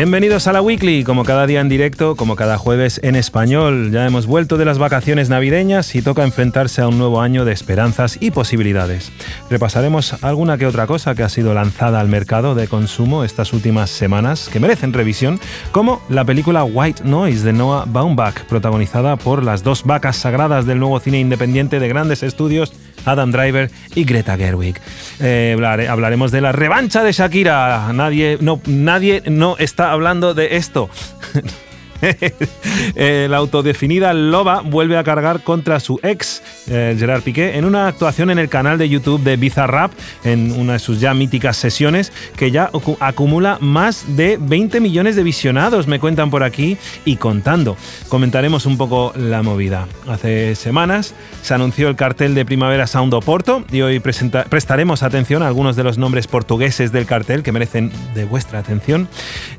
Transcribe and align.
Bienvenidos 0.00 0.46
a 0.46 0.54
la 0.54 0.62
Weekly, 0.62 1.04
como 1.04 1.24
cada 1.24 1.46
día 1.46 1.60
en 1.60 1.68
directo, 1.68 2.16
como 2.16 2.34
cada 2.34 2.56
jueves 2.56 3.00
en 3.04 3.16
español. 3.16 3.90
Ya 3.92 4.06
hemos 4.06 4.24
vuelto 4.24 4.56
de 4.56 4.64
las 4.64 4.78
vacaciones 4.78 5.28
navideñas 5.28 5.94
y 5.94 6.00
toca 6.00 6.24
enfrentarse 6.24 6.80
a 6.80 6.88
un 6.88 6.96
nuevo 6.96 7.20
año 7.20 7.44
de 7.44 7.52
esperanzas 7.52 8.16
y 8.18 8.30
posibilidades. 8.30 9.12
Repasaremos 9.50 10.24
alguna 10.24 10.56
que 10.56 10.64
otra 10.64 10.86
cosa 10.86 11.14
que 11.14 11.22
ha 11.22 11.28
sido 11.28 11.52
lanzada 11.52 12.00
al 12.00 12.08
mercado 12.08 12.54
de 12.54 12.66
consumo 12.66 13.24
estas 13.24 13.52
últimas 13.52 13.90
semanas 13.90 14.48
que 14.50 14.58
merecen 14.58 14.94
revisión, 14.94 15.38
como 15.70 16.00
la 16.08 16.24
película 16.24 16.64
White 16.64 17.04
Noise 17.04 17.44
de 17.44 17.52
Noah 17.52 17.84
Baumbach, 17.86 18.46
protagonizada 18.46 19.16
por 19.16 19.44
las 19.44 19.62
dos 19.64 19.84
vacas 19.84 20.16
sagradas 20.16 20.64
del 20.64 20.78
nuevo 20.78 20.98
cine 20.98 21.20
independiente 21.20 21.78
de 21.78 21.88
grandes 21.88 22.22
estudios 22.22 22.72
Adam 23.04 23.30
Driver 23.30 23.70
y 23.94 24.04
Greta 24.04 24.36
Gerwig. 24.36 24.76
Eh, 25.20 25.56
hablaremos 25.88 26.30
de 26.30 26.40
la 26.40 26.52
revancha 26.52 27.02
de 27.02 27.12
Shakira. 27.12 27.92
Nadie 27.92 28.38
no, 28.40 28.60
nadie 28.66 29.22
no 29.26 29.56
está 29.58 29.92
hablando 29.92 30.34
de 30.34 30.56
esto. 30.56 30.90
la 32.94 33.36
autodefinida 33.36 34.12
Loba 34.12 34.62
vuelve 34.62 34.96
a 34.96 35.04
cargar 35.04 35.42
contra 35.42 35.80
su 35.80 36.00
ex, 36.02 36.42
eh, 36.68 36.96
Gerard 36.98 37.22
Piqué, 37.22 37.56
en 37.56 37.64
una 37.64 37.88
actuación 37.88 38.30
en 38.30 38.38
el 38.38 38.48
canal 38.48 38.78
de 38.78 38.88
YouTube 38.88 39.22
de 39.22 39.36
Bizarrap, 39.36 39.92
en 40.24 40.52
una 40.52 40.74
de 40.74 40.78
sus 40.78 41.00
ya 41.00 41.14
míticas 41.14 41.56
sesiones, 41.56 42.12
que 42.36 42.50
ya 42.50 42.70
acumula 43.00 43.58
más 43.60 44.16
de 44.16 44.38
20 44.40 44.80
millones 44.80 45.16
de 45.16 45.22
visionados, 45.22 45.86
me 45.86 46.00
cuentan 46.00 46.30
por 46.30 46.42
aquí, 46.42 46.76
y 47.04 47.16
contando. 47.16 47.76
Comentaremos 48.08 48.66
un 48.66 48.76
poco 48.76 49.12
la 49.16 49.42
movida. 49.42 49.86
Hace 50.08 50.54
semanas 50.54 51.14
se 51.42 51.54
anunció 51.54 51.88
el 51.88 51.96
cartel 51.96 52.34
de 52.34 52.44
Primavera 52.44 52.86
Sound 52.86 53.14
Oporto 53.14 53.64
y 53.70 53.80
hoy 53.82 54.00
prestaremos 54.00 55.02
atención 55.02 55.42
a 55.42 55.46
algunos 55.46 55.76
de 55.76 55.84
los 55.84 55.98
nombres 55.98 56.26
portugueses 56.26 56.92
del 56.92 57.06
cartel 57.06 57.42
que 57.42 57.52
merecen 57.52 57.90
de 58.14 58.24
vuestra 58.24 58.58
atención. 58.58 59.08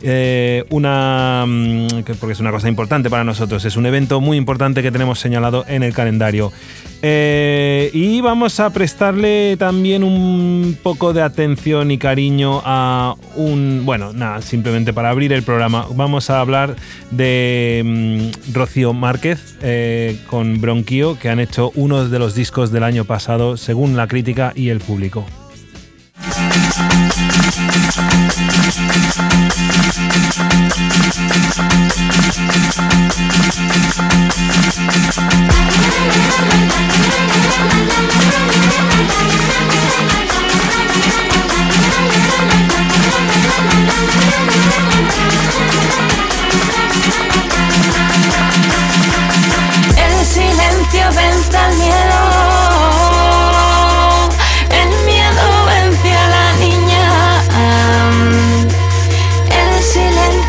Eh, 0.01 0.65
una... 0.69 1.45
Mm, 2.31 2.33
es 2.33 2.39
una 2.39 2.51
cosa 2.51 2.67
importante 2.67 3.09
para 3.09 3.23
nosotros. 3.23 3.65
Es 3.65 3.75
un 3.75 3.85
evento 3.85 4.21
muy 4.21 4.37
importante 4.37 4.81
que 4.81 4.91
tenemos 4.91 5.19
señalado 5.19 5.65
en 5.67 5.83
el 5.83 5.93
calendario. 5.93 6.51
Eh, 7.03 7.89
y 7.93 8.21
vamos 8.21 8.59
a 8.59 8.69
prestarle 8.69 9.57
también 9.57 10.03
un 10.03 10.77
poco 10.81 11.13
de 11.13 11.21
atención 11.21 11.91
y 11.91 11.97
cariño 11.97 12.61
a 12.63 13.15
un... 13.35 13.81
Bueno, 13.85 14.13
nada, 14.13 14.41
simplemente 14.41 14.93
para 14.93 15.09
abrir 15.09 15.33
el 15.33 15.43
programa. 15.43 15.87
Vamos 15.95 16.29
a 16.29 16.39
hablar 16.39 16.75
de 17.09 17.81
mm, 17.83 18.53
Rocío 18.53 18.93
Márquez 18.93 19.57
eh, 19.61 20.19
con 20.27 20.61
Bronquio, 20.61 21.17
que 21.19 21.29
han 21.29 21.39
hecho 21.39 21.71
uno 21.75 22.07
de 22.07 22.19
los 22.19 22.35
discos 22.35 22.71
del 22.71 22.83
año 22.83 23.05
pasado, 23.05 23.57
según 23.57 23.97
la 23.97 24.07
crítica 24.07 24.53
y 24.55 24.69
el 24.69 24.79
público. 24.79 25.25
El 49.97 50.25
silencio 50.25 51.05
vence 51.15 51.57
al 51.57 51.75
miedo. 51.77 52.01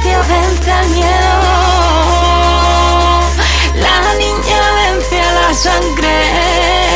vence, 0.02 0.22
vence 0.22 0.70
al 0.70 0.88
miedo. 0.90 1.32
La 3.74 4.14
niña 4.14 4.60
vence 4.78 5.20
a 5.20 5.32
la 5.32 5.54
sangre. 5.54 6.91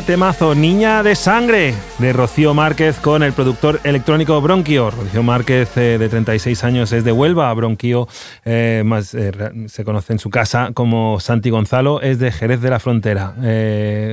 Temazo, 0.00 0.54
Niña 0.54 1.02
de 1.02 1.14
Sangre, 1.14 1.74
de 1.98 2.12
Rocío 2.14 2.54
Márquez 2.54 2.96
con 2.96 3.22
el 3.22 3.34
productor 3.34 3.80
electrónico 3.84 4.40
Bronquio. 4.40 4.90
Rocío 4.90 5.22
Márquez, 5.22 5.76
eh, 5.76 5.98
de 5.98 6.08
36 6.08 6.64
años, 6.64 6.92
es 6.92 7.04
de 7.04 7.12
Huelva. 7.12 7.52
Bronquio 7.52 8.08
eh, 8.46 8.82
más, 8.86 9.12
eh, 9.12 9.32
se 9.66 9.84
conoce 9.84 10.14
en 10.14 10.18
su 10.18 10.30
casa 10.30 10.70
como 10.72 11.20
Santi 11.20 11.50
Gonzalo, 11.50 12.00
es 12.00 12.18
de 12.18 12.32
Jerez 12.32 12.62
de 12.62 12.70
la 12.70 12.80
Frontera, 12.80 13.34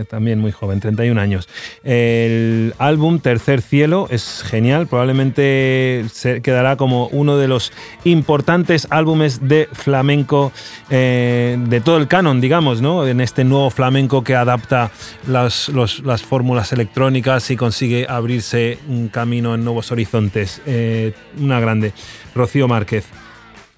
también 0.09 0.39
muy 0.39 0.51
joven, 0.51 0.81
31 0.81 1.19
años. 1.21 1.47
El 1.83 2.73
álbum 2.77 3.19
Tercer 3.19 3.61
Cielo 3.61 4.07
es 4.09 4.43
genial, 4.45 4.87
probablemente 4.87 6.05
se 6.11 6.41
quedará 6.41 6.75
como 6.75 7.07
uno 7.07 7.37
de 7.37 7.47
los 7.47 7.71
importantes 8.03 8.87
álbumes 8.89 9.47
de 9.47 9.69
flamenco 9.71 10.51
de 10.89 11.81
todo 11.85 11.97
el 11.97 12.07
canon, 12.07 12.41
digamos, 12.41 12.81
¿no? 12.81 13.07
en 13.07 13.21
este 13.21 13.43
nuevo 13.43 13.69
flamenco 13.69 14.23
que 14.23 14.35
adapta 14.35 14.91
las, 15.27 15.68
las 15.71 16.21
fórmulas 16.21 16.73
electrónicas 16.73 17.49
y 17.51 17.55
consigue 17.55 18.05
abrirse 18.09 18.79
un 18.87 19.07
camino 19.09 19.55
en 19.55 19.63
nuevos 19.63 19.91
horizontes. 19.91 20.61
Eh, 20.65 21.13
una 21.39 21.59
grande. 21.59 21.93
Rocío 22.35 22.67
Márquez. 22.67 23.05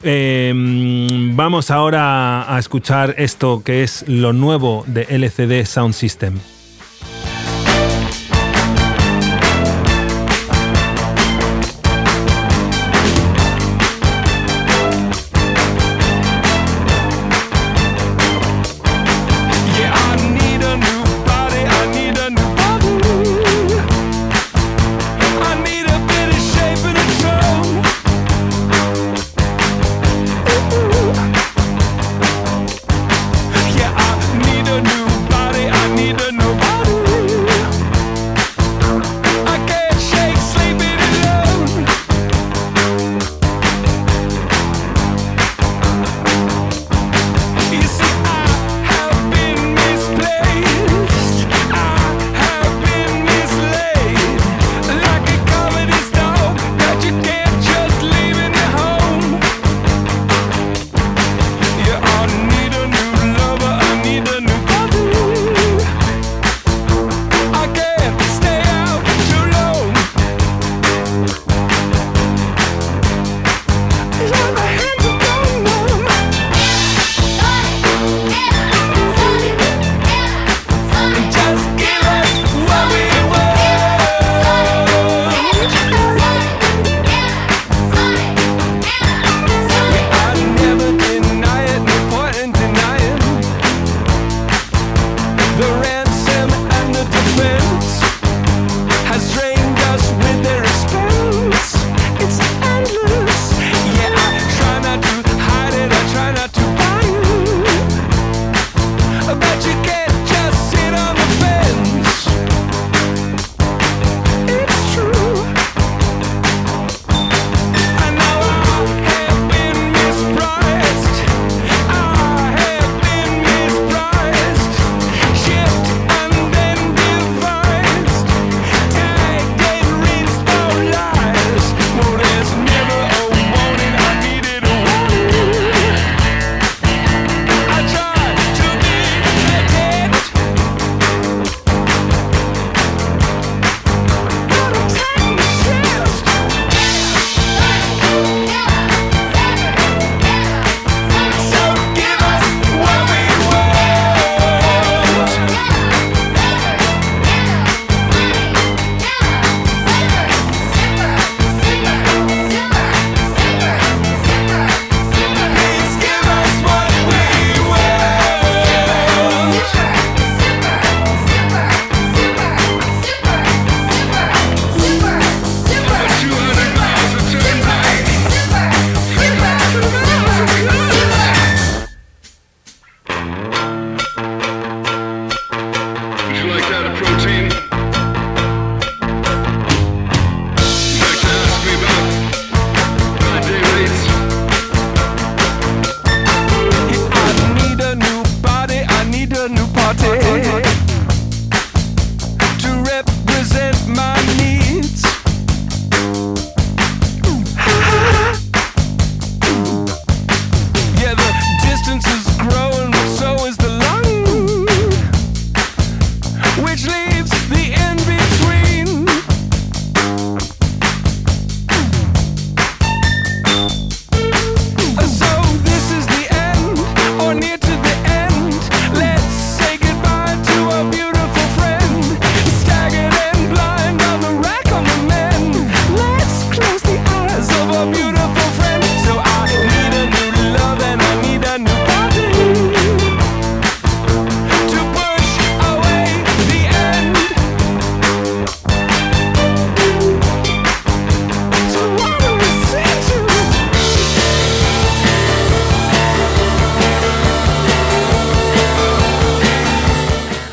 Em, 0.04 1.36
vamos 1.36 1.70
ahora 1.70 2.54
a 2.54 2.58
escuchar 2.58 3.16
esto 3.18 3.62
que 3.64 3.84
es 3.84 4.04
lo 4.08 4.34
nuevo 4.34 4.84
de 4.88 5.04
LCD 5.10 5.66
Sound 5.66 5.94
System. 5.94 6.40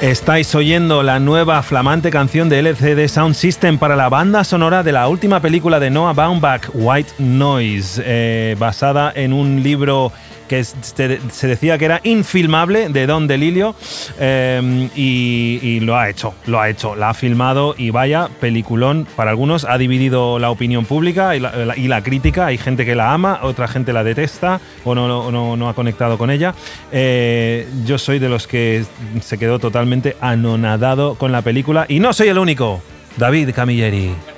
Estáis 0.08 0.54
oyendo 0.54 1.02
la 1.02 1.20
nueva 1.20 1.62
flamante 1.62 2.10
canción 2.10 2.48
de 2.48 2.60
LCD 2.60 3.08
Sound 3.08 3.34
System 3.34 3.76
para 3.76 3.94
la 3.94 4.08
banda 4.08 4.42
sonora 4.42 4.82
de 4.82 4.90
la 4.90 5.06
última 5.06 5.40
película 5.40 5.78
de 5.80 5.90
Noah 5.90 6.14
Baumbach, 6.14 6.70
White 6.72 7.12
Noise, 7.18 8.02
eh, 8.06 8.56
basada 8.58 9.12
en 9.14 9.34
un 9.34 9.62
libro 9.62 10.10
que 10.48 10.64
se, 10.64 11.46
decía 11.46 11.78
que 11.78 11.84
era 11.84 12.00
infilmable 12.02 12.88
de 12.88 13.06
Don 13.06 13.26
DeLillo 13.26 13.74
eh, 14.18 14.88
y, 14.96 15.80
lo 15.80 15.96
ha 15.96 16.08
hecho, 16.10 16.34
lo 16.46 16.60
ha 16.60 16.68
hecho, 16.68 16.96
la 16.96 17.10
ha 17.10 17.14
filmado 17.14 17.74
y 17.78 17.90
vaya 17.90 18.28
peliculón 18.40 19.06
para 19.14 19.30
algunos, 19.30 19.64
ha 19.64 19.78
dividido 19.78 20.38
la 20.38 20.50
opinión 20.50 20.84
pública 20.84 21.36
y 21.36 21.40
la, 21.40 22.02
crítica, 22.02 22.46
hay 22.46 22.58
gente 22.58 22.84
que 22.84 22.94
la 22.94 23.12
ama, 23.12 23.40
otra 23.42 23.68
gente 23.68 23.92
la 23.92 24.02
detesta 24.02 24.60
o 24.84 24.94
no, 24.94 25.06
no, 25.06 25.30
no- 25.30 25.56
no 25.56 25.68
ha 25.68 25.74
conectado 25.74 26.18
con 26.18 26.30
ella. 26.30 26.54
Eh, 26.90 27.68
yo 27.84 27.98
soy 27.98 28.18
de 28.18 28.28
los 28.28 28.46
que 28.46 28.84
se 29.20 29.38
quedó 29.38 29.58
totalmente 29.58 30.16
anonadado 30.20 31.14
con 31.16 31.32
la 31.32 31.42
película 31.42 31.86
y 31.88 32.00
no 32.00 32.12
soy 32.12 32.28
el 32.28 32.38
único, 32.38 32.80
David 33.16 33.50
Camilleri. 33.54 34.37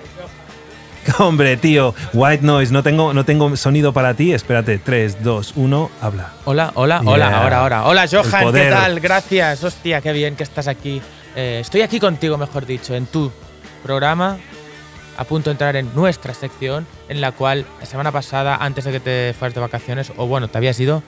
Hombre, 1.18 1.56
tío, 1.56 1.94
white 2.12 2.44
noise, 2.44 2.72
no 2.72 2.82
tengo, 2.82 3.12
no 3.14 3.24
tengo 3.24 3.54
sonido 3.56 3.92
para 3.92 4.14
ti. 4.14 4.32
Espérate, 4.32 4.78
3, 4.78 5.22
2, 5.22 5.52
1, 5.56 5.90
habla. 6.00 6.32
Hola, 6.44 6.72
hola, 6.74 7.00
Yeah. 7.02 7.10
hola, 7.12 7.38
ahora, 7.42 7.58
ahora. 7.60 7.84
Hola, 7.86 8.06
Johan, 8.10 8.52
¿qué 8.52 8.68
tal? 8.70 9.00
Gracias. 9.00 9.64
Hostia, 9.64 10.00
qué 10.00 10.12
bien 10.12 10.36
que 10.36 10.42
estás 10.42 10.68
aquí. 10.68 11.00
Eh, 11.36 11.58
estoy 11.60 11.82
aquí 11.82 11.98
contigo, 12.00 12.36
mejor 12.36 12.66
dicho, 12.66 12.94
en 12.94 13.06
tu 13.06 13.30
programa, 13.82 14.36
a 15.16 15.24
punto 15.24 15.50
de 15.50 15.52
entrar 15.52 15.76
en 15.76 15.94
nuestra 15.94 16.34
sección, 16.34 16.86
en 17.08 17.20
la 17.20 17.32
cual 17.32 17.64
la 17.80 17.86
semana 17.86 18.12
pasada, 18.12 18.56
antes 18.56 18.84
de 18.84 18.92
que 18.92 19.00
te 19.00 19.34
fueras 19.38 19.54
de 19.54 19.60
vacaciones, 19.60 20.12
o 20.16 20.26
bueno, 20.26 20.48
te 20.48 20.58
habías 20.58 20.78
ido, 20.80 21.02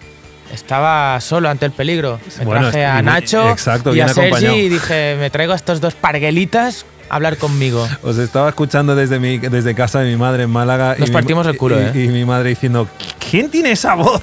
estaba 0.52 1.20
solo 1.20 1.48
ante 1.48 1.66
el 1.66 1.72
peligro. 1.72 2.20
Me 2.38 2.44
Bueno, 2.44 2.62
traje 2.70 2.84
a 2.84 3.00
Nacho 3.02 3.50
exacto, 3.50 3.94
y 3.94 4.00
a 4.00 4.08
Sergi 4.08 4.28
acompañado. 4.28 4.56
y 4.56 4.68
dije, 4.68 5.16
me 5.18 5.30
traigo 5.30 5.52
a 5.52 5.56
estos 5.56 5.80
dos 5.80 5.94
parguelitas 5.94 6.84
hablar 7.08 7.36
conmigo. 7.36 7.88
Os 8.02 8.18
estaba 8.18 8.48
escuchando 8.48 8.94
desde, 8.94 9.18
mi, 9.18 9.38
desde 9.38 9.74
casa 9.74 10.00
de 10.00 10.10
mi 10.10 10.16
madre 10.16 10.44
en 10.44 10.50
Málaga. 10.50 10.96
Nos 10.98 11.08
y 11.08 11.10
mi- 11.12 11.14
partimos 11.14 11.46
el 11.46 11.56
culo, 11.56 11.80
y, 11.80 11.84
¿eh? 11.84 12.04
y 12.04 12.08
mi 12.08 12.24
madre 12.24 12.50
diciendo, 12.50 12.88
¿quién 13.30 13.50
tiene 13.50 13.72
esa 13.72 13.94
voz? 13.94 14.22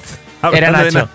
Era 0.52 0.70
Nacho. 0.70 1.08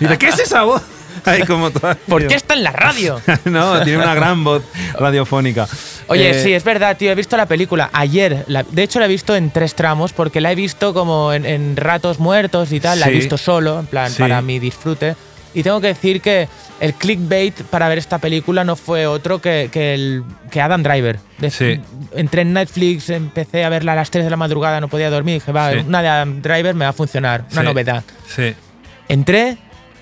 Y 0.00 0.04
de, 0.06 0.16
¿qué 0.18 0.28
es 0.28 0.38
esa 0.38 0.62
voz? 0.62 0.82
Ahí 1.26 1.42
como 1.42 1.70
toda- 1.70 1.96
¿Por 1.96 2.26
qué 2.26 2.34
está 2.34 2.54
en 2.54 2.62
la 2.64 2.72
radio? 2.72 3.20
no, 3.44 3.82
tiene 3.82 3.98
una 4.02 4.14
gran 4.14 4.42
voz 4.42 4.62
radiofónica. 4.98 5.68
Oye, 6.06 6.30
Eh, 6.30 6.42
sí, 6.42 6.52
es 6.54 6.64
verdad, 6.64 6.96
tío. 6.96 7.10
He 7.12 7.14
visto 7.14 7.36
la 7.36 7.44
película 7.46 7.90
ayer. 7.92 8.44
la- 8.48 8.62
de 8.62 8.82
hecho, 8.82 8.98
la 9.00 9.04
he 9.04 9.08
visto 9.08 9.36
en 9.36 9.50
tres 9.50 9.74
tramos 9.74 10.12
porque 10.14 10.40
la 10.40 10.50
he 10.52 10.54
visto 10.54 10.94
como 10.94 11.32
en, 11.34 11.44
en 11.44 11.76
ratos 11.76 12.18
muertos 12.20 12.72
y 12.72 12.80
tal. 12.80 13.00
La 13.00 13.08
he 13.08 13.12
visto 13.12 13.36
solo, 13.36 13.80
en 13.80 13.86
plan, 13.86 14.10
Sí. 14.10 14.18
para 14.22 14.40
mi 14.40 14.58
disfrute. 14.58 15.14
Y 15.52 15.62
tengo 15.64 15.80
que 15.80 15.88
decir 15.88 16.20
que 16.20 16.48
el 16.78 16.94
clickbait 16.94 17.62
para 17.64 17.88
ver 17.88 17.98
esta 17.98 18.18
película 18.18 18.62
no 18.64 18.76
fue 18.76 19.06
otro 19.06 19.40
que, 19.40 19.68
que 19.72 19.94
el, 19.94 20.22
que 20.50 20.60
Adam 20.60 20.82
Driver. 20.82 21.18
Sí. 21.50 21.80
Entré 22.14 22.42
en 22.42 22.52
Netflix, 22.52 23.10
empecé 23.10 23.64
a 23.64 23.68
verla 23.68 23.92
a 23.92 23.96
las 23.96 24.10
3 24.10 24.24
de 24.24 24.30
la 24.30 24.36
madrugada, 24.36 24.80
no 24.80 24.88
podía 24.88 25.10
dormir. 25.10 25.34
Dije, 25.40 25.50
va, 25.52 25.72
Sí. 25.72 25.78
una 25.86 26.02
de 26.02 26.08
Adam 26.08 26.40
Driver 26.40 26.74
me 26.74 26.84
va 26.84 26.90
a 26.90 26.92
funcionar, 26.92 27.44
una 27.52 27.62
Sí. 27.62 27.66
novedad. 27.66 28.04
Sí. 28.28 28.54
Entré 29.08 29.58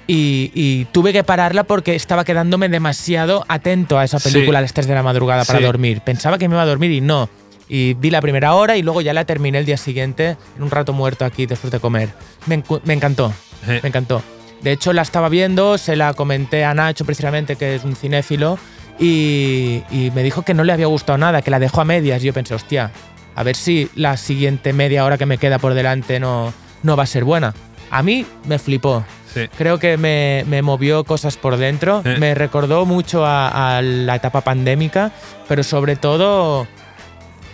y, 0.07 0.51
y 0.55 0.85
tuve 0.87 1.13
que 1.13 1.25
pararla 1.25 1.65
porque 1.65 1.95
estaba 1.95 2.25
quedándome 2.25 2.69
demasiado 2.69 3.45
atento 3.49 3.99
a 3.99 4.05
esa 4.05 4.19
película 4.19 4.59
a 4.59 4.63
las 4.63 4.73
3 4.75 4.87
de 4.87 4.95
la 4.95 5.03
madrugada 5.03 5.45
para 5.45 5.61
dormir. 5.61 6.03
Pensaba 6.03 6.37
que 6.39 6.49
me 6.49 6.55
iba 6.55 6.63
a 6.63 6.67
dormir 6.67 6.91
y 6.91 7.01
no. 7.01 7.29
Y 7.71 7.95
vi 7.95 8.11
la 8.11 8.21
primera 8.23 8.55
hora 8.55 8.77
y 8.77 8.83
luego 8.83 9.01
ya 9.03 9.13
la 9.13 9.25
terminé 9.27 9.59
el 9.59 9.67
día 9.67 9.77
siguiente 9.77 10.37
en 10.57 10.63
un 10.63 10.71
rato 10.71 10.93
muerto 10.95 11.25
aquí 11.27 11.45
después 11.47 11.71
de 11.71 11.81
comer. 11.81 12.11
Me, 12.47 12.63
me 12.85 12.95
encantó, 12.95 13.33
me 13.67 13.87
encantó. 13.89 14.23
De 14.63 14.73
hecho, 14.73 14.93
la 14.93 15.03
estaba 15.03 15.29
viendo, 15.29 15.79
se 15.79 15.95
la 15.97 16.15
comenté 16.15 16.65
a 16.65 16.75
Nacho 16.75 17.05
precisamente, 17.05 17.57
que 17.57 17.77
es 17.77 17.85
un 17.85 17.95
cinéfilo, 17.97 18.59
y, 18.99 19.83
y 19.91 20.11
me 20.15 20.23
dijo 20.23 20.43
que 20.43 20.55
no 20.55 20.65
le 20.65 20.73
había 20.73 20.87
gustado 20.87 21.17
nada, 21.19 21.43
que 21.43 21.51
la 21.51 21.59
dejó 21.61 21.81
a 21.81 21.85
medias. 21.85 22.23
Y 22.23 22.27
yo 22.27 22.33
pensé, 22.33 22.55
hostia, 22.55 22.91
a 23.37 23.43
ver 23.45 23.55
si 23.57 23.89
la 23.95 24.17
siguiente 24.17 24.73
media 24.73 25.05
hora 25.05 25.17
que 25.19 25.27
me 25.27 25.39
queda 25.39 25.59
por 25.59 25.75
delante 25.75 26.19
no, 26.19 26.53
no 26.83 26.97
va 26.97 27.05
a 27.05 27.07
ser 27.07 27.25
buena. 27.25 27.55
A 27.91 28.03
mí 28.03 28.27
me 28.47 28.59
flipó. 28.59 29.05
Sí. 29.33 29.47
Creo 29.57 29.79
que 29.79 29.97
me, 29.97 30.45
me 30.49 30.63
movió 30.63 31.05
cosas 31.05 31.37
por 31.37 31.57
dentro. 31.57 32.03
Me 32.19 32.35
recordó 32.35 32.85
mucho 32.87 33.25
a, 33.25 33.77
a 33.79 33.83
la 33.83 34.17
etapa 34.17 34.41
pandémica, 34.41 35.13
pero 35.47 35.63
sobre 35.63 35.97
todo 35.97 36.67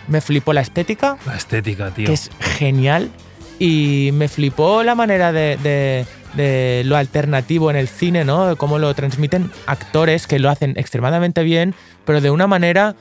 me 0.07 0.21
flipó 0.21 0.53
la 0.53 0.61
estética, 0.61 1.17
La 1.25 1.35
estética, 1.35 1.91
tío. 1.91 2.05
que 2.07 2.13
es 2.13 2.29
genial, 2.39 3.09
y 3.59 4.09
me 4.13 4.27
flipó 4.27 4.83
la 4.83 4.95
manera 4.95 5.31
de, 5.31 5.57
de- 5.61 6.05
de 6.35 6.83
lo 6.85 6.97
alternativo 6.97 7.69
en 7.69 7.75
el 7.77 7.87
cine, 7.87 8.25
¿no? 8.25 8.47
De 8.47 8.55
cómo 8.55 8.77
lo 8.79 8.93
transmiten 8.93 9.51
actores 9.65 10.27
que 10.27 10.39
lo 10.39 10.49
hacen 10.49 10.73
extremadamente 10.77 11.43
bien, 11.43 11.73
pero 12.05 12.21
de 12.21 12.29
una 12.31 12.47
manera 12.47 12.95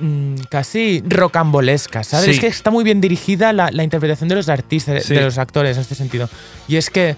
mm, 0.00 0.34
casi 0.50 1.02
rocambolesca, 1.06 2.02
¿sabes? 2.04 2.24
Sí. 2.26 2.30
Es 2.32 2.40
que 2.40 2.46
está 2.48 2.70
muy 2.70 2.82
bien 2.84 3.00
dirigida 3.00 3.52
la, 3.52 3.70
la 3.70 3.82
interpretación 3.84 4.28
de 4.28 4.34
los 4.36 4.48
artistas, 4.48 5.04
Sí. 5.04 5.14
de 5.14 5.20
los 5.22 5.38
actores 5.38 5.76
en 5.76 5.82
este 5.82 5.94
sentido. 5.94 6.28
Y 6.68 6.76
es 6.76 6.90
que 6.90 7.16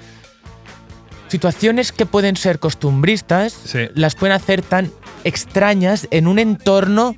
situaciones 1.29 1.93
que 1.93 2.07
pueden 2.07 2.37
ser 2.37 2.59
costumbristas 2.59 3.53
Sí. 3.65 3.89
las 3.95 4.15
pueden 4.15 4.35
hacer 4.37 4.63
tan 4.63 4.91
extrañas 5.25 6.07
en 6.11 6.27
un 6.27 6.39
entorno 6.39 7.17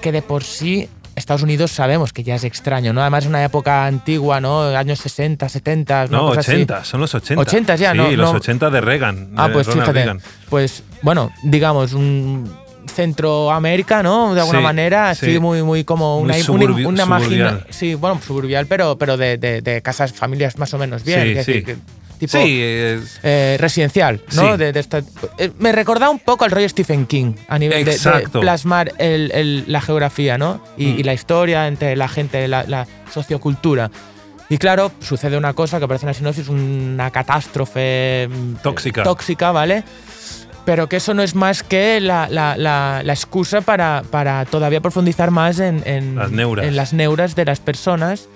que 0.00 0.12
de 0.12 0.22
por 0.22 0.44
sí 0.44 0.88
Estados 1.18 1.42
Unidos 1.42 1.70
sabemos 1.70 2.12
que 2.12 2.22
ya 2.22 2.34
es 2.36 2.44
extraño, 2.44 2.92
¿no? 2.92 3.00
Además 3.02 3.24
es 3.24 3.28
una 3.28 3.44
época 3.44 3.84
antigua, 3.86 4.40
¿no? 4.40 4.62
Años 4.62 4.98
60, 5.00 5.48
70, 5.48 6.06
una 6.08 6.16
No, 6.18 6.26
cosa 6.28 6.40
así. 6.40 6.52
80, 6.52 6.84
son 6.84 7.00
los 7.00 7.14
80. 7.14 7.40
80 7.42 7.76
ya, 7.76 7.92
sí, 7.92 7.96
no- 7.98 8.10
los 8.12 8.32
no- 8.32 8.38
80 8.38 8.70
de 8.70 8.80
Reagan. 8.80 9.30
Ah, 9.36 9.48
de 9.48 9.54
pues 9.54 9.66
Ronald 9.66 9.82
fíjate. 9.82 9.98
Reagan. 10.04 10.20
Pues, 10.48 10.82
bueno, 11.02 11.30
digamos, 11.42 11.92
un 11.92 12.50
Centroamérica, 13.12 14.02
¿no? 14.02 14.34
De 14.34 14.40
alguna 14.40 14.58
Sí, 14.60 14.64
manera, 14.64 15.10
así 15.10 15.32
sí. 15.34 15.38
muy, 15.38 15.62
muy 15.62 15.84
como 15.84 16.20
Muy 16.20 16.24
una, 16.30 16.34
suburbi- 16.38 16.86
una, 16.86 17.04
una 17.04 17.18
suburbial. 17.20 17.66
Sí, 17.70 17.94
bueno, 17.94 18.20
suburbial, 18.26 18.66
pero, 18.66 18.96
pero 18.98 19.16
de, 19.16 19.36
de- 19.36 19.60
de 19.60 19.82
casas, 19.82 20.12
familias 20.12 20.58
más 20.58 20.72
o 20.74 20.78
menos 20.78 21.04
bien. 21.04 21.20
Sí, 21.22 21.28
sí. 21.28 21.34
decir, 21.34 21.64
que- 21.64 21.76
tipo, 22.18 22.32
Sí, 22.38 22.60
es- 22.62 23.20
eh, 23.22 23.56
residencial, 23.60 24.20
¿no? 24.34 24.52
Sí. 24.52 24.58
De- 24.58 24.72
de 24.72 24.80
esta- 24.80 25.02
eh, 25.38 25.50
me 25.58 25.72
recordaba 25.72 26.10
un 26.10 26.18
poco 26.18 26.44
al 26.44 26.50
rollo 26.50 26.68
Stephen 26.68 27.06
King, 27.06 27.34
a 27.48 27.58
nivel 27.58 27.84
de- 27.84 27.92
de, 27.98 28.28
plasmar 28.40 28.92
el- 28.98 29.30
el- 29.32 29.64
la 29.66 29.80
geografía, 29.80 30.36
¿no? 30.38 30.62
Y, 30.76 30.86
Mm. 30.86 30.98
y 30.98 31.02
la 31.04 31.14
historia 31.14 31.66
entre 31.68 31.96
la 31.96 32.08
gente, 32.08 32.46
la, 32.48 32.64
la 32.64 32.86
sociocultura. 33.12 33.90
Y 34.50 34.56
claro, 34.58 34.90
sucede 35.00 35.36
una 35.36 35.52
cosa 35.52 35.78
que 35.78 35.86
parece 35.86 36.06
una 36.06 36.14
sinopsis, 36.14 36.48
una 36.48 37.10
catástrofe 37.10 38.28
mm, 38.30 38.54
Tóxica. 38.62 39.02
tóxica, 39.02 39.52
¿vale? 39.52 39.84
Pero 40.64 40.86
que 40.88 40.96
eso 40.96 41.14
no 41.14 41.22
es 41.22 41.34
más 41.34 41.62
que 41.62 42.00
la, 42.00 42.28
la- 42.30 42.56
la- 42.56 43.02
la 43.04 43.12
excusa 43.12 43.60
para, 43.62 44.02
para 44.10 44.44
todavía 44.44 44.80
profundizar 44.80 45.30
más 45.30 45.58
en, 45.60 45.82
en- 45.86 46.16
Las 46.16 46.30
neuras. 46.30 46.66
en 46.66 46.76
las 46.76 46.92
neuras 46.92 47.34
de 47.34 47.44
las 47.46 47.60
personas 47.60 48.28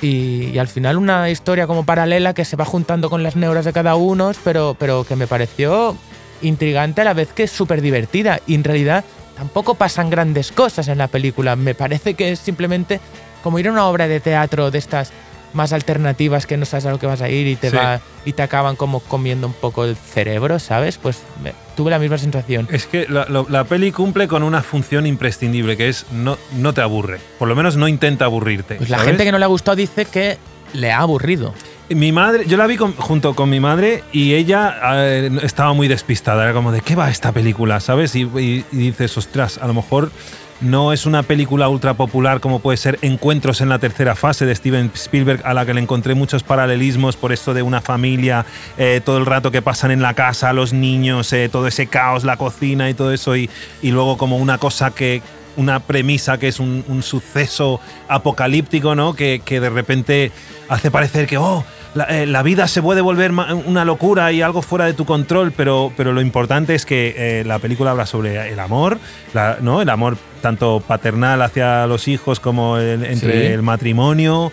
y, 0.00 0.50
y 0.52 0.58
al 0.58 0.68
final 0.68 0.96
una 0.96 1.30
historia 1.30 1.66
como 1.66 1.84
paralela 1.84 2.34
que 2.34 2.44
se 2.44 2.56
va 2.56 2.64
juntando 2.64 3.10
con 3.10 3.22
las 3.22 3.36
neuras 3.36 3.64
de 3.64 3.72
cada 3.72 3.96
uno, 3.96 4.32
pero, 4.44 4.76
pero 4.78 5.04
que 5.04 5.16
me 5.16 5.26
pareció 5.26 5.96
intrigante 6.42 7.02
a 7.02 7.04
la 7.04 7.14
vez 7.14 7.32
que 7.32 7.44
es 7.44 7.50
súper 7.50 7.80
divertida. 7.80 8.40
Y 8.46 8.54
en 8.54 8.64
realidad 8.64 9.04
tampoco 9.36 9.74
pasan 9.74 10.10
grandes 10.10 10.52
cosas 10.52 10.88
en 10.88 10.98
la 10.98 11.08
película. 11.08 11.56
Me 11.56 11.74
parece 11.74 12.14
que 12.14 12.32
es 12.32 12.38
simplemente 12.38 13.00
como 13.42 13.58
ir 13.58 13.68
a 13.68 13.72
una 13.72 13.86
obra 13.86 14.08
de 14.08 14.20
teatro 14.20 14.70
de 14.70 14.78
estas 14.78 15.12
más 15.52 15.72
alternativas 15.72 16.46
que 16.46 16.56
no 16.56 16.64
sabes 16.64 16.86
a 16.86 16.90
lo 16.90 16.98
que 16.98 17.06
vas 17.06 17.20
a 17.22 17.28
ir 17.28 17.46
y 17.46 17.56
te 17.56 17.70
Sí. 17.70 17.76
va 17.76 18.00
y 18.24 18.32
te 18.34 18.42
acaban 18.42 18.76
como 18.76 19.00
comiendo 19.00 19.46
un 19.46 19.52
poco 19.52 19.84
el 19.84 19.96
cerebro, 19.96 20.58
¿sabes? 20.58 20.98
Pues 20.98 21.18
me- 21.42 21.52
tuve 21.76 21.90
la 21.90 21.98
misma 21.98 22.18
sensación. 22.18 22.68
Es 22.70 22.86
que 22.86 23.06
la, 23.08 23.26
la 23.48 23.64
peli 23.64 23.90
cumple 23.92 24.28
con 24.28 24.42
una 24.42 24.62
función 24.62 25.06
imprescindible, 25.06 25.76
que 25.76 25.88
es 25.88 26.06
no, 26.12 26.38
no 26.56 26.72
te 26.74 26.82
aburre. 26.82 27.18
Por 27.38 27.48
lo 27.48 27.56
menos 27.56 27.76
no 27.76 27.88
intenta 27.88 28.26
aburrirte. 28.26 28.76
Pues 28.76 28.90
la 28.90 28.98
¿sabes? 28.98 29.10
gente 29.10 29.24
que 29.24 29.32
no 29.32 29.38
le 29.38 29.44
ha 29.44 29.48
gustado 29.48 29.76
dice 29.76 30.04
que 30.04 30.38
le 30.74 30.92
ha 30.92 30.98
aburrido. 30.98 31.54
Mi 31.88 32.12
madre, 32.12 32.44
yo 32.46 32.56
la 32.56 32.68
vi 32.68 32.76
con- 32.76 32.94
junto 32.94 33.34
con 33.34 33.50
mi 33.50 33.58
madre 33.58 34.04
y 34.12 34.34
ella 34.34 34.76
eh, 34.94 35.30
estaba 35.42 35.72
muy 35.72 35.88
despistada. 35.88 36.44
Era 36.44 36.52
como 36.52 36.70
de, 36.70 36.82
¿qué 36.82 36.94
va 36.94 37.10
esta 37.10 37.32
película? 37.32 37.80
¿Sabes? 37.80 38.14
Y, 38.14 38.20
y- 38.22 38.64
y 38.70 38.76
dices, 38.76 39.16
ostras, 39.18 39.58
a 39.58 39.66
lo 39.66 39.74
mejor 39.74 40.12
no 40.60 40.92
es 40.92 41.06
una 41.06 41.22
película 41.22 41.68
ultra 41.68 41.94
popular 41.94 42.40
como 42.40 42.60
puede 42.60 42.76
ser 42.76 42.98
Encuentros 43.02 43.60
en 43.60 43.68
la 43.68 43.78
tercera 43.78 44.14
fase 44.14 44.46
de 44.46 44.54
Steven 44.54 44.90
Spielberg, 44.94 45.40
a 45.44 45.54
la 45.54 45.64
que 45.64 45.74
le 45.74 45.80
encontré 45.80 46.14
muchos 46.14 46.42
paralelismos 46.42 47.16
por 47.16 47.32
esto 47.32 47.54
de 47.54 47.62
una 47.62 47.80
familia, 47.80 48.44
eh, 48.76 49.00
todo 49.04 49.18
el 49.18 49.26
rato 49.26 49.50
que 49.50 49.62
pasan 49.62 49.90
en 49.90 50.02
la 50.02 50.14
casa, 50.14 50.52
los 50.52 50.72
niños, 50.72 51.32
eh, 51.32 51.48
todo 51.50 51.66
ese 51.66 51.86
caos, 51.86 52.24
la 52.24 52.36
cocina 52.36 52.90
y 52.90 52.94
todo 52.94 53.12
eso, 53.12 53.36
y, 53.36 53.48
y 53.82 53.90
luego 53.90 54.16
como 54.18 54.36
una 54.36 54.58
cosa 54.58 54.90
que, 54.90 55.22
una 55.56 55.80
premisa 55.80 56.38
que 56.38 56.48
es 56.48 56.60
un, 56.60 57.02
suceso 57.02 57.80
apocalíptico, 58.08 58.94
¿no? 58.94 59.14
Que, 59.14 59.40
que 59.44 59.60
de 59.60 59.70
repente 59.70 60.32
hace 60.68 60.90
parecer 60.90 61.26
que, 61.26 61.38
oh, 61.38 61.64
la, 61.94 62.06
eh, 62.08 62.42
vida 62.44 62.68
se 62.68 62.82
puede 62.82 63.00
volver 63.00 63.32
una 63.32 63.84
locura 63.84 64.30
y 64.32 64.42
algo 64.42 64.62
fuera 64.62 64.84
de 64.84 64.92
tu 64.92 65.04
control, 65.04 65.52
pero, 65.52 65.92
pero 65.96 66.12
lo 66.12 66.20
importante 66.20 66.74
es 66.74 66.86
que 66.86 67.42
la 67.46 67.58
película 67.58 67.90
habla 67.90 68.06
sobre 68.06 68.52
el 68.52 68.60
amor, 68.60 68.98
¿no? 69.60 69.82
El 69.82 69.88
amor 69.88 70.16
tanto 70.40 70.82
paternal 70.86 71.42
hacia 71.42 71.86
los 71.86 72.08
hijos 72.08 72.40
como 72.40 72.78
el- 72.78 73.04
entre 73.04 73.46
Sí. 73.48 73.52
el 73.52 73.62
matrimonio. 73.62 74.52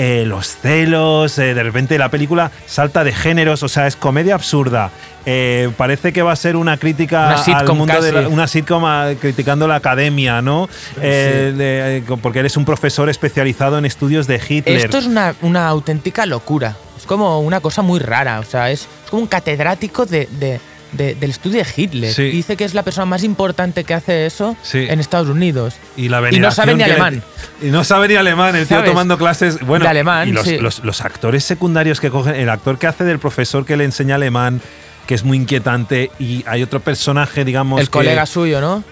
eh, 0.00 0.24
los 0.26 0.46
celos, 0.58 1.36
eh, 1.40 1.54
de 1.54 1.62
repente 1.64 1.98
la 1.98 2.08
película 2.08 2.52
salta 2.66 3.02
de 3.02 3.12
géneros, 3.12 3.64
o 3.64 3.68
sea, 3.68 3.88
es 3.88 3.96
comedia 3.96 4.36
absurda. 4.36 4.92
Eh, 5.26 5.70
parece 5.76 6.12
que 6.12 6.22
va 6.22 6.30
a 6.30 6.36
ser 6.36 6.54
una 6.54 6.76
crítica 6.76 7.26
Una 7.26 7.32
al 7.34 7.38
sitcom 7.44 7.78
mundo 7.78 8.00
de 8.00 8.12
la- 8.12 8.20
casi. 8.22 8.32
una 8.32 8.46
sitcom 8.46 8.84
criticando 9.20 9.66
la 9.66 9.74
academia, 9.76 10.40
¿no? 10.40 10.68
De- 11.00 12.02
porque 12.22 12.38
eres 12.40 12.56
un 12.56 12.64
profesor 12.64 13.08
especializado 13.08 13.76
en 13.78 13.86
estudios 13.86 14.26
de 14.28 14.36
Hitler. 14.46 14.76
Esto 14.76 14.98
es 14.98 15.06
una, 15.06 15.34
una 15.42 15.66
auténtica 15.66 16.26
locura. 16.26 16.76
Es 16.96 17.04
como 17.06 17.40
una 17.40 17.60
cosa 17.60 17.82
muy 17.82 17.98
rara. 17.98 18.38
O 18.40 18.44
sea, 18.44 18.70
es, 18.70 18.82
es 18.82 19.10
como 19.10 19.22
un 19.22 19.28
catedrático 19.28 20.06
de, 20.06 20.28
de- 20.38 20.60
de- 20.92 21.14
del 21.14 21.30
estudio 21.30 21.62
de 21.62 21.66
Hitler. 21.76 22.12
Sí. 22.12 22.24
Dice 22.30 22.56
que 22.56 22.64
es 22.64 22.74
la 22.74 22.82
persona 22.82 23.04
más 23.06 23.22
importante 23.24 23.84
que 23.84 23.94
hace 23.94 24.26
eso 24.26 24.56
Sí. 24.62 24.86
en 24.88 25.00
Estados 25.00 25.28
Unidos. 25.28 25.74
Y, 25.96 26.08
la 26.08 26.22
Y 26.30 26.40
no 26.40 26.50
sabe 26.50 26.72
ni 26.74 26.78
le- 26.78 26.84
alemán. 26.84 27.22
y 27.62 27.66
no 27.66 27.84
sabe 27.84 28.08
ni 28.08 28.16
alemán, 28.16 28.56
el 28.56 28.66
tío 28.66 28.78
¿Sabes? 28.78 28.90
tomando 28.90 29.18
clases. 29.18 29.60
Bueno, 29.60 29.84
De 29.84 29.90
alemán, 29.90 30.28
y 30.28 30.32
los, 30.32 30.44
sí. 30.46 30.58
los- 30.58 30.82
los 30.84 31.00
actores 31.02 31.44
secundarios 31.44 32.00
que 32.00 32.10
cogen, 32.10 32.34
el 32.34 32.48
actor 32.48 32.78
que 32.78 32.86
hace 32.86 33.04
del 33.04 33.18
profesor 33.18 33.64
que 33.66 33.76
le 33.76 33.84
enseña 33.84 34.14
alemán, 34.16 34.60
que 35.06 35.14
es 35.14 35.24
muy 35.24 35.36
inquietante, 35.38 36.10
y 36.18 36.44
hay 36.46 36.62
otro 36.62 36.80
personaje, 36.80 37.44
digamos. 37.44 37.80
el 37.80 37.86
que- 37.86 37.90
colega 37.92 38.26
suyo, 38.26 38.60
¿no? 38.60 38.84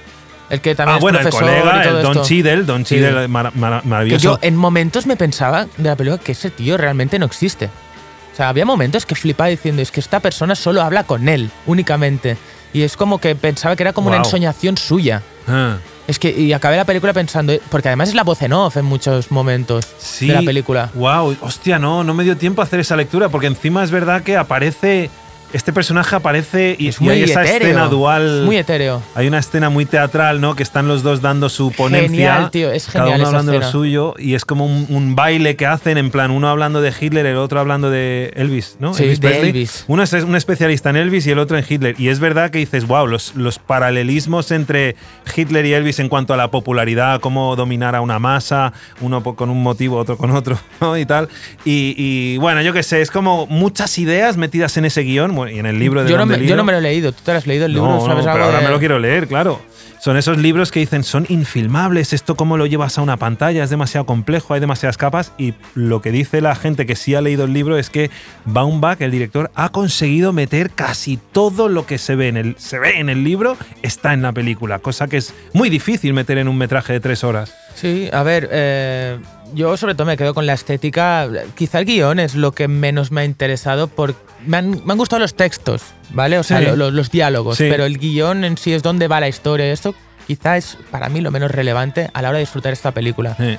El 0.49 0.61
que 0.61 0.75
también 0.77 0.95
Ah, 0.95 0.99
es 0.99 1.03
bueno, 1.03 1.19
el 1.19 1.23
profesor 1.25 1.49
colega, 1.49 1.81
y 1.81 1.89
todo 1.89 1.97
el 1.99 2.03
Don 2.05 2.13
esto. 2.13 2.25
Cheadle, 2.29 2.63
Don 3.25 3.31
mar- 3.33 3.53
mar- 3.57 3.83
Que 3.83 3.89
maravilloso. 3.89 4.23
yo 4.23 4.39
en 4.43 4.55
momentos 4.55 5.05
me 5.07 5.17
pensaba 5.17 5.65
de 5.77 5.89
la 5.89 5.97
película 5.97 6.23
que 6.23 6.33
ese 6.33 6.51
tío 6.51 6.77
realmente 6.77 7.19
no 7.19 7.27
existe. 7.27 7.69
O 8.37 8.39
sea, 8.39 8.51
había 8.51 8.67
momentos 8.67 9.07
que 9.07 9.15
flipaba 9.15 9.49
diciendo, 9.49 9.81
es 9.81 9.91
que 9.91 9.99
esta 9.99 10.21
persona 10.21 10.55
solo 10.55 10.83
habla 10.83 11.05
con 11.05 11.27
él, 11.27 11.51
únicamente. 11.65 12.37
Y 12.75 12.83
es 12.83 12.95
como 12.95 13.17
que 13.17 13.35
pensaba 13.35 13.75
que 13.77 13.83
era 13.83 13.95
como 13.95 14.09
una 14.09 14.19
ensoñación 14.19 14.77
suya. 14.77 15.23
Ah, 15.49 15.79
Es 16.07 16.19
que, 16.19 16.39
y 16.39 16.53
acabé 16.53 16.77
la 16.77 16.85
película 16.85 17.15
pensando, 17.15 17.55
eh, 17.55 17.63
porque 17.71 17.89
además 17.89 18.11
es 18.11 18.15
la 18.15 18.25
voz 18.25 18.43
en 18.43 18.53
off 18.53 18.77
en 18.77 18.85
muchos 18.85 19.31
momentos 19.31 19.87
sí. 19.99 20.27
de 20.27 20.35
la 20.35 20.43
película. 20.43 20.91
Wow, 20.93 21.35
hostia, 21.41 21.79
no, 21.79 22.05
no 22.05 22.13
me 22.13 22.25
dio 22.25 22.37
tiempo 22.37 22.61
a 22.61 22.65
hacer 22.65 22.79
esa 22.79 22.95
lectura, 22.95 23.31
porque 23.31 23.47
encima 23.47 23.83
es 23.83 23.91
verdad 23.91 24.23
que 24.23 24.37
aparece. 24.37 25.09
Este 25.53 25.73
personaje 25.73 26.17
aparece 26.17 26.77
y, 26.79 26.89
Es 26.89 27.01
y 27.01 27.05
muy 27.05 27.15
hay 27.15 27.23
esa 27.23 27.45
escena 27.45 27.87
dual. 27.89 28.41
Es 28.41 28.45
muy 28.45 28.57
etéreo. 28.57 29.03
Hay 29.15 29.27
una 29.29 29.39
escena 29.39 29.71
muy 29.71 29.87
teatral, 29.87 30.41
¿no? 30.41 30.55
Que 30.55 30.63
están 30.63 30.89
los 30.89 31.03
dos 31.03 31.23
dando 31.23 31.49
su 31.49 31.73
ponencia. 31.73 32.09
Genial, 32.09 32.51
tío, 32.51 32.71
es 32.71 32.87
Cada 32.87 33.05
genial 33.05 33.21
uno 33.21 33.29
esa 33.29 33.29
hablando 33.29 33.53
de 33.53 33.59
lo 33.61 33.71
suyo 33.71 34.15
y 34.19 34.35
es 34.35 34.45
como 34.45 34.67
un, 34.67 34.87
un 34.89 35.15
baile 35.15 35.57
que 35.57 35.67
hacen, 35.67 35.99
en 35.99 36.11
plan, 36.11 36.31
uno 36.31 36.49
hablando 36.49 36.81
de 36.81 36.93
Hitler, 36.99 37.27
el 37.27 37.37
otro 37.37 37.61
hablando 37.61 37.91
de 37.91 38.33
Elvis, 38.35 38.77
¿no? 38.81 38.95
Sí, 38.95 39.07
de 39.07 39.17
Presley. 39.19 39.51
Elvis. 39.51 39.85
Uno 39.89 40.03
es 40.03 40.13
un 40.13 40.37
especialista 40.37 40.91
en 40.91 40.97
Elvis 40.97 41.27
y 41.27 41.31
el 41.31 41.39
otro 41.39 41.57
en 41.57 41.65
Hitler. 41.69 41.95
Y 41.99 42.09
es 42.09 42.21
verdad 42.21 42.51
que 42.51 42.59
dices, 42.59 42.87
wow, 42.87 43.07
los, 43.07 43.35
los 43.37 43.59
paralelismos 43.59 44.51
entre 44.51 44.97
Hitler 45.35 45.65
y 45.67 45.75
Elvis 45.75 45.99
en 46.01 46.09
cuanto 46.09 46.35
a 46.35 46.37
la 46.37 46.51
popularidad, 46.51 47.21
cómo 47.21 47.55
dominar 47.57 47.95
a 47.95 48.01
una 48.01 48.19
masa, 48.19 48.73
uno 49.01 49.23
con 49.23 49.51
un 49.51 49.63
motivo, 49.63 49.97
otro 49.97 50.17
con 50.17 50.31
otro, 50.33 50.59
¿no? 50.81 50.97
Y 50.97 51.07
tal. 51.07 51.29
Y, 51.65 51.95
y, 51.97 52.37
bueno, 52.39 52.63
yo 52.63 52.73
qué 52.73 52.83
sé, 52.83 53.01
es 53.01 53.11
como 53.11 53.47
muchas 53.47 53.99
ideas 53.99 54.37
metidas 54.37 54.77
en 54.77 54.85
ese 54.85 55.03
guion 55.03 55.36
y 55.49 55.59
en 55.59 55.67
el 55.67 55.79
libro 55.79 56.03
de 56.05 56.11
Yo 56.11 56.17
no, 56.17 56.27
me, 56.27 56.45
yo 56.47 56.57
no 56.57 56.65
me 56.65 56.73
lo 56.73 56.79
he 56.79 56.83
leído. 56.83 57.13
¿Tú 57.13 57.21
te 57.25 57.33
lo 57.33 57.39
has 57.39 57.47
leído 57.47 57.67
el 57.67 57.73
libro? 57.75 57.89
No, 57.89 58.01
¿Sabes 58.07 58.25
no, 58.25 58.31
algo 58.31 58.33
pero 58.33 58.45
ahora 58.47 58.59
de- 58.61 58.65
me 58.65 58.71
lo 58.71 58.79
quiero 58.79 58.99
leer, 58.99 59.27
claro. 59.29 59.61
Son 60.01 60.17
esos 60.17 60.37
libros 60.39 60.71
que 60.71 60.79
dicen, 60.81 61.03
son 61.03 61.27
infilmables, 61.31 62.13
esto 62.13 62.37
cómo 62.37 62.57
lo 62.59 62.67
llevas 62.67 62.97
a 62.99 63.03
una 63.03 63.17
pantalla, 63.17 63.65
es 63.65 63.71
demasiado 63.71 64.05
complejo, 64.07 64.55
hay 64.55 64.61
demasiadas 64.61 64.97
capas 64.99 65.33
y 65.39 65.55
lo 65.75 66.01
que 66.03 66.13
dice 66.13 66.41
la 66.43 66.55
gente 66.55 66.87
que 66.87 66.95
sí 66.95 67.15
ha 67.15 67.21
leído 67.23 67.45
el 67.45 67.53
libro 67.55 67.77
es 67.79 67.89
que 67.91 68.11
Baumbach, 68.45 69.01
el 69.01 69.11
director, 69.11 69.51
ha 69.55 69.71
conseguido 69.71 70.33
meter 70.33 70.71
casi 70.71 71.19
todo 71.33 71.69
lo 71.69 71.87
que 71.87 71.99
se 71.99 72.15
ve 72.15 72.29
en 72.29 72.37
el, 72.37 72.55
se 72.59 72.79
ve 72.79 73.01
en 73.01 73.09
el 73.09 73.25
libro, 73.25 73.57
está 73.83 74.13
en 74.13 74.23
la 74.23 74.33
película, 74.33 74.79
cosa 74.81 75.09
que 75.09 75.17
es 75.17 75.35
muy 75.55 75.71
difícil 75.71 76.13
meter 76.13 76.39
en 76.39 76.47
un 76.49 76.59
metraje 76.59 76.93
de 76.93 77.01
tres 77.01 77.25
horas. 77.25 77.55
Sí, 77.75 78.09
a 78.13 78.23
ver, 78.23 78.49
eh, 78.53 79.19
yo 79.55 79.77
sobre 79.77 79.95
todo 79.95 80.07
me 80.07 80.17
quedo 80.17 80.35
con 80.35 80.47
la 80.47 80.53
estética. 80.55 81.29
Quizá 81.57 81.79
el 81.81 81.85
guion 81.87 82.19
es 82.21 82.35
lo 82.35 82.53
que 82.53 82.69
menos 82.69 83.11
me 83.11 83.23
ha 83.23 83.25
interesado 83.25 83.89
porque 83.89 84.19
me 84.47 84.57
han, 84.59 84.85
me 84.85 84.93
han 84.93 84.99
gustado 84.99 85.21
los 85.21 85.35
textos, 85.35 85.83
¿vale? 86.11 86.39
O 86.39 86.43
sea, 86.43 86.59
Sí. 86.61 86.67
lo- 86.67 86.77
lo- 86.77 86.91
los 86.91 87.11
diálogos, 87.11 87.57
Sí. 87.59 87.67
pero 87.71 87.85
el 87.85 87.99
guion 87.99 88.45
en 88.45 88.59
sí 88.59 88.73
es 88.73 88.83
donde 88.83 89.09
va 89.09 89.21
la 89.21 89.29
historia. 89.29 89.73
Esto 89.73 89.95
quizá 90.27 90.57
es 90.57 90.77
para 90.91 91.09
mí 91.09 91.21
lo 91.21 91.31
menos 91.31 91.51
relevante 91.51 92.11
a 92.13 92.23
la 92.23 92.29
hora 92.31 92.39
de 92.39 92.43
disfrutar 92.45 92.73
esta 92.73 92.91
película. 92.93 93.37
Eh, 93.39 93.59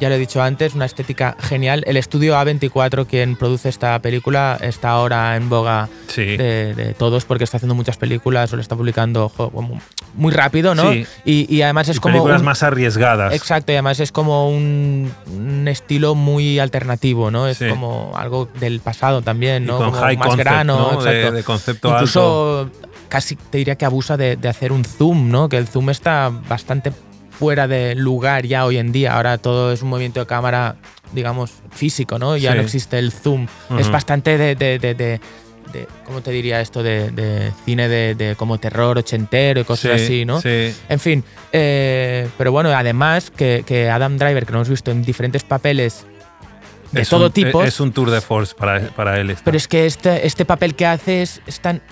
Ya 0.00 0.08
lo 0.08 0.14
he 0.14 0.18
dicho 0.18 0.42
antes, 0.42 0.74
una 0.74 0.84
estética 0.86 1.36
genial. 1.40 1.82
El 1.86 1.96
estudio 1.96 2.34
A24, 2.36 3.06
quien 3.06 3.36
produce 3.36 3.68
esta 3.68 3.98
película, 4.00 4.58
está 4.60 4.90
ahora 4.90 5.36
en 5.36 5.48
boga 5.48 5.88
Sí. 6.08 6.36
de, 6.36 6.74
de 6.74 6.94
todos 6.94 7.24
porque 7.24 7.44
está 7.44 7.56
haciendo 7.56 7.74
muchas 7.74 7.96
películas 7.96 8.52
o 8.52 8.56
le 8.56 8.62
está 8.62 8.76
publicando 8.76 9.30
muy 10.14 10.32
rápido, 10.32 10.74
¿no? 10.74 10.92
Sí. 10.92 11.06
Y, 11.24 11.54
y 11.54 11.62
además 11.62 11.88
es 11.88 11.96
Y 11.96 12.00
como. 12.00 12.12
películas 12.14 12.40
un- 12.40 12.46
más 12.46 12.62
arriesgadas. 12.62 13.32
Exacto, 13.34 13.72
y 13.72 13.74
además 13.76 14.00
es 14.00 14.12
como 14.12 14.48
un, 14.50 15.12
un 15.34 15.68
estilo 15.68 16.14
muy 16.14 16.58
alternativo, 16.58 17.30
¿no? 17.30 17.46
Es 17.48 17.58
Sí. 17.58 17.68
como 17.68 18.12
algo 18.16 18.48
del 18.60 18.80
pasado 18.80 19.22
también, 19.22 19.64
Y 19.64 19.66
¿no? 19.66 19.78
con 19.78 19.90
como 19.90 20.02
high 20.02 20.16
más 20.16 20.28
concept, 20.28 20.48
grano, 20.48 20.76
¿no? 20.92 21.02
De- 21.02 21.10
exacto. 21.10 21.36
de 21.36 21.42
concepto 21.44 21.88
Incluso 21.92 22.70
casi 23.08 23.36
te 23.36 23.58
diría 23.58 23.76
que 23.76 23.84
abusa 23.84 24.16
de, 24.16 24.36
de 24.36 24.48
hacer 24.48 24.72
un 24.72 24.84
zoom, 24.84 25.28
¿no? 25.30 25.48
Que 25.48 25.58
el 25.58 25.66
zoom 25.68 25.90
está 25.90 26.30
bastante 26.48 26.92
fuera 27.42 27.66
de 27.66 27.96
lugar 27.96 28.46
ya 28.46 28.64
hoy 28.64 28.78
en 28.78 28.92
día. 28.92 29.16
Ahora 29.16 29.36
todo 29.36 29.72
es 29.72 29.82
un 29.82 29.88
movimiento 29.88 30.20
de 30.20 30.26
cámara, 30.26 30.76
digamos, 31.12 31.50
físico, 31.72 32.16
¿no? 32.16 32.36
Ya 32.36 32.52
Sí. 32.52 32.56
no 32.58 32.62
existe 32.62 33.00
el 33.00 33.10
zoom. 33.10 33.48
Es 33.80 33.90
bastante 33.90 34.38
de, 34.38 34.54
de, 34.54 34.78
de- 34.78 34.94
de- 34.94 35.20
de- 35.72 35.88
¿cómo 36.06 36.20
te 36.20 36.30
diría 36.30 36.60
esto? 36.60 36.84
De, 36.84 37.10
de 37.10 37.50
cine 37.64 37.88
de, 37.88 38.14
de 38.14 38.36
como 38.36 38.58
terror 38.58 38.96
ochentero 38.96 39.58
y 39.60 39.64
cosas 39.64 39.98
Sí, 40.00 40.04
así, 40.04 40.24
¿no? 40.24 40.40
Sí. 40.40 40.72
En 40.88 41.00
fin, 41.00 41.24
eh, 41.52 42.28
pero 42.38 42.52
bueno, 42.52 42.70
además 42.70 43.32
que, 43.36 43.64
que 43.66 43.90
Adam 43.90 44.18
Driver, 44.18 44.46
que 44.46 44.52
lo 44.52 44.58
hemos 44.58 44.68
visto 44.68 44.92
en 44.92 45.02
diferentes 45.02 45.42
papeles 45.42 46.06
de 46.92 47.00
Es 47.02 47.08
todo 47.08 47.26
un- 47.26 47.32
tipo, 47.32 47.64
Es 47.64 47.80
un 47.80 47.90
tour 47.90 48.08
de 48.12 48.20
force 48.20 48.54
para, 48.54 48.82
para 48.90 49.18
él. 49.18 49.30
esta. 49.30 49.42
pero 49.44 49.56
es 49.56 49.66
que 49.66 49.84
este, 49.86 50.24
este 50.28 50.44
papel 50.44 50.76
que 50.76 50.86
hace 50.86 51.22
es, 51.22 51.40
es 51.48 51.58
tan 51.58 51.82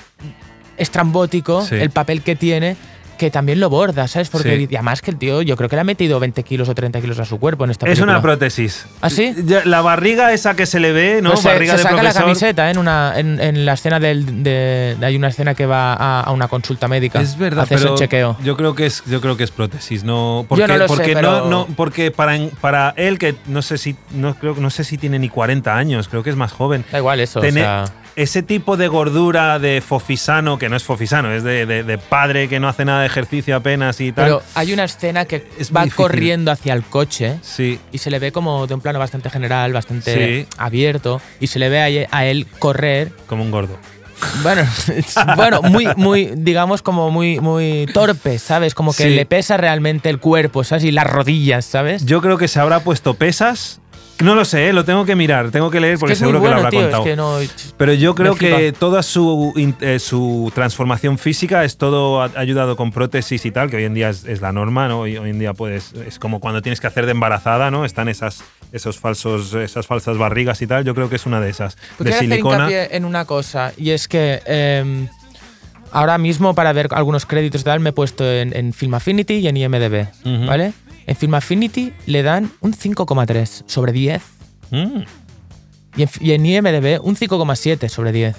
estrambótico, 0.77 1.65
Sí. 1.67 1.75
el 1.75 1.91
papel 1.91 2.23
que 2.23 2.37
tiene, 2.37 2.77
que 3.21 3.31
también 3.31 3.61
lo 3.61 3.69
borda, 3.69 4.09
¿sabes? 4.09 4.31
Porque 4.31 4.57
Sí. 4.57 4.67
y 4.71 4.75
además 4.75 5.03
que 5.03 5.11
el 5.11 5.19
tío, 5.19 5.43
yo 5.43 5.55
creo 5.57 5.69
que 5.69 5.77
le 5.77 5.83
ha 5.83 5.85
metido 5.85 6.19
20 6.19 6.43
kilos 6.43 6.69
o 6.71 6.75
30 6.75 7.01
kilos 7.03 7.19
a 7.19 7.27
su 7.27 7.39
cuerpo 7.39 7.65
en 7.65 7.71
esta 7.71 7.85
Es 7.87 7.91
película. 7.91 8.13
una 8.15 8.23
prótesis. 8.23 8.87
¿Ah, 9.03 9.11
sí? 9.11 9.35
La 9.67 9.83
barriga 9.83 10.33
esa 10.33 10.57
que 10.57 10.65
se 10.65 10.81
le 10.81 10.93
ve, 10.93 11.21
¿no? 11.23 11.33
Pues 11.33 11.45
barriga 11.45 11.73
se 11.73 11.77
de 11.79 11.83
saca 11.83 12.03
la 12.03 12.15
camiseta 12.15 12.69
¿eh? 12.69 12.71
en, 12.73 12.79
una, 12.79 13.13
en, 13.17 13.39
en 13.39 13.67
la 13.67 13.75
escena 13.75 14.01
del, 14.01 14.43
de, 14.43 14.97
Hay 15.03 15.17
una 15.17 15.29
escena 15.29 15.55
que 15.55 15.67
va 15.67 15.93
a, 15.93 16.23
a 16.23 16.31
una 16.33 16.49
consulta 16.49 16.89
médica. 16.89 17.21
Es 17.21 17.37
verdad, 17.37 17.65
Haces 17.65 17.83
pero 17.83 17.95
chequeo. 17.97 18.37
yo 18.43 18.57
creo 18.57 18.75
que 18.75 18.87
es 18.87 19.03
yo 19.07 19.21
creo 19.21 19.37
que 19.37 19.45
es 19.45 19.51
prótesis, 19.51 20.03
no 20.03 20.47
porque 20.49 20.67
no 20.67 20.77
lo 20.79 20.89
sé, 20.89 20.95
porque 20.95 21.13
pero- 21.13 21.41
no, 21.43 21.47
no 21.51 21.67
porque 21.77 22.11
para 22.11 22.39
para 22.63 22.95
él 22.97 23.19
que 23.19 23.35
no 23.47 23.61
sé 23.61 23.77
si 23.77 23.97
no 24.13 24.35
creo 24.35 24.55
no 24.57 24.71
sé 24.71 24.83
si 24.85 24.97
tiene 24.97 25.19
ni 25.19 25.29
40 25.29 25.77
años, 25.77 26.09
creo 26.09 26.23
que 26.23 26.31
es 26.31 26.37
más 26.37 26.53
joven. 26.53 26.85
Da 26.91 26.97
igual 26.99 27.21
eso. 27.21 27.41
o 27.41 27.43
Tener 27.43 27.65
sea, 27.65 27.85
ese 28.17 28.43
tipo 28.43 28.77
de 28.77 28.89
gordura 28.89 29.59
de 29.59 29.81
fofisano, 29.87 30.59
que 30.59 30.69
no 30.69 30.77
es 30.77 30.85
fofisano, 30.85 31.33
es 31.33 31.43
de, 31.45 31.67
de- 31.67 31.85
de 31.85 31.99
padre 31.99 32.49
que 32.49 32.59
no 32.61 32.69
hace 32.69 32.85
nada 32.85 33.03
de 33.03 33.09
ejercicio 33.11 33.55
apenas 33.57 34.01
y 34.01 34.13
tal. 34.13 34.25
pero 34.25 34.43
hay 34.55 34.73
una 34.73 34.85
escena 34.85 35.25
que 35.25 35.47
Es 35.59 35.75
va 35.75 35.87
corriendo 35.95 36.51
hacia 36.51 36.73
el 36.73 36.83
coche. 36.85 37.39
sí, 37.43 37.79
y 37.93 37.99
se 37.99 38.11
le 38.11 38.19
ve 38.19 38.33
como 38.33 38.67
de 38.67 38.75
un 38.75 38.81
plano 38.81 38.99
bastante 38.99 39.29
general, 39.31 39.73
bastante 39.73 40.15
Sí. 40.43 40.47
abierto, 40.57 41.21
y 41.41 41.49
se 41.49 41.59
le 41.59 41.69
ve 41.69 42.07
a, 42.11 42.17
a 42.17 42.25
él 42.27 42.47
correr, 42.59 43.13
como 43.27 43.43
un 43.43 43.51
gordo. 43.51 43.77
bueno, 44.43 44.63
bueno, 45.37 45.63
muy, 45.63 45.89
muy, 45.97 46.31
digamos 46.37 46.83
como 46.83 47.11
muy, 47.11 47.41
muy 47.41 47.87
torpe, 47.93 48.39
¿sabes? 48.39 48.75
Como 48.75 48.93
que 48.93 49.05
Sí. 49.05 49.11
le 49.11 49.25
pesa 49.27 49.57
realmente 49.57 50.11
el 50.11 50.19
cuerpo, 50.19 50.63
¿sabes? 50.65 50.85
Y 50.85 50.91
las 50.93 51.07
rodillas, 51.07 51.65
¿sabes? 51.65 52.05
Yo 52.05 52.21
creo 52.21 52.37
que 52.39 52.47
se 52.49 52.61
habrá 52.61 52.81
puesto 52.81 53.15
pesas. 53.15 53.81
No 54.23 54.35
lo 54.35 54.45
sé, 54.45 54.69
¿eh? 54.69 54.73
lo 54.73 54.85
tengo 54.85 55.05
que 55.05 55.17
mirar, 55.17 55.51
tengo 55.51 55.71
que 55.71 55.81
leer 55.81 55.99
porque 55.99 56.13
es 56.13 56.19
que 56.19 56.25
es 56.25 56.33
muy 56.33 56.41
seguro 56.41 56.41
bueno, 56.41 56.57
que 56.57 56.61
lo 56.63 56.67
habrá 56.67 56.71
tío, 56.71 57.01
contado. 57.01 57.41
es 57.41 57.51
que 57.51 57.65
no... 57.69 57.75
Pero 57.77 57.95
yo 57.95 58.15
creo 58.15 58.35
que 58.35 58.73
toda 58.73 59.03
su, 59.03 59.53
eh, 59.81 59.99
su 59.99 60.53
transformación 60.55 61.19
física 61.19 61.65
es 61.65 61.77
todo 61.77 62.21
ayudado 62.23 62.77
con 62.77 62.93
prótesis 62.93 63.45
y 63.47 63.51
tal, 63.51 63.71
que 63.71 63.77
hoy 63.77 63.85
en 63.85 63.95
día 63.95 64.11
es, 64.11 64.25
es 64.25 64.41
la 64.41 64.53
norma, 64.53 64.89
¿no? 64.89 65.01
Hoy, 65.01 65.17
hoy 65.17 65.31
en 65.31 65.39
día 65.39 65.55
puedes, 65.55 65.93
es 65.95 66.19
como 66.19 66.41
cuando 66.41 66.63
tienes 66.63 66.81
que 66.81 66.87
hacer 66.87 67.07
de 67.07 67.13
embarazada, 67.13 67.71
¿no? 67.71 67.85
Están 67.85 68.09
esas, 68.09 68.45
esos 68.73 68.99
falsos, 68.99 69.55
esas 69.55 69.87
falsas 69.87 70.19
barrigas 70.19 70.61
y 70.63 70.67
tal. 70.67 70.85
Yo 70.85 70.95
creo 70.95 71.09
que 71.09 71.17
es 71.17 71.27
una 71.27 71.41
de 71.41 71.51
esas. 71.51 71.77
Pues 71.97 72.11
de 72.11 72.15
hacer 72.15 72.29
silicona. 72.29 72.57
hincapié 72.57 72.97
en 72.97 73.05
una 73.05 73.25
cosa, 73.25 73.73
y 73.77 73.91
es 73.91 74.07
que 74.09 74.43
eh, 74.45 75.07
ahora 75.93 76.19
mismo 76.19 76.55
para 76.55 76.73
ver 76.73 76.89
algunos 76.93 77.27
créditos 77.27 77.63
y 77.63 77.65
tal 77.65 77.81
me 77.81 77.91
he 77.91 77.93
puesto 77.93 78.31
en, 78.31 78.55
en 78.57 78.73
Film 78.73 78.95
Affinity 78.95 79.35
y 79.35 79.49
en 79.49 79.57
IMDB. 79.57 80.07
¿vale? 80.47 80.73
En 81.11 81.17
Film 81.17 81.35
Affinity 81.35 81.93
le 82.07 82.23
dan 82.23 82.53
un 82.61 82.73
5,3 82.73 83.65
sobre 83.67 83.93
10 83.93 84.23
Mm. 84.71 85.03
y 85.97 86.03
en, 86.05 86.09
y 86.21 86.31
en 86.31 86.47
IMDB 86.47 87.01
un 87.03 87.17
5,7 87.17 87.89
sobre 87.89 88.13
10. 88.13 88.37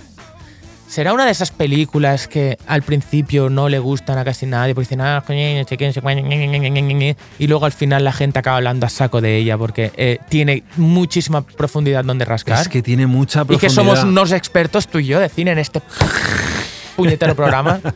¿Será 0.88 1.12
una 1.14 1.26
de 1.26 1.32
esas 1.32 1.52
películas 1.52 2.30
que 2.30 2.58
al 2.68 2.82
principio 2.84 3.50
no 3.50 3.68
le 3.68 3.80
gustan 3.80 4.18
a 4.18 4.24
casi 4.24 4.46
nadie 4.46 4.74
porque 4.74 4.86
dicen, 4.88 5.02
ah, 5.02 5.22
coño, 5.28 5.40
no 5.60 5.68
sé 5.68 5.76
qué, 5.78 5.88
no 5.88 5.92
sé 5.94 6.02
cuál, 6.02 6.16
ñe, 6.24 6.38
ñe, 6.38 6.48
ñe, 6.48 6.70
ñe, 6.70 6.82
ñe, 6.82 6.94
ñe", 6.94 7.18
y 7.40 7.48
luego 7.48 7.66
al 7.66 7.74
final 7.74 8.06
la 8.06 8.14
gente 8.14 8.40
acaba 8.40 8.56
hablando 8.58 8.86
a 8.86 8.90
saco 8.90 9.20
de 9.20 9.36
ella 9.38 9.58
porque 9.58 9.92
eh, 9.98 10.20
tiene 10.30 10.64
muchísima 10.78 11.42
profundidad 11.42 12.06
donde 12.06 12.24
rascar? 12.24 12.62
Es 12.62 12.70
que 12.70 12.82
tiene 12.82 13.06
mucha 13.08 13.42
y 13.42 13.46
profundidad. 13.46 13.70
que 13.70 13.74
somos 13.76 14.04
unos 14.04 14.32
expertos 14.32 14.88
tú 14.88 15.00
y 15.00 15.06
yo 15.08 15.20
de 15.20 15.28
cine 15.28 15.52
en 15.52 15.60
este 15.60 15.82
puñetero 17.04 17.36
programa. 17.36 17.80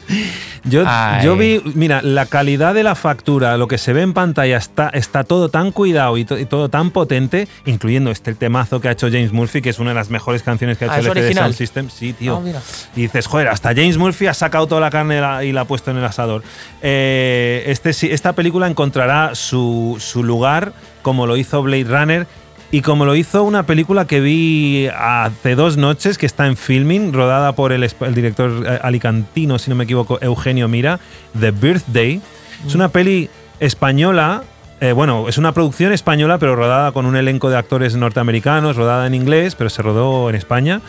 Yo, 0.68 0.84
Ay. 0.88 1.24
yo 1.24 1.38
vi, 1.38 1.62
mira, 1.76 2.02
la 2.02 2.26
calidad 2.26 2.74
de 2.74 2.82
la 2.82 2.96
factura, 2.96 3.56
lo 3.56 3.68
que 3.68 3.78
se 3.78 3.94
ve 3.94 4.02
en 4.02 4.14
pantalla, 4.14 4.58
está, 4.58 4.90
está 4.90 5.24
todo 5.24 5.50
tan 5.50 5.72
cuidado 5.72 6.18
y, 6.18 6.26
to- 6.26 6.40
y 6.40 6.46
todo 6.46 6.70
tan 6.70 6.90
potente, 6.90 7.48
incluyendo 7.68 8.10
este 8.10 8.34
temazo 8.34 8.82
que 8.82 8.88
ha 8.88 8.92
hecho 8.94 9.06
James 9.12 9.32
Murphy, 9.32 9.62
que 9.62 9.70
es 9.70 9.78
una 9.78 9.92
de 9.92 9.96
las 9.96 10.10
mejores 10.10 10.42
canciones 10.42 10.80
que 10.80 10.86
ha 10.86 10.92
Ah, 10.92 11.00
hecho 11.02 11.14
¿es 11.14 11.26
el? 11.26 11.36
Sound 11.36 11.54
System. 11.54 11.90
Sí, 11.92 12.14
tío. 12.14 12.42
Ah. 12.44 12.60
Y 12.96 13.02
dices, 13.04 13.28
joder, 13.28 13.50
hasta 13.50 13.76
James 13.76 14.00
Murphy 14.00 14.26
ha 14.26 14.34
sacado 14.34 14.66
toda 14.66 14.82
la 14.82 14.90
carne 14.90 15.22
y 15.46 15.52
la 15.52 15.62
ha 15.62 15.66
puesto 15.66 15.92
en 15.92 15.98
el 15.98 16.04
asador. 16.06 16.42
Eh, 16.82 17.64
este, 17.68 17.92
esta 18.12 18.34
película 18.34 18.66
encontrará 18.68 19.36
su, 19.36 19.98
su 20.00 20.24
lugar, 20.24 20.74
como 21.04 21.28
lo 21.28 21.38
hizo 21.38 21.62
Blade 21.62 21.84
Runner, 21.84 22.28
Y 22.72 22.82
como 22.82 23.06
lo 23.06 23.16
hizo 23.16 23.44
una 23.44 23.66
película 23.66 24.06
que 24.06 24.20
vi 24.20 24.88
hace 24.88 25.56
dos 25.56 25.78
noches, 25.78 26.18
que 26.18 26.26
está 26.26 26.48
en 26.48 26.58
filming, 26.58 27.14
rodada 27.14 27.54
por 27.54 27.72
el, 27.72 27.88
director 28.14 28.66
eh, 28.66 28.80
alicantino, 28.82 29.60
si 29.60 29.70
no 29.70 29.76
me 29.76 29.84
equivoco, 29.84 30.20
Eugenio 30.22 30.68
Mira, 30.68 31.00
The 31.40 31.52
Birthday. 31.52 32.22
Es 32.66 32.76
una 32.76 32.90
peli 32.90 33.30
española. 33.60 34.44
eh, 34.82 34.92
bueno, 34.92 35.30
es 35.30 35.38
una 35.38 35.54
producción 35.54 35.94
española, 35.94 36.38
pero 36.38 36.56
rodada 36.56 36.92
con 36.92 37.06
un 37.06 37.16
elenco 37.16 37.50
de 37.50 37.58
actores 37.58 37.96
norteamericanos, 37.96 38.76
rodada 38.76 39.08
en 39.08 39.14
inglés, 39.14 39.56
pero 39.56 39.70
se 39.70 39.82
rodó 39.82 40.30
en 40.30 40.36
España, 40.36 40.82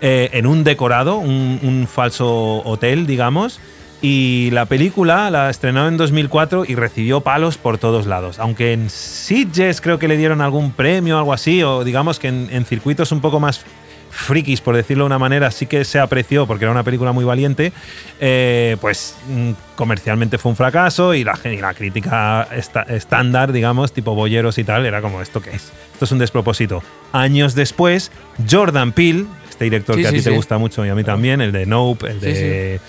eh, 0.00 0.30
en 0.32 0.46
un 0.46 0.64
decorado, 0.64 1.18
un, 1.18 1.60
un 1.62 1.86
falso 1.86 2.62
hotel, 2.64 3.06
digamos. 3.06 3.60
Y 4.00 4.50
la 4.52 4.66
película 4.66 5.28
la 5.30 5.50
estrenó 5.50 5.88
en 5.88 5.96
2004 5.96 6.64
y 6.68 6.76
recibió 6.76 7.20
palos 7.20 7.58
por 7.58 7.78
todos 7.78 8.06
lados. 8.06 8.38
Aunque 8.38 8.72
en 8.72 8.90
Sitges 8.90 9.80
creo 9.80 9.98
que 9.98 10.06
le 10.06 10.16
dieron 10.16 10.40
algún 10.40 10.70
premio 10.70 11.16
o 11.16 11.18
algo 11.18 11.32
así, 11.32 11.62
o 11.64 11.82
digamos 11.82 12.20
que 12.20 12.28
en, 12.28 12.64
circuitos 12.64 13.10
un 13.10 13.20
poco 13.20 13.40
más 13.40 13.62
frikis, 14.10 14.60
por 14.60 14.74
decirlo 14.76 15.02
de 15.04 15.06
una 15.06 15.18
manera, 15.18 15.50
sí 15.50 15.66
que 15.66 15.84
se 15.84 15.98
apreció 15.98 16.46
porque 16.46 16.64
era 16.64 16.72
una 16.72 16.82
película 16.84 17.10
muy 17.12 17.24
valiente, 17.24 17.72
eh, 18.20 18.76
pues 18.80 19.16
mm, 19.28 19.50
comercialmente 19.76 20.38
fue 20.38 20.50
un 20.50 20.56
fracaso 20.56 21.12
y 21.12 21.24
la, 21.24 21.36
gen- 21.36 21.54
y 21.54 21.58
la 21.60 21.74
crítica 21.74 22.48
esta- 22.52 22.82
estándar, 22.82 23.52
digamos, 23.52 23.92
tipo 23.92 24.14
boyeros 24.14 24.58
y 24.58 24.64
tal, 24.64 24.86
era 24.86 25.02
como, 25.02 25.20
¿esto 25.20 25.42
qué 25.42 25.50
es? 25.50 25.72
Esto 25.92 26.04
es 26.04 26.12
un 26.12 26.18
despropósito. 26.18 26.82
Años 27.12 27.54
después, 27.54 28.10
Jordan 28.50 28.92
Peele, 28.92 29.26
este 29.58 29.64
director 29.64 29.96
Sí, 29.96 30.02
que 30.02 30.08
a 30.08 30.12
ti 30.12 30.22
te 30.22 30.30
gusta 30.30 30.56
mucho 30.56 30.86
y 30.86 30.88
a 30.88 30.94
mí 30.94 31.02
también, 31.02 31.40
el 31.40 31.50
de 31.50 31.66
Nope, 31.66 32.08
el 32.08 32.20
de 32.20 32.74
eh, 32.76 32.80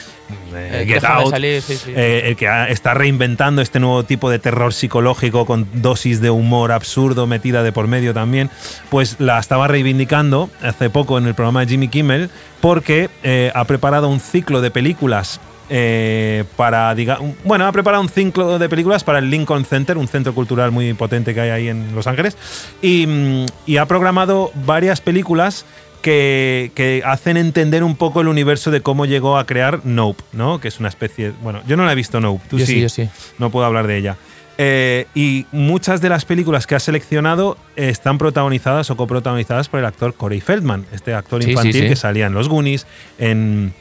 Eh, 0.54 0.84
Get 0.86 1.02
Déjame 1.02 1.22
Out, 1.24 1.32
salir, 1.32 1.62
sí, 1.64 1.76
sí. 1.76 1.92
eh, 1.96 2.22
el 2.26 2.36
que 2.36 2.48
ha- 2.48 2.68
está 2.70 2.94
reinventando 2.94 3.64
este 3.64 3.80
nuevo 3.80 4.04
tipo 4.04 4.30
de 4.30 4.38
terror 4.38 4.72
psicológico 4.72 5.48
con 5.48 5.68
dosis 5.82 6.22
de 6.22 6.30
humor 6.30 6.72
absurdo 6.72 7.26
metida 7.26 7.64
de 7.64 7.72
por 7.72 7.88
medio 7.88 8.14
también, 8.14 8.52
pues 8.92 9.16
la 9.20 9.40
estaba 9.40 9.68
reivindicando 9.68 10.52
hace 10.62 10.92
poco 10.92 11.18
en 11.18 11.26
el 11.26 11.34
programa 11.34 11.62
de 11.62 11.68
Jimmy 11.72 11.88
Kimmel 11.88 12.30
porque 12.62 13.10
eh, 13.24 13.52
ha 13.56 13.66
preparado 13.66 14.08
un 14.10 14.20
ciclo 14.20 14.62
de 14.62 14.70
películas. 14.70 15.40
eh, 15.72 16.46
para 16.56 16.94
diga, 16.96 17.20
bueno 17.44 17.66
ha 17.68 17.72
preparado 17.72 18.02
un 18.04 18.10
ciclo 18.10 18.58
de 18.60 18.68
películas 18.70 19.04
para 19.04 19.20
el 19.20 19.30
Lincoln 19.30 19.66
Center 19.66 19.98
un 20.00 20.08
centro 20.08 20.34
cultural 20.34 20.72
muy 20.72 20.94
potente 20.96 21.34
que 21.36 21.42
hay 21.42 21.50
ahí 21.52 21.68
en 21.70 21.94
Los 21.96 22.08
Ángeles 22.08 22.38
y, 22.82 23.06
mm, 23.08 23.46
y 23.68 23.78
ha 23.78 23.86
programado 23.86 24.52
varias 24.66 25.00
películas 25.00 25.66
que, 26.02 26.72
que 26.76 27.02
hacen 27.06 27.38
entender 27.38 27.84
un 27.84 27.96
poco 27.96 28.22
el 28.22 28.28
universo 28.28 28.72
de 28.72 28.82
cómo 28.82 29.06
llegó 29.06 29.38
a 29.38 29.46
crear 29.46 29.86
Nope, 29.86 30.24
¿no? 30.34 30.60
Que 30.60 30.68
es 30.68 30.80
una 30.80 30.90
especie. 30.90 31.34
Bueno, 31.42 31.62
yo 31.68 31.78
no 31.78 31.86
la 31.86 31.92
he 31.92 31.96
visto 31.96 32.20
Nope, 32.20 32.44
tú 32.50 32.58
Yo 32.58 32.66
sí. 32.66 32.74
sí, 32.74 32.82
yo 32.82 32.90
sí. 32.90 33.10
No 33.38 33.50
puedo 33.50 33.66
hablar 33.66 33.88
de 33.88 33.98
ella. 33.98 34.18
Eh, 34.62 35.08
y 35.16 35.46
muchas 35.54 36.02
de 36.02 36.10
las 36.10 36.26
películas 36.26 36.68
que 36.68 36.76
ha 36.76 36.80
seleccionado 36.82 37.58
están 37.78 38.18
protagonizadas 38.18 38.90
o 38.90 38.98
coprotagonizadas 38.98 39.70
por 39.70 39.80
el 39.80 39.86
actor 39.86 40.14
Corey 40.14 40.42
Feldman, 40.42 40.86
este 40.92 41.14
actor 41.14 41.42
Sí, 41.42 41.52
infantil 41.52 41.88
que 41.88 41.96
salía 41.96 42.28
en 42.28 42.34
Los 42.34 42.50
Goonies, 42.50 42.86
en. 43.18 43.74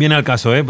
Viene 0.00 0.14
al 0.14 0.24
caso, 0.24 0.56
¿eh? 0.56 0.64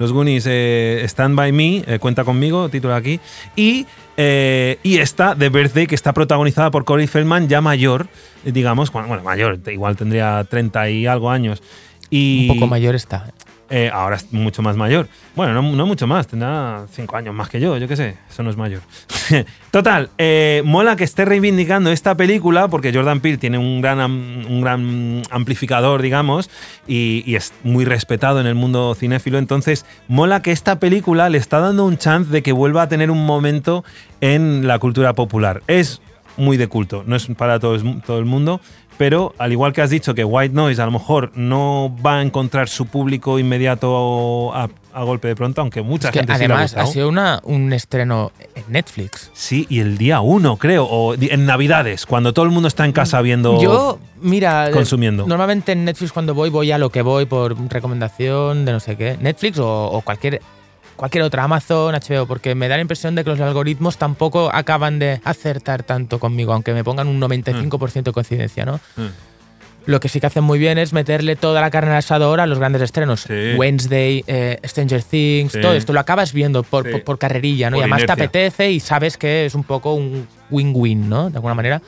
Los 0.00 0.12
Goonies, 0.12 0.44
eh, 0.48 1.02
Stand 1.04 1.36
By 1.36 1.52
Me, 1.52 1.84
eh, 1.86 2.00
cuenta 2.00 2.24
conmigo, 2.24 2.68
título 2.68 2.96
aquí. 2.96 3.20
Y, 3.54 3.86
eh, 4.16 4.80
y 4.82 4.98
esta, 4.98 5.36
The 5.36 5.50
Birthday, 5.50 5.86
que 5.86 5.94
está 5.94 6.12
protagonizada 6.12 6.72
por 6.72 6.84
Corey 6.84 7.06
Feldman, 7.06 7.46
ya 7.46 7.60
mayor, 7.60 8.08
digamos, 8.44 8.90
bueno, 8.90 9.22
mayor, 9.22 9.60
igual 9.70 9.96
tendría 9.96 10.44
30 10.50 10.90
y 10.90 11.06
algo 11.06 11.30
años. 11.30 11.62
Y, 12.10 12.48
Un 12.50 12.56
poco 12.56 12.66
mayor 12.66 12.96
está. 12.96 13.32
Eh, 13.72 13.88
ahora 13.92 14.16
es 14.16 14.32
mucho 14.32 14.62
más 14.62 14.76
mayor. 14.76 15.06
Bueno, 15.36 15.62
no, 15.62 15.86
mucho 15.86 16.08
más, 16.08 16.26
tendrá 16.26 16.86
cinco 16.90 17.16
años 17.16 17.32
más 17.32 17.48
que 17.48 17.60
yo, 17.60 17.76
yo 17.78 17.86
qué 17.86 17.94
sé, 17.94 18.16
eso 18.28 18.42
no 18.42 18.50
es 18.50 18.56
mayor. 18.56 18.82
Total, 19.70 20.10
eh, 20.18 20.62
mola 20.64 20.96
que 20.96 21.04
esté 21.04 21.24
reivindicando 21.24 21.92
esta 21.92 22.16
película 22.16 22.66
porque 22.66 22.92
Jordan 22.92 23.20
Peele 23.20 23.38
tiene 23.38 23.58
un 23.58 23.80
gran, 23.80 24.00
un 24.00 24.60
gran 24.60 25.22
amplificador, 25.30 26.02
digamos, 26.02 26.50
y, 26.88 27.34
es 27.36 27.54
muy 27.62 27.84
respetado 27.84 28.40
en 28.40 28.48
el 28.48 28.56
mundo 28.56 28.96
cinéfilo. 28.96 29.38
Entonces, 29.38 29.86
mola 30.08 30.42
que 30.42 30.50
esta 30.50 30.80
película 30.80 31.28
le 31.28 31.38
está 31.38 31.60
dando 31.60 31.84
un 31.84 31.96
chance 31.96 32.28
de 32.28 32.42
que 32.42 32.50
vuelva 32.50 32.82
a 32.82 32.88
tener 32.88 33.08
un 33.12 33.24
momento 33.24 33.84
en 34.20 34.66
la 34.66 34.80
cultura 34.80 35.12
popular. 35.12 35.62
Es 35.68 36.02
muy 36.36 36.56
de 36.56 36.66
culto, 36.66 37.04
no 37.06 37.14
es 37.14 37.26
para 37.36 37.60
todo 37.60 37.74
el 37.74 38.24
mundo, 38.24 38.60
pero 39.00 39.34
al 39.38 39.50
igual 39.50 39.72
que 39.72 39.80
has 39.80 39.88
dicho 39.88 40.14
que 40.14 40.24
White 40.24 40.54
Noise 40.54 40.82
a 40.82 40.84
lo 40.84 40.92
mejor 40.92 41.32
no 41.34 41.90
va 42.04 42.18
a 42.18 42.22
encontrar 42.22 42.68
su 42.68 42.84
público 42.84 43.38
inmediato 43.38 44.54
a, 44.54 44.68
a 44.92 45.04
golpe 45.04 45.26
de 45.26 45.34
pronto, 45.34 45.62
aunque 45.62 45.80
mucha 45.80 46.08
Es 46.08 46.12
que 46.12 46.18
gente 46.18 46.34
sí 46.34 46.40
le 46.40 46.52
ha 46.52 46.56
además 46.56 46.76
ha 46.76 46.84
sido 46.84 47.08
una, 47.08 47.40
un 47.44 47.72
estreno 47.72 48.30
en 48.54 48.64
Netflix. 48.68 49.30
Sí, 49.32 49.64
y 49.70 49.80
el 49.80 49.96
día 49.96 50.20
uno, 50.20 50.58
creo, 50.58 50.84
o 50.84 51.14
en 51.14 51.46
Navidades, 51.46 52.04
cuando 52.04 52.34
todo 52.34 52.44
el 52.44 52.50
mundo 52.50 52.68
está 52.68 52.84
en 52.84 52.92
casa 52.92 53.22
viendo. 53.22 53.58
Yo, 53.62 53.98
mira, 54.20 54.70
consumiendo. 54.70 55.26
Normalmente 55.26 55.72
en 55.72 55.86
Netflix 55.86 56.12
cuando 56.12 56.34
voy, 56.34 56.50
voy 56.50 56.70
a 56.70 56.76
lo 56.76 56.90
que 56.90 57.00
voy 57.00 57.24
por 57.24 57.56
recomendación 57.70 58.66
de 58.66 58.72
no 58.72 58.80
sé 58.80 58.96
qué. 58.96 59.16
Netflix 59.18 59.58
o, 59.60 59.86
o 59.86 60.02
cualquier, 60.02 60.42
cualquier 61.00 61.24
otra, 61.24 61.44
Amazon, 61.44 61.94
HBO, 61.94 62.26
porque 62.26 62.54
me 62.54 62.68
da 62.68 62.76
la 62.76 62.82
impresión 62.82 63.14
de 63.14 63.24
que 63.24 63.30
los 63.30 63.40
algoritmos 63.40 63.96
tampoco 63.96 64.50
acaban 64.52 64.98
de 64.98 65.18
acertar 65.24 65.82
tanto 65.82 66.20
conmigo, 66.20 66.52
aunque 66.52 66.74
me 66.74 66.84
pongan 66.84 67.08
un 67.08 67.18
95% 67.18 68.02
de 68.02 68.12
coincidencia, 68.12 68.66
¿no? 68.66 68.80
Mm. 68.96 69.06
Lo 69.86 69.98
que 69.98 70.10
sí 70.10 70.20
que 70.20 70.26
hacen 70.26 70.44
muy 70.44 70.58
bien 70.58 70.76
es 70.76 70.92
meterle 70.92 71.36
toda 71.36 71.62
la 71.62 71.70
carne 71.70 71.92
al 71.92 71.96
asador 71.96 72.38
a 72.40 72.46
los 72.46 72.58
grandes 72.58 72.82
estrenos. 72.82 73.22
Sí. 73.22 73.54
Wednesday, 73.56 74.22
eh, 74.26 74.58
Stranger 74.62 75.02
Things, 75.02 75.52
Sí. 75.52 75.60
todo 75.62 75.72
esto 75.72 75.94
lo 75.94 76.00
acabas 76.00 76.34
viendo 76.34 76.62
por, 76.64 76.84
Sí. 76.84 76.92
por, 76.92 77.02
por 77.04 77.18
carrerilla, 77.18 77.70
¿no? 77.70 77.76
Por 77.76 77.80
y 77.80 77.82
además 77.84 78.04
te 78.04 78.12
apetece 78.12 78.70
y 78.70 78.78
sabes 78.78 79.16
que 79.16 79.46
es 79.46 79.54
un 79.54 79.64
poco 79.64 79.94
un 79.94 80.28
win-win, 80.50 81.08
¿no? 81.08 81.30
De 81.30 81.36
alguna 81.38 81.54
manera. 81.54 81.80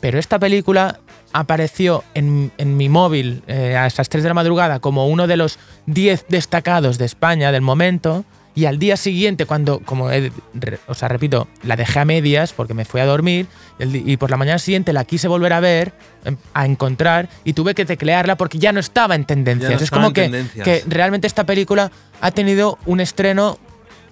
Pero 0.00 0.18
esta 0.18 0.38
película 0.38 1.00
apareció 1.34 2.02
en, 2.14 2.50
en 2.56 2.76
mi 2.78 2.88
móvil 2.88 3.42
eh, 3.48 3.76
a 3.76 3.86
esas 3.86 4.08
3 4.08 4.22
de 4.22 4.30
la 4.30 4.34
madrugada 4.34 4.78
como 4.80 5.06
uno 5.08 5.26
de 5.26 5.36
los 5.36 5.58
10 5.86 6.26
destacados 6.28 6.96
de 6.96 7.04
España 7.04 7.52
del 7.52 7.60
momento. 7.60 8.24
Y 8.56 8.66
al 8.66 8.78
día 8.78 8.96
siguiente, 8.96 9.46
cuando, 9.46 9.80
como 9.80 10.12
he- 10.12 10.30
re- 10.54 10.78
o 10.86 10.94
sea, 10.94 11.08
repito, 11.08 11.48
la 11.64 11.74
dejé 11.74 11.98
a 11.98 12.04
medias 12.04 12.52
porque 12.52 12.72
me 12.72 12.84
fui 12.84 13.00
a 13.00 13.04
dormir, 13.04 13.48
y, 13.80 14.16
por 14.16 14.30
la 14.30 14.36
mañana 14.36 14.60
siguiente 14.60 14.92
la 14.92 15.04
quise 15.04 15.26
volver 15.26 15.52
a 15.52 15.58
ver, 15.58 15.92
em, 16.24 16.36
a 16.54 16.64
encontrar, 16.64 17.28
y 17.42 17.54
tuve 17.54 17.74
que 17.74 17.84
teclearla 17.84 18.36
porque 18.36 18.58
ya 18.60 18.70
no 18.70 18.78
estaba 18.78 19.16
en 19.16 19.24
tendencias. 19.24 19.72
No 19.80 19.84
es 19.84 19.90
como 19.90 20.12
que, 20.12 20.20
que 20.64 20.84
realmente 20.86 21.26
esta 21.26 21.44
película 21.44 21.90
ha 22.20 22.30
tenido 22.30 22.78
un 22.86 23.00
estreno 23.00 23.58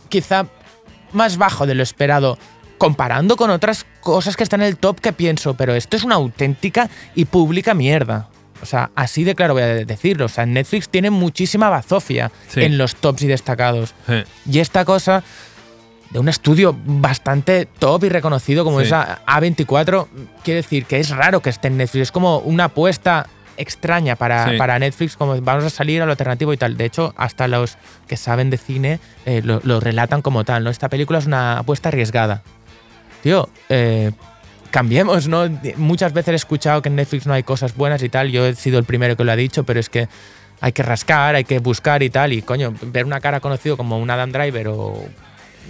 quizá 0.09 0.47
más 1.13 1.37
bajo 1.37 1.65
de 1.67 1.77
lo 1.77 1.85
esperado, 1.85 2.37
comparando 2.87 3.37
con 3.37 3.51
otras 3.51 3.87
cosas 4.01 4.37
que 4.37 4.43
están 4.43 4.61
en 4.63 4.67
el 4.69 4.77
top 4.77 5.01
que 5.01 5.13
pienso, 5.13 5.55
pero 5.55 5.75
esto 5.75 5.97
es 5.97 6.03
una 6.05 6.17
auténtica 6.17 6.89
y 7.15 7.25
pública 7.27 7.75
mierda. 7.75 8.29
O 8.61 8.67
sea, 8.67 8.91
así 8.95 9.25
de 9.25 9.35
claro 9.35 9.55
voy 9.55 9.63
a 9.63 9.67
decirlo. 9.85 10.27
O 10.27 10.29
sea, 10.29 10.47
Netflix 10.47 10.89
tiene 10.89 11.11
muchísima 11.11 11.69
bazofia 11.69 12.31
Sí. 12.49 12.63
en 12.63 12.79
los 12.79 12.95
tops 12.97 13.23
y 13.23 13.27
destacados. 13.27 13.95
Y 14.51 14.59
esta 14.61 14.85
cosa 14.85 15.23
de 16.11 16.19
un 16.19 16.29
estudio 16.29 16.77
bastante 16.85 17.67
top 17.67 18.05
y 18.05 18.09
reconocido 18.09 18.65
como 18.65 18.81
Sí. 18.81 18.87
es 18.87 18.93
A- 18.93 19.21
A24, 19.27 20.09
quiere 20.45 20.63
decir 20.63 20.85
que 20.87 21.01
es 21.01 21.11
raro 21.11 21.41
que 21.41 21.51
esté 21.51 21.69
en 21.69 21.77
Netflix. 21.77 22.03
Es 22.03 22.13
como 22.13 22.39
una 22.39 22.65
apuesta 22.65 23.27
extraña 23.57 24.17
para, 24.17 24.51
Sí. 24.51 24.57
para 24.59 24.79
Netflix, 24.79 25.17
como 25.17 25.41
vamos 25.41 25.65
a 25.65 25.71
salir 25.71 26.01
a 26.03 26.07
lo 26.07 26.13
alternativo 26.13 26.53
y 26.53 26.57
tal. 26.57 26.77
De 26.77 26.85
hecho, 26.85 27.15
hasta 27.17 27.49
los 27.49 27.77
que 28.09 28.17
saben 28.17 28.49
de 28.51 28.59
cine 28.59 28.99
eh, 29.27 29.41
lo, 29.45 29.61
lo 29.65 29.79
relatan 29.81 30.23
como 30.23 30.45
tal. 30.45 30.65
¿no? 30.65 30.71
Esta 30.71 30.89
película 30.89 31.19
es 31.19 31.27
una 31.27 31.59
apuesta 31.59 31.89
arriesgada. 31.89 32.43
Tío, 33.23 33.49
eh, 33.69 34.11
cambiemos, 34.71 35.29
¿no? 35.29 35.49
Muchas 35.77 36.13
veces 36.13 36.33
he 36.33 36.37
escuchado 36.37 36.83
que 36.83 36.89
en 36.89 36.97
Netflix 36.97 37.27
no 37.27 37.35
hay 37.35 37.43
cosas 37.43 37.77
buenas 37.77 38.03
y 38.03 38.09
tal. 38.09 38.31
Yo 38.31 38.45
he 38.47 38.55
sido 38.55 38.79
el 38.79 38.85
primero 38.85 39.17
que 39.17 39.25
lo 39.25 39.33
ha 39.33 39.37
dicho, 39.37 39.65
pero 39.65 39.79
es 39.79 39.89
que 39.89 40.09
hay 40.61 40.73
que 40.73 40.83
rascar, 40.83 41.35
hay 41.35 41.45
que 41.45 41.59
buscar 41.59 42.03
y 42.03 42.11
tal. 42.11 42.33
Y 42.33 42.43
coño, 42.43 42.75
ver 42.83 43.05
una 43.05 43.21
cara 43.21 43.41
conocido 43.41 43.77
como 43.77 43.99
un 43.99 44.11
Adam 44.11 44.33
Driver 44.33 44.69
o 44.69 45.05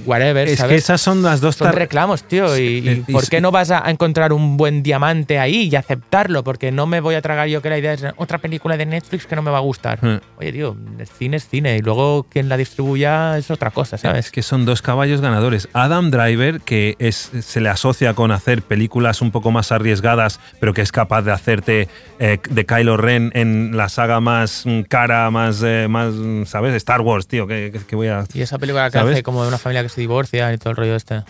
whatever, 0.07 0.49
es 0.49 0.59
¿sabes? 0.59 0.71
que 0.73 0.77
esas 0.79 1.01
son 1.01 1.23
las 1.23 1.41
dos 1.41 1.57
Son 1.57 1.73
reclamos, 1.73 2.25
tío. 2.25 2.57
Y, 2.59 2.63
y 2.63 3.05
y- 3.09 3.13
¿por 3.13 3.29
qué 3.29 3.41
no 3.41 3.51
vas 3.51 3.71
a 3.71 3.89
encontrar 3.91 4.33
un 4.33 4.57
buen 4.57 4.83
diamante 4.83 5.39
ahí 5.39 5.69
y 5.71 5.77
aceptarlo? 5.77 6.43
Porque 6.45 6.73
no 6.73 6.87
me 6.87 7.01
voy 7.01 7.15
a 7.15 7.23
tragar 7.23 7.49
yo 7.49 7.63
que 7.63 7.71
la 7.71 7.79
idea 7.79 7.93
es 7.93 8.05
otra 8.17 8.39
película 8.39 8.77
de 8.77 8.87
Netflix 8.87 9.27
que 9.27 9.37
no 9.37 9.43
me 9.43 9.51
va 9.51 9.59
a 9.59 9.63
gustar. 9.63 9.99
Eh. 10.03 10.21
Oye, 10.39 10.53
tío, 10.53 10.77
el 10.99 11.07
cine 11.07 11.37
es 11.37 11.49
cine 11.49 11.77
y 11.77 11.81
luego 11.81 12.25
quien 12.29 12.49
la 12.49 12.57
distribuya 12.57 13.39
es 13.39 13.51
otra 13.51 13.71
cosa, 13.71 13.99
¿sabes? 13.99 14.27
Es 14.27 14.31
que 14.33 14.43
son 14.43 14.65
dos 14.65 14.83
caballos 14.83 15.21
ganadores. 15.21 15.69
Adam 15.73 16.11
Driver, 16.11 16.61
que 16.61 16.97
es, 16.99 17.31
se 17.41 17.61
le 17.61 17.69
asocia 17.69 18.15
con 18.15 18.33
hacer 18.33 18.63
películas 18.63 19.21
un 19.23 19.31
poco 19.31 19.51
más 19.51 19.73
arriesgadas, 19.73 20.41
pero 20.61 20.75
que 20.75 20.83
es 20.83 20.93
capaz 20.93 21.23
de 21.23 21.33
hacerte 21.33 21.89
eh, 22.19 22.39
de 22.51 22.67
Kylo 22.67 22.97
Ren 22.97 23.31
en 23.35 23.77
la 23.77 23.89
saga 23.89 24.21
más 24.21 24.63
mm, 24.67 24.83
cara, 24.83 25.31
más, 25.31 25.63
eh, 25.65 25.87
más 25.89 26.13
mm, 26.15 26.45
¿sabes? 26.45 26.75
Star 26.75 27.01
Wars, 27.01 27.27
tío, 27.27 27.47
que, 27.47 27.71
que- 27.73 27.81
que 27.85 27.97
voy 27.97 28.09
a... 28.09 28.25
Y 28.33 28.41
esa 28.43 28.59
película 28.59 28.91
que 28.91 28.99
¿Sabes? 28.99 29.15
hace 29.15 29.23
como 29.23 29.43
de 29.43 29.49
una 29.49 29.59
familia 29.59 29.82
que 29.83 29.89
se 29.89 30.01
divorcia 30.01 30.53
y 30.53 30.59
todo 30.59 30.71
el 30.71 30.77
rollo 30.77 30.97
este. 30.97 31.23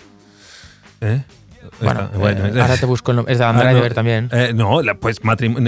¿Eh? 1.01 1.23
Bueno, 1.81 2.11
bueno, 2.17 2.47
eh, 2.47 2.61
ahora 2.61 2.77
te 2.77 2.87
busco 2.87 3.11
el 3.13 3.17
nombre. 3.17 3.33
Es 3.33 3.39
de 3.39 3.45
Adam 3.45 3.57
Ah, 3.61 3.65
no, 3.65 3.71
Driver 3.73 3.95
también. 3.95 4.29
eh, 4.33 4.53
no, 4.55 4.83
la- 4.83 4.95
pues 4.95 5.21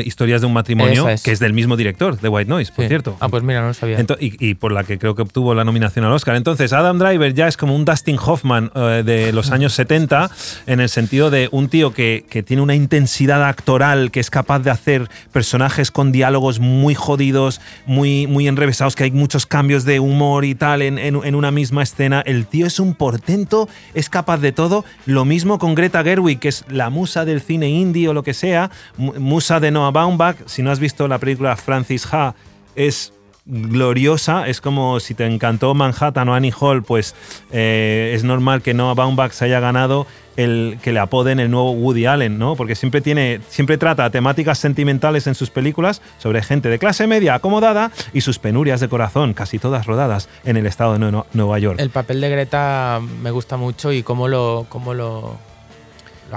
historias 0.05 0.41
de 0.41 0.47
un 0.47 0.53
matrimonio 0.53 1.09
es. 1.09 1.23
que 1.23 1.33
es 1.33 1.39
del 1.39 1.53
mismo 1.53 1.77
director, 1.77 2.21
de 2.21 2.29
White 2.29 2.49
Noise, 2.49 2.73
por 2.75 2.85
Sí. 2.85 2.89
cierto. 2.89 3.17
Ah, 3.21 3.29
pues 3.29 3.43
mira, 3.43 3.61
no 3.61 3.69
lo 3.69 3.75
sabía. 3.75 3.99
Ento- 3.99 4.17
y, 4.21 4.37
y 4.45 4.55
por 4.55 4.73
la 4.73 4.85
que 4.85 4.99
creo 4.99 5.15
que 5.15 5.23
obtuvo 5.23 5.55
la 5.55 5.65
nominación 5.65 6.05
al 6.05 6.13
Oscar. 6.13 6.37
Entonces, 6.37 6.73
Adam 6.73 6.99
Driver 6.99 7.33
ya 7.35 7.49
es 7.49 7.57
como 7.57 7.75
un 7.75 7.85
Dustin 7.85 8.19
Hoffman 8.25 8.71
eh, 8.75 9.03
de 9.05 9.33
los 9.33 9.51
años 9.51 9.73
70, 9.75 10.31
en 10.67 10.81
el 10.81 10.89
sentido 10.89 11.31
de 11.31 11.49
un 11.53 11.69
tío 11.69 11.93
que, 11.93 12.25
que 12.29 12.43
tiene 12.43 12.63
una 12.63 12.75
intensidad 12.75 13.45
actoral, 13.45 14.11
que 14.11 14.21
es 14.21 14.31
capaz 14.31 14.61
de 14.61 14.71
hacer 14.71 15.09
personajes 15.33 15.91
con 15.91 16.13
diálogos 16.13 16.59
muy 16.61 16.95
jodidos, 16.95 17.61
muy, 17.87 18.27
muy 18.27 18.49
enrevesados, 18.49 18.97
que 18.97 19.05
hay 19.05 19.11
muchos 19.11 19.47
cambios 19.47 19.85
de 19.85 20.01
humor 20.01 20.45
y 20.45 20.55
tal 20.55 20.83
en, 20.83 20.99
en- 20.99 21.21
en 21.25 21.35
una 21.35 21.51
misma 21.51 21.83
escena. 21.83 22.23
El 22.25 22.47
tío 22.47 22.67
es 22.67 22.81
un 22.81 22.95
portento, 22.95 23.69
es 23.95 24.09
capaz 24.09 24.39
de 24.39 24.53
todo. 24.53 24.85
Lo 25.07 25.25
mismo 25.25 25.59
con 25.59 25.75
Greta 25.85 26.03
Gerwig, 26.03 26.39
que 26.41 26.49
es 26.49 26.65
la 26.71 26.89
musa 26.89 27.27
del 27.27 27.43
cine 27.43 27.69
indie 27.69 28.09
o 28.09 28.15
lo 28.15 28.23
que 28.23 28.33
sea, 28.33 28.71
mu- 28.97 29.13
musa 29.19 29.61
de 29.61 29.71
Noah 29.71 29.91
Baumbach. 29.91 30.37
Si 30.47 30.63
no 30.63 30.71
has 30.71 30.79
visto 30.81 31.07
la 31.09 31.19
película 31.19 31.55
Francis 31.57 32.07
Ha, 32.11 32.35
es 32.75 33.13
gloriosa. 33.47 34.49
Es 34.49 34.63
como 34.63 34.99
si 35.01 35.15
te 35.15 35.27
encantó 35.27 35.75
Manhattan 35.75 36.29
o 36.31 36.35
Annie 36.35 36.55
Hall, 36.59 36.83
pues 36.83 37.15
eh, 37.53 38.13
es 38.15 38.25
normal 38.25 38.63
que 38.63 38.73
Noah 38.73 38.95
Baumbach 38.95 39.33
se 39.33 39.45
haya 39.45 39.61
ganado 39.61 40.07
el 40.37 40.79
que 40.83 40.93
le 40.93 40.99
apoden 40.99 41.39
el 41.39 41.51
nuevo 41.51 41.73
Woody 41.73 42.07
Allen, 42.07 42.39
¿no? 42.39 42.57
Porque 42.57 42.75
siempre 42.75 43.01
tiene, 43.01 43.41
siempre 43.51 43.79
trata 43.79 44.09
temáticas 44.11 44.59
sentimentales 44.59 45.27
en 45.29 45.35
sus 45.37 45.51
películas 45.51 46.03
sobre 46.19 46.43
gente 46.43 46.69
de 46.69 46.79
clase 46.81 47.07
media 47.07 47.35
acomodada 47.35 47.93
y 48.13 48.23
sus 48.23 48.39
penurias 48.41 48.81
de 48.81 48.89
corazón, 48.89 49.33
casi 49.35 49.59
todas 49.61 49.87
rodadas 49.87 50.29
en 50.45 50.57
el 50.57 50.67
estado 50.67 50.95
de 50.95 50.99
Nue- 51.01 51.25
Nueva 51.35 51.59
York. 51.61 51.79
El 51.79 51.91
papel 51.91 52.21
de 52.21 52.31
Greta 52.31 53.01
me 53.23 53.31
gusta 53.31 53.57
mucho 53.57 53.93
y 53.93 54.03
cómo 54.03 54.27
lo, 54.27 54.67
cómo 54.71 54.93
lo 54.95 55.37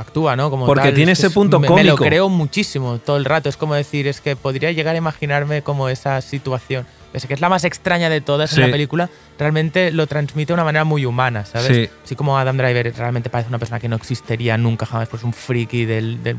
actúa, 0.02 0.36
¿no? 0.36 0.50
Como 0.50 0.66
Porque 0.66 0.84
tal, 0.86 0.94
tiene 0.94 1.12
es- 1.14 1.20
ese 1.20 1.28
es- 1.28 1.34
punto 1.34 1.60
me, 1.60 1.70
me 1.70 1.84
lo 1.84 1.96
cómico. 1.96 2.06
creo 2.10 2.30
muchísimo 2.30 2.98
todo 3.00 3.18
el 3.18 3.26
rato. 3.26 3.50
Es 3.50 3.58
como 3.58 3.76
decir, 3.76 4.08
es 4.08 4.22
que 4.22 4.36
podría 4.36 4.72
llegar 4.72 4.96
a 4.96 4.98
imaginarme 4.98 5.62
como 5.62 5.90
esa 5.90 6.20
situación. 6.22 6.86
Pese 7.12 7.28
que 7.28 7.34
es 7.34 7.42
la 7.42 7.50
más 7.50 7.64
extraña 7.64 8.10
de 8.10 8.20
todas 8.22 8.50
Sí. 8.50 8.58
en 8.58 8.68
la 8.68 8.72
película, 8.72 9.10
realmente 9.40 9.92
lo 9.92 10.08
transmite 10.08 10.48
de 10.48 10.54
una 10.56 10.64
manera 10.66 10.84
muy 10.84 11.06
humana, 11.06 11.46
¿sabes? 11.46 11.68
Sí. 11.76 11.90
Así 12.04 12.16
como 12.16 12.38
Adam 12.38 12.58
Driver 12.58 12.94
realmente 12.96 13.30
parece 13.30 13.48
una 13.50 13.60
persona 13.60 13.80
que 13.80 13.88
no 13.88 13.96
existiría 13.96 14.58
nunca 14.58 14.86
jamás, 14.86 15.08
pues 15.08 15.24
un 15.24 15.34
friki 15.34 15.86
del, 15.86 16.22
del- 16.22 16.36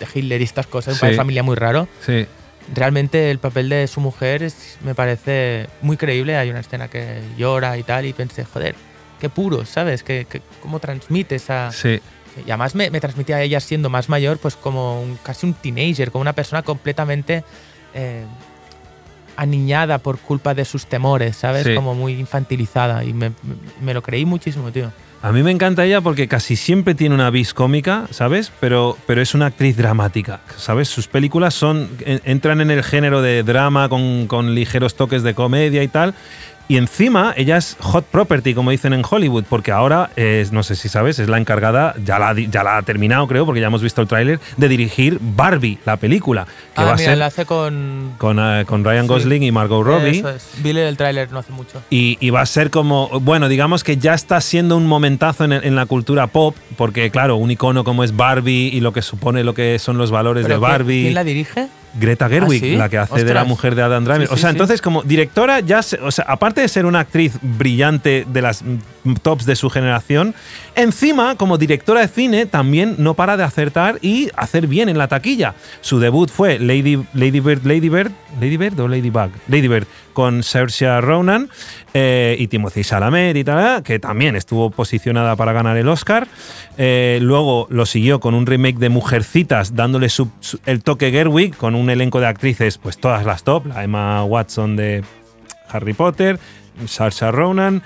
de 0.00 0.06
Hitler 0.12 0.40
y 0.40 0.44
estas 0.44 0.66
cosas, 0.66 0.94
un 0.94 0.96
Sí. 0.96 1.00
padre 1.00 1.12
de 1.12 1.16
familia 1.18 1.42
muy 1.42 1.56
raro. 1.56 1.88
Sí. 2.04 2.26
Realmente 2.74 3.30
el 3.30 3.38
papel 3.38 3.68
de 3.68 3.86
su 3.86 4.00
mujer 4.00 4.42
es- 4.42 4.76
me 4.84 4.94
parece 4.94 5.68
muy 5.80 5.96
creíble. 5.96 6.36
Hay 6.36 6.50
una 6.50 6.60
escena 6.60 6.88
que 6.88 7.20
llora 7.38 7.78
y 7.78 7.82
tal, 7.82 8.04
y 8.04 8.12
pensé, 8.12 8.44
joder, 8.44 8.74
qué 9.20 9.28
puro, 9.30 9.64
¿sabes? 9.64 10.02
Que, 10.02 10.26
que- 10.28 10.42
cómo 10.60 10.78
transmite 10.78 11.36
esa. 11.36 11.72
Sí. 11.72 12.00
Y 12.46 12.50
además 12.50 12.74
me, 12.74 12.90
me 12.90 13.00
transmitía 13.00 13.36
a 13.36 13.42
ella 13.42 13.60
siendo 13.60 13.90
más 13.90 14.08
mayor, 14.08 14.38
pues 14.38 14.56
como 14.56 15.02
un- 15.02 15.18
casi 15.22 15.46
un 15.46 15.54
teenager, 15.54 16.10
como 16.10 16.22
una 16.22 16.32
persona 16.32 16.62
completamente 16.62 17.44
eh, 17.94 18.24
aniñada 19.36 19.98
por 19.98 20.18
culpa 20.18 20.54
de 20.54 20.64
sus 20.64 20.86
temores, 20.86 21.36
¿sabes? 21.36 21.64
Sí. 21.64 21.74
Como 21.74 21.94
muy 21.94 22.14
infantilizada. 22.14 23.04
Y 23.04 23.12
me, 23.12 23.32
lo 23.94 24.02
creí 24.02 24.24
muchísimo, 24.24 24.72
tío. 24.72 24.90
A 25.22 25.32
mí 25.32 25.42
me 25.42 25.50
encanta 25.50 25.84
ella 25.84 26.00
porque 26.00 26.28
casi 26.28 26.54
siempre 26.54 26.94
tiene 26.94 27.14
una 27.14 27.30
vis 27.30 27.52
cómica, 27.52 28.06
¿sabes? 28.10 28.52
Pero, 28.60 28.96
pero 29.06 29.20
es 29.20 29.34
una 29.34 29.46
actriz 29.46 29.76
dramática, 29.76 30.40
¿sabes? 30.56 30.88
Sus 30.88 31.08
películas 31.08 31.54
son 31.54 31.88
en- 32.04 32.20
entran 32.24 32.60
en 32.60 32.70
el 32.70 32.84
género 32.84 33.20
de 33.20 33.42
drama 33.42 33.88
con, 33.88 34.26
con 34.28 34.54
ligeros 34.54 34.94
toques 34.94 35.22
de 35.24 35.34
comedia 35.34 35.82
y 35.82 35.88
tal. 35.88 36.14
Y 36.68 36.76
encima 36.76 37.32
ella 37.36 37.56
es 37.56 37.76
hot 37.80 38.04
property, 38.04 38.52
como 38.52 38.70
dicen 38.70 38.92
en 38.92 39.02
Hollywood, 39.08 39.44
porque 39.48 39.72
ahora, 39.72 40.10
es, 40.16 40.52
no 40.52 40.62
sé 40.62 40.76
si 40.76 40.88
sabes, 40.90 41.18
es 41.18 41.26
la 41.28 41.38
encargada, 41.38 41.94
ya 42.04 42.18
la, 42.18 42.34
ya 42.38 42.62
la 42.62 42.76
ha 42.76 42.82
terminado 42.82 43.26
creo, 43.26 43.46
porque 43.46 43.60
ya 43.62 43.68
hemos 43.68 43.82
visto 43.82 44.02
el 44.02 44.06
tráiler, 44.08 44.38
de 44.58 44.68
dirigir 44.68 45.18
Barbie, 45.20 45.78
la 45.86 45.96
película, 45.96 46.44
que 46.44 46.82
ah, 46.82 46.84
va 46.84 46.92
a 46.92 46.96
mira, 46.96 47.08
ser 47.10 47.18
la 47.18 47.26
hace 47.26 47.46
con. 47.46 48.12
con, 48.18 48.38
eh, 48.38 48.64
con 48.66 48.84
Ryan 48.84 49.04
Sí. 49.04 49.08
Gosling 49.08 49.42
y 49.44 49.50
Margot 49.52 49.82
Robbie. 49.84 50.18
Eso 50.18 50.28
es. 50.28 50.46
Vi 50.62 50.70
el 50.70 50.96
tráiler 50.98 51.32
no 51.32 51.38
hace 51.38 51.52
mucho. 51.52 51.80
Y, 51.88 52.18
y 52.20 52.28
va 52.30 52.42
a 52.42 52.46
ser 52.46 52.70
como, 52.70 53.08
bueno, 53.20 53.48
digamos 53.48 53.82
que 53.82 53.96
ya 53.96 54.12
está 54.12 54.38
siendo 54.42 54.76
un 54.76 54.86
momentazo 54.86 55.44
en, 55.44 55.52
en 55.52 55.74
la 55.74 55.86
cultura 55.86 56.26
pop, 56.26 56.54
porque 56.76 57.10
claro, 57.10 57.36
un 57.36 57.50
icono 57.50 57.82
como 57.82 58.04
es 58.04 58.14
Barbie 58.14 58.68
y 58.74 58.80
lo 58.80 58.92
que 58.92 59.00
supone 59.00 59.42
lo 59.42 59.54
que 59.54 59.78
son 59.78 59.96
los 59.96 60.10
valores 60.10 60.44
de 60.44 60.48
¿Pero 60.50 60.60
quién- 60.60 60.70
Barbie. 60.70 61.02
¿Quién 61.04 61.14
la 61.14 61.24
dirige? 61.24 61.68
Greta 61.98 62.28
Gerwig, 62.28 62.62
¿Ah, 62.62 62.66
sí? 62.66 62.76
la 62.76 62.88
que 62.88 62.98
hace 62.98 63.24
de 63.24 63.34
la 63.34 63.44
mujer 63.44 63.74
de 63.74 63.82
Adam 63.82 64.04
Driver. 64.04 64.28
Sí, 64.28 64.34
o 64.34 64.36
sea, 64.36 64.50
sí. 64.50 64.54
entonces 64.54 64.80
como 64.82 65.02
directora 65.02 65.60
ya, 65.60 65.82
se- 65.82 65.98
o 66.00 66.10
sea, 66.10 66.24
aparte 66.28 66.60
de 66.60 66.68
ser 66.68 66.86
una 66.86 67.00
actriz 67.00 67.34
brillante 67.42 68.26
de 68.28 68.42
las 68.42 68.62
tops 69.22 69.46
de 69.46 69.56
su 69.56 69.70
generación, 69.70 70.34
encima 70.74 71.36
como 71.36 71.58
directora 71.58 72.00
de 72.00 72.08
cine 72.08 72.46
también 72.46 72.96
no 72.98 73.14
para 73.14 73.36
de 73.36 73.44
acertar 73.44 73.98
y 74.02 74.28
hacer 74.36 74.66
bien 74.66 74.88
en 74.88 74.98
la 74.98 75.08
taquilla. 75.08 75.54
Su 75.80 75.98
debut 75.98 76.30
fue 76.30 76.58
Lady, 76.58 77.04
Lady 77.14 77.40
Bird, 77.40 77.64
Lady 77.64 77.88
Bird, 77.88 78.12
Lady 78.40 78.56
Bird 78.56 78.78
o 78.80 78.88
Ladybug, 78.88 79.30
Lady 79.48 79.68
Bird 79.68 79.86
con 80.12 80.42
Saoirse 80.42 81.00
Ronan 81.00 81.48
eh, 81.94 82.36
y 82.38 82.48
Timothy 82.48 82.82
Chalamet 82.82 83.36
y 83.36 83.44
tal, 83.44 83.82
que 83.82 83.98
también 83.98 84.36
estuvo 84.36 84.70
posicionada 84.70 85.36
para 85.36 85.52
ganar 85.52 85.76
el 85.76 85.88
Oscar. 85.88 86.26
Eh, 86.76 87.18
luego 87.22 87.66
lo 87.70 87.86
siguió 87.86 88.20
con 88.20 88.34
un 88.34 88.46
remake 88.46 88.78
de 88.78 88.88
Mujercitas, 88.88 89.74
dándole 89.74 90.08
el 90.66 90.82
toque 90.82 91.10
Gerwig 91.10 91.56
con 91.56 91.74
un 91.74 91.90
elenco 91.90 92.20
de 92.20 92.26
actrices, 92.26 92.78
pues 92.78 92.98
todas 92.98 93.24
las 93.24 93.44
top, 93.44 93.66
la 93.66 93.84
Emma 93.84 94.24
Watson 94.24 94.76
de 94.76 95.04
Harry 95.70 95.92
Potter, 95.92 96.38
Saoirse 96.86 97.30
Ronan, 97.30 97.82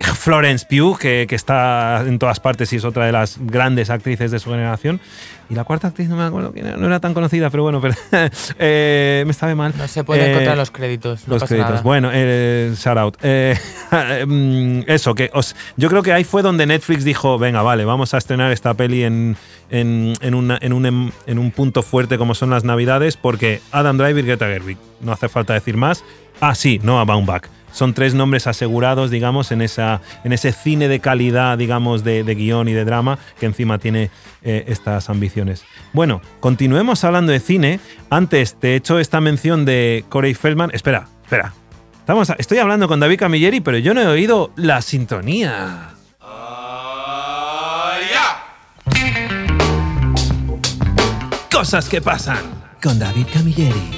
Florence 0.00 0.66
Pugh, 0.68 0.96
que, 0.98 1.26
que 1.28 1.34
está 1.34 2.02
en 2.06 2.18
todas 2.18 2.40
partes 2.40 2.72
y 2.72 2.76
es 2.76 2.84
otra 2.84 3.06
de 3.06 3.12
las 3.12 3.36
grandes 3.40 3.90
actrices 3.90 4.30
de 4.30 4.38
su 4.38 4.50
generación. 4.50 5.00
Y 5.50 5.54
la 5.54 5.64
cuarta 5.64 5.88
actriz 5.88 6.08
no 6.08 6.16
me 6.16 6.24
acuerdo 6.24 6.52
quién 6.52 6.66
era, 6.66 6.76
no 6.76 6.86
era 6.86 7.00
tan 7.00 7.14
conocida, 7.14 7.48
pero 7.48 7.62
bueno, 7.62 7.80
pero, 7.80 7.94
eh, 8.58 9.24
me 9.26 9.32
sabe 9.32 9.54
mal. 9.54 9.72
No 9.76 9.88
se 9.88 10.04
puede 10.04 10.24
Eh, 10.26 10.30
encontrar 10.30 10.56
los 10.58 10.70
créditos. 10.70 11.26
No 11.26 11.34
los 11.34 11.42
pasa 11.42 11.54
créditos. 11.54 11.70
nada. 11.70 11.82
Bueno, 11.82 12.10
eh, 12.12 12.74
shout 12.76 12.98
out. 12.98 13.16
Eh, 13.22 13.56
mm, 14.26 14.80
eso, 14.86 15.14
que 15.14 15.30
os- 15.32 15.56
yo 15.76 15.88
creo 15.88 16.02
que 16.02 16.12
ahí 16.12 16.24
fue 16.24 16.42
donde 16.42 16.66
Netflix 16.66 17.04
dijo, 17.04 17.38
venga, 17.38 17.62
vale, 17.62 17.84
vamos 17.84 18.12
a 18.14 18.18
estrenar 18.18 18.52
esta 18.52 18.74
peli 18.74 19.04
en, 19.04 19.36
en, 19.70 20.12
en 20.20 20.34
una- 20.34 20.58
en 20.60 20.72
un, 20.74 20.86
em- 20.86 21.10
en 21.26 21.38
un 21.38 21.50
punto 21.50 21.82
fuerte 21.82 22.18
como 22.18 22.34
son 22.34 22.50
las 22.50 22.64
navidades, 22.64 23.16
porque 23.16 23.60
Adam 23.72 23.96
Driver 23.96 24.22
y 24.24 24.26
Greta 24.28 24.46
Gerwig, 24.46 24.76
no 25.00 25.12
hace 25.12 25.28
falta 25.28 25.54
decir 25.54 25.76
más. 25.76 26.04
Ah, 26.40 26.54
sí, 26.54 26.78
Noah 26.82 27.04
Baumbach. 27.04 27.44
Son 27.78 27.94
tres 27.94 28.12
nombres 28.12 28.48
asegurados, 28.48 29.08
digamos, 29.12 29.52
en, 29.52 29.62
esa, 29.62 30.00
en 30.24 30.32
ese 30.32 30.50
cine 30.50 30.88
de 30.88 30.98
calidad, 30.98 31.56
digamos, 31.56 32.02
de, 32.02 32.24
de 32.24 32.34
guion 32.34 32.66
y 32.66 32.72
de 32.72 32.84
drama, 32.84 33.20
que 33.38 33.46
encima 33.46 33.78
tiene 33.78 34.10
eh, 34.42 34.64
estas 34.66 35.08
ambiciones. 35.08 35.62
Bueno, 35.92 36.20
continuemos 36.40 37.04
hablando 37.04 37.30
de 37.30 37.38
cine. 37.38 37.78
Antes 38.10 38.56
te 38.58 38.72
he 38.72 38.74
hecho 38.74 38.98
esta 38.98 39.20
mención 39.20 39.64
de 39.64 40.04
Corey 40.08 40.34
Feldman. 40.34 40.72
Espera, 40.72 41.06
espera. 41.22 41.52
Estamos 42.00 42.32
estoy 42.36 42.58
hablando 42.58 42.88
con 42.88 42.98
David 42.98 43.20
Camilleri, 43.20 43.60
pero 43.60 43.78
yo 43.78 43.94
no 43.94 44.00
he 44.00 44.08
oído 44.08 44.50
la 44.56 44.82
sintonía. 44.82 45.90
Cosas 51.52 51.88
que 51.88 52.02
pasan 52.02 52.42
con 52.82 52.98
David 52.98 53.26
Camilleri. 53.32 53.97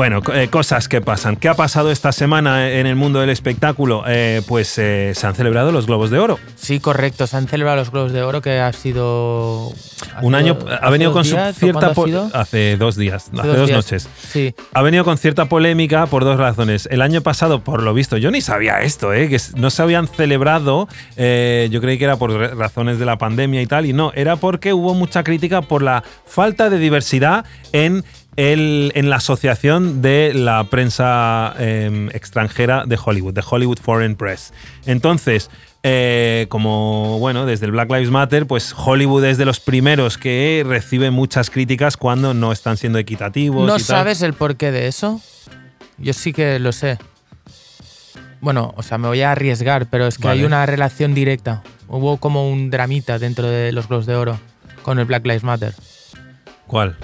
Bueno, 0.00 0.22
eh, 0.32 0.48
cosas 0.48 0.88
que 0.88 1.02
pasan. 1.02 1.36
¿Qué 1.36 1.46
ha 1.50 1.52
pasado 1.52 1.90
esta 1.90 2.10
semana 2.10 2.70
en 2.70 2.86
el 2.86 2.96
mundo 2.96 3.20
del 3.20 3.28
espectáculo? 3.28 4.02
Eh, 4.06 4.40
pues 4.48 4.78
eh, 4.78 5.12
se 5.14 5.26
han 5.26 5.34
celebrado 5.34 5.72
los 5.72 5.84
Globos 5.86 6.08
de 6.08 6.18
Oro. 6.18 6.38
Sí, 6.56 6.80
correcto. 6.80 7.26
Se 7.26 7.36
han 7.36 7.46
celebrado 7.48 7.76
los 7.76 7.90
Globos 7.90 8.10
de 8.12 8.22
Oro, 8.22 8.40
que 8.40 8.60
ha 8.60 8.72
sido. 8.72 9.70
ha 10.16 10.20
Un 10.22 10.28
sido- 10.32 10.36
año 10.38 10.58
ha 10.80 10.88
venido 10.88 11.12
con 11.12 11.22
días, 11.24 11.54
¿o 11.54 11.60
cierta 11.60 11.88
hace 12.32 12.78
dos 12.78 12.96
días, 12.96 13.26
hace, 13.30 13.46
dos 13.46 13.56
dos 13.58 13.66
días. 13.66 13.76
noches. 13.76 14.08
Sí. 14.26 14.54
Ha 14.72 14.80
venido 14.80 15.04
con 15.04 15.18
cierta 15.18 15.44
polémica 15.50 16.06
por 16.06 16.24
dos 16.24 16.38
razones. 16.38 16.88
El 16.90 17.02
año 17.02 17.20
pasado, 17.20 17.62
por 17.62 17.82
lo 17.82 17.92
visto, 17.92 18.16
yo 18.16 18.30
ni 18.30 18.40
sabía 18.40 18.80
esto, 18.80 19.12
¿eh? 19.12 19.28
que 19.28 19.38
no 19.56 19.68
se 19.68 19.82
habían 19.82 20.08
celebrado. 20.08 20.88
yo 21.18 21.80
creí 21.82 21.98
que 21.98 22.04
era 22.04 22.16
por 22.16 22.32
ra- 22.32 22.54
razones 22.54 22.98
de 22.98 23.04
la 23.04 23.18
pandemia 23.18 23.60
y 23.60 23.66
tal, 23.66 23.84
y 23.84 23.92
no, 23.92 24.12
era 24.14 24.36
porque 24.36 24.72
hubo 24.72 24.94
mucha 24.94 25.22
crítica 25.24 25.60
por 25.60 25.82
la 25.82 26.02
falta 26.24 26.70
de 26.70 26.78
diversidad 26.78 27.44
en 27.74 28.02
el- 28.36 28.92
en 28.94 29.10
la 29.10 29.16
asociación 29.16 30.02
de 30.02 30.32
la 30.34 30.64
prensa 30.64 31.54
eh, 31.58 32.08
extranjera 32.12 32.84
de 32.86 32.98
Hollywood, 33.02 33.34
de 33.34 33.42
Hollywood 33.48 33.78
Foreign 33.80 34.16
Press. 34.16 34.52
Entonces, 34.86 35.50
eh, 35.82 36.46
como 36.48 37.18
bueno, 37.18 37.46
desde 37.46 37.66
el 37.66 37.72
Black 37.72 37.90
Lives 37.90 38.10
Matter, 38.10 38.46
pues 38.46 38.74
Hollywood 38.76 39.24
es 39.24 39.38
de 39.38 39.44
los 39.46 39.60
primeros 39.60 40.18
que 40.18 40.62
recibe 40.66 41.10
muchas 41.10 41.50
críticas 41.50 41.96
cuando 41.96 42.34
no 42.34 42.52
están 42.52 42.76
siendo 42.76 42.98
equitativos. 42.98 43.66
¿No 43.66 43.74
y 43.76 43.78
tal. 43.78 43.84
sabes 43.86 44.22
el 44.22 44.34
porqué 44.34 44.70
de 44.72 44.88
eso? 44.88 45.20
Yo 45.98 46.12
sí 46.12 46.32
que 46.32 46.58
lo 46.58 46.72
sé. 46.72 46.98
Bueno, 48.40 48.72
o 48.76 48.82
sea, 48.82 48.96
me 48.96 49.06
voy 49.08 49.20
a 49.20 49.32
arriesgar, 49.32 49.86
pero 49.90 50.06
es 50.06 50.16
que 50.16 50.26
Vale. 50.28 50.40
hay 50.40 50.46
una 50.46 50.64
relación 50.64 51.14
directa. 51.14 51.62
Hubo 51.88 52.16
como 52.18 52.48
un 52.50 52.70
dramita 52.70 53.18
dentro 53.18 53.46
de 53.48 53.70
los 53.72 53.88
Globos 53.88 54.06
de 54.06 54.14
Oro 54.16 54.40
con 54.82 54.98
el 54.98 55.04
Black 55.04 55.26
Lives 55.26 55.42
Matter. 55.44 55.74
¿Cuál? 56.66 56.96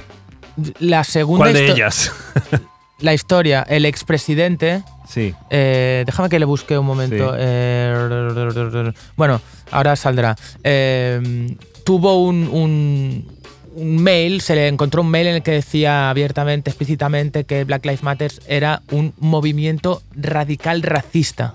La 0.79 1.05
segunda 1.05 1.45
¿Cuál 1.45 1.55
de 1.55 1.71
ellas? 1.71 2.13
La 3.01 3.13
historia, 3.13 3.63
el 3.69 3.85
expresidente. 3.85 4.83
sí. 5.07 5.35
eh, 5.51 6.03
déjame 6.07 6.31
que 6.31 6.39
le 6.39 6.47
busque 6.47 6.79
un 6.79 6.87
momento. 6.87 7.31
Sí. 7.33 7.39
eh, 7.39 8.93
bueno, 9.17 9.41
ahora 9.71 9.97
saldrá. 9.97 10.35
Eh, 10.65 11.55
tuvo 11.85 12.23
un, 12.25 12.49
un- 12.51 13.37
un 13.75 14.03
mail, 14.03 14.41
se 14.41 14.55
le 14.55 14.69
encontró 14.69 15.03
un 15.03 15.11
mail 15.11 15.27
en 15.27 15.35
el 15.35 15.43
que 15.43 15.51
decía 15.51 16.09
abiertamente, 16.09 16.71
explícitamente, 16.71 17.45
que 17.45 17.65
Black 17.65 17.85
Lives 17.85 18.03
Matter 18.03 18.33
era 18.49 18.81
un 18.91 19.13
movimiento 19.19 20.01
radical 20.15 20.81
racista. 20.83 21.55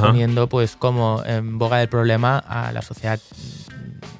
poniendo 0.00 0.48
pues 0.48 0.74
como 0.74 1.22
en 1.24 1.56
boga 1.58 1.78
del 1.78 1.88
problema 1.88 2.38
a 2.38 2.72
la 2.72 2.82
sociedad 2.82 3.20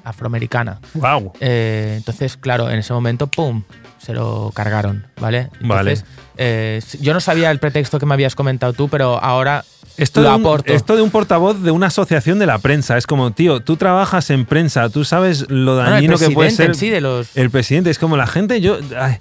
afroamericana. 0.09 0.79
Wow. 0.93 1.33
Eh, 1.39 1.95
entonces, 1.97 2.37
claro, 2.37 2.69
en 2.69 2.79
ese 2.79 2.93
momento, 2.93 3.27
¡pum! 3.27 3.63
Se 3.97 4.13
lo 4.13 4.51
cargaron, 4.53 5.07
¿vale? 5.19 5.49
Entonces, 5.59 6.05
eh, 6.37 6.81
yo 7.01 7.13
no 7.13 7.19
sabía 7.19 7.51
el 7.51 7.59
pretexto 7.59 7.99
que 7.99 8.05
me 8.05 8.13
habías 8.13 8.35
comentado 8.35 8.73
tú, 8.73 8.89
pero 8.89 9.21
ahora 9.21 9.65
Esto 9.97 10.21
lo 10.21 10.29
de, 10.29 10.35
un, 10.35 10.41
aporto. 10.41 10.71
esto 10.71 10.95
de 10.95 11.01
un 11.01 11.09
portavoz 11.09 11.61
de 11.61 11.71
una 11.71 11.87
asociación 11.87 12.39
de 12.39 12.45
la 12.45 12.59
prensa. 12.59 12.97
Es 12.97 13.07
como, 13.07 13.31
tío, 13.31 13.59
tú 13.61 13.75
trabajas 13.75 14.29
en 14.29 14.45
prensa, 14.45 14.89
tú 14.89 15.03
sabes 15.03 15.49
lo 15.49 15.75
Bueno, 15.75 15.89
dañino 15.89 16.17
que 16.17 16.29
puede 16.29 16.51
ser 16.51 16.75
sí 16.75 16.89
de 16.89 17.01
los... 17.01 17.35
el 17.35 17.49
presidente. 17.49 17.89
Es 17.89 17.99
como 17.99 18.15
la 18.17 18.27
gente, 18.27 18.61
yo. 18.61 18.77
ay, 18.97 19.17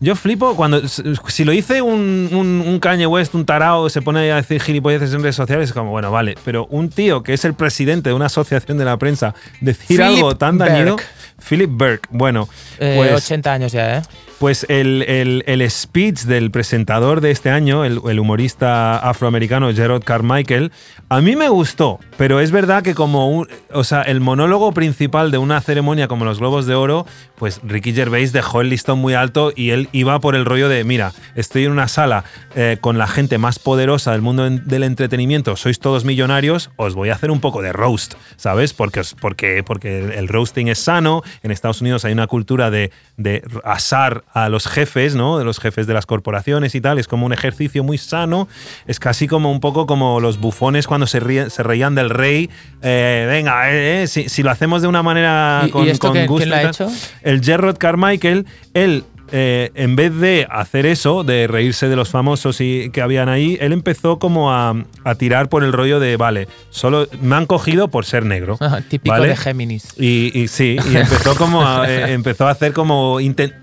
yo 0.00 0.14
flipo 0.16 0.54
cuando. 0.56 0.82
Si 0.88 1.44
lo 1.44 1.52
dice 1.52 1.80
un, 1.82 2.28
un, 2.32 2.62
un 2.66 2.78
Kanye 2.80 3.06
West, 3.06 3.34
un 3.34 3.44
tarao, 3.46 3.88
se 3.88 4.02
pone 4.02 4.30
a 4.30 4.36
decir 4.36 4.60
gilipolleces 4.60 5.12
en 5.14 5.22
redes 5.22 5.36
sociales, 5.36 5.68
es 5.70 5.72
como, 5.72 5.90
bueno, 5.90 6.10
vale. 6.10 6.34
Pero 6.44 6.66
un 6.66 6.88
tío 6.90 7.22
que 7.22 7.32
es 7.32 7.44
el 7.44 7.54
presidente 7.54 8.10
de 8.10 8.14
una 8.14 8.26
asociación 8.26 8.78
de 8.78 8.84
la 8.84 8.96
prensa, 8.98 9.34
decir 9.60 9.98
Philip 9.98 10.02
algo 10.16 10.36
tan 10.36 10.58
dañino. 10.58 10.92
Burke. 10.92 11.04
Philip 11.48 11.70
Burke. 11.70 12.08
Bueno, 12.10 12.48
eh, 12.78 12.94
pues. 12.96 13.12
80 13.24 13.52
años 13.52 13.72
ya, 13.72 13.98
¿eh? 13.98 14.02
Pues 14.38 14.66
el, 14.68 15.02
el- 15.08 15.44
el 15.46 15.70
speech 15.70 16.22
del 16.24 16.50
presentador 16.50 17.22
de 17.22 17.30
este 17.30 17.48
año, 17.50 17.84
el, 17.86 18.00
el 18.06 18.18
humorista 18.20 18.98
afroamericano 18.98 19.72
Gerard 19.72 20.02
Carmichael, 20.02 20.72
a 21.08 21.20
mí 21.22 21.36
me 21.36 21.48
gustó, 21.48 22.00
pero 22.18 22.40
es 22.40 22.50
verdad 22.50 22.82
que 22.82 22.94
como 22.94 23.30
un, 23.30 23.48
o 23.72 23.82
sea, 23.84 24.02
el 24.02 24.20
monólogo 24.20 24.72
principal 24.72 25.30
de 25.30 25.38
una 25.38 25.60
ceremonia 25.62 26.06
como 26.08 26.26
los 26.26 26.38
Globos 26.38 26.66
de 26.66 26.74
Oro, 26.74 27.06
pues 27.38 27.60
Ricky 27.64 27.94
Gervais 27.94 28.32
dejó 28.34 28.60
el 28.60 28.68
listón 28.68 28.98
muy 28.98 29.14
alto 29.14 29.52
y 29.56 29.70
él 29.70 29.85
iba 29.92 30.18
por 30.20 30.34
el 30.34 30.44
rollo 30.44 30.68
de, 30.68 30.84
mira, 30.84 31.12
estoy 31.34 31.64
en 31.64 31.72
una 31.72 31.88
sala 31.88 32.24
eh, 32.54 32.78
con 32.80 32.98
la 32.98 33.06
gente 33.06 33.38
más 33.38 33.58
poderosa 33.58 34.12
del 34.12 34.22
mundo 34.22 34.48
del 34.48 34.82
entretenimiento, 34.82 35.56
sois 35.56 35.78
todos 35.78 36.04
millonarios, 36.04 36.70
os 36.76 36.94
voy 36.94 37.10
a 37.10 37.14
hacer 37.14 37.30
un 37.30 37.40
poco 37.40 37.62
de 37.62 37.72
roast, 37.72 38.14
¿sabes? 38.36 38.72
Porque, 38.72 39.02
porque, 39.20 39.62
porque 39.64 39.98
el- 40.18 40.28
roasting 40.28 40.68
es 40.68 40.78
sano, 40.78 41.22
en 41.42 41.50
Estados 41.50 41.80
Unidos 41.80 42.04
hay 42.04 42.12
una 42.12 42.26
cultura 42.26 42.70
de, 42.70 42.90
de 43.16 43.42
asar 43.64 44.24
a 44.32 44.48
los 44.48 44.66
jefes, 44.66 45.14
¿no? 45.14 45.38
De 45.38 45.44
los 45.44 45.58
jefes 45.60 45.86
de 45.86 45.94
las 45.94 46.06
corporaciones 46.06 46.74
y 46.74 46.80
tal, 46.80 46.98
es 46.98 47.06
como 47.08 47.26
un 47.26 47.32
ejercicio 47.32 47.84
muy 47.84 47.98
sano, 47.98 48.48
es 48.86 48.98
casi 49.00 49.28
como 49.28 49.50
un 49.52 49.60
poco 49.60 49.86
como 49.86 50.20
los 50.20 50.38
bufones 50.38 50.86
cuando 50.86 51.06
se, 51.06 51.20
ríen- 51.20 51.48
se 51.50 51.62
reían 51.62 51.94
del 51.94 52.10
rey, 52.10 52.50
eh, 52.82 53.26
venga, 53.28 53.70
eh, 53.72 54.06
si, 54.06 54.28
si 54.28 54.42
lo 54.42 54.50
hacemos 54.50 54.82
de 54.82 54.88
una 54.88 55.02
manera 55.02 55.62
¿Y- 55.64 55.68
y 55.68 55.70
con, 55.70 55.88
esto 55.88 56.08
con 56.08 56.16
quién- 56.16 56.26
gusto 56.26 56.38
quién 56.38 56.50
lo 56.50 56.56
y 56.56 56.58
ha 56.58 56.70
tal, 56.72 56.88
hecho? 56.88 56.96
el 57.22 57.42
Gerard 57.42 57.76
Carmichael, 57.76 58.46
él, 58.74 59.04
eh, 59.32 59.70
en 59.74 59.96
vez 59.96 60.14
de 60.14 60.46
hacer 60.50 60.86
eso, 60.86 61.24
de 61.24 61.46
reírse 61.46 61.88
de 61.88 61.96
los 61.96 62.08
famosos 62.08 62.60
y 62.60 62.90
que 62.90 63.02
habían 63.02 63.28
ahí, 63.28 63.58
él 63.60 63.72
empezó 63.72 64.18
como 64.18 64.52
a, 64.52 64.74
a 65.04 65.14
tirar 65.16 65.48
por 65.48 65.64
el 65.64 65.72
rollo 65.72 66.00
de, 66.00 66.16
vale, 66.16 66.48
solo 66.70 67.06
me 67.20 67.36
han 67.36 67.46
cogido 67.46 67.88
por 67.88 68.04
ser 68.04 68.24
negro. 68.24 68.58
Típico 68.88 69.14
¿vale? 69.14 69.28
de 69.28 69.36
Géminis. 69.36 69.88
Y, 69.98 70.32
y 70.38 70.48
sí, 70.48 70.76
y 70.92 70.96
empezó 70.96 71.36
como 71.36 71.66
a, 71.66 71.88
eh, 71.90 72.12
empezó 72.12 72.46
a 72.46 72.50
hacer 72.50 72.72
como 72.72 73.18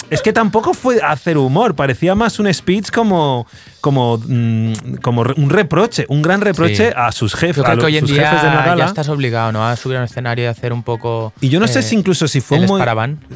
es 0.10 0.22
que 0.22 0.34
tampoco 0.34 0.74
fue 0.74 1.00
hacer 1.02 1.38
humor, 1.38 1.76
parecía 1.76 2.16
más 2.16 2.40
un 2.40 2.52
speech 2.54 2.92
como 2.92 3.48
como 3.82 4.18
mm, 4.18 4.96
como 5.02 5.24
un 5.36 5.50
reproche, 5.50 6.06
un 6.08 6.22
gran 6.22 6.42
reproche 6.42 6.88
Sí. 6.88 6.94
a 6.96 7.12
sus 7.12 7.36
jefes, 7.36 7.58
Yo 7.58 7.64
a 7.64 7.66
creo 7.66 7.80
que 7.80 7.86
hoy 7.86 7.98
en 7.98 8.06
día 8.06 8.30
jefes 8.30 8.44
de 8.44 8.50
la 8.50 8.76
ya 8.78 8.86
estás 8.86 9.10
obligado, 9.10 9.52
¿no? 9.52 9.66
A 9.68 9.76
subir 9.76 9.98
a 9.98 10.00
un 10.00 10.06
escenario 10.06 10.46
y 10.46 10.48
hacer 10.48 10.74
un 10.74 10.84
poco... 10.84 11.34
Y 11.42 11.50
yo 11.50 11.60
no 11.60 11.68
sé 11.68 11.80
eh, 11.80 11.84
si 11.84 11.96
incluso 11.96 12.28
si 12.28 12.42
fue 12.42 12.58
el 12.58 12.68
muy. 12.68 12.82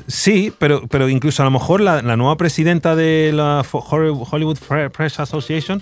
Sí, 0.07 0.53
pero, 0.57 0.87
pero 0.87 1.09
incluso 1.09 1.43
a 1.43 1.45
lo 1.45 1.51
mejor 1.51 1.81
la, 1.81 2.01
la 2.01 2.15
nueva 2.17 2.37
presidenta 2.37 2.95
de 2.95 3.31
la 3.33 3.63
Hollywood 3.71 4.57
Press 4.91 5.19
Association, 5.19 5.81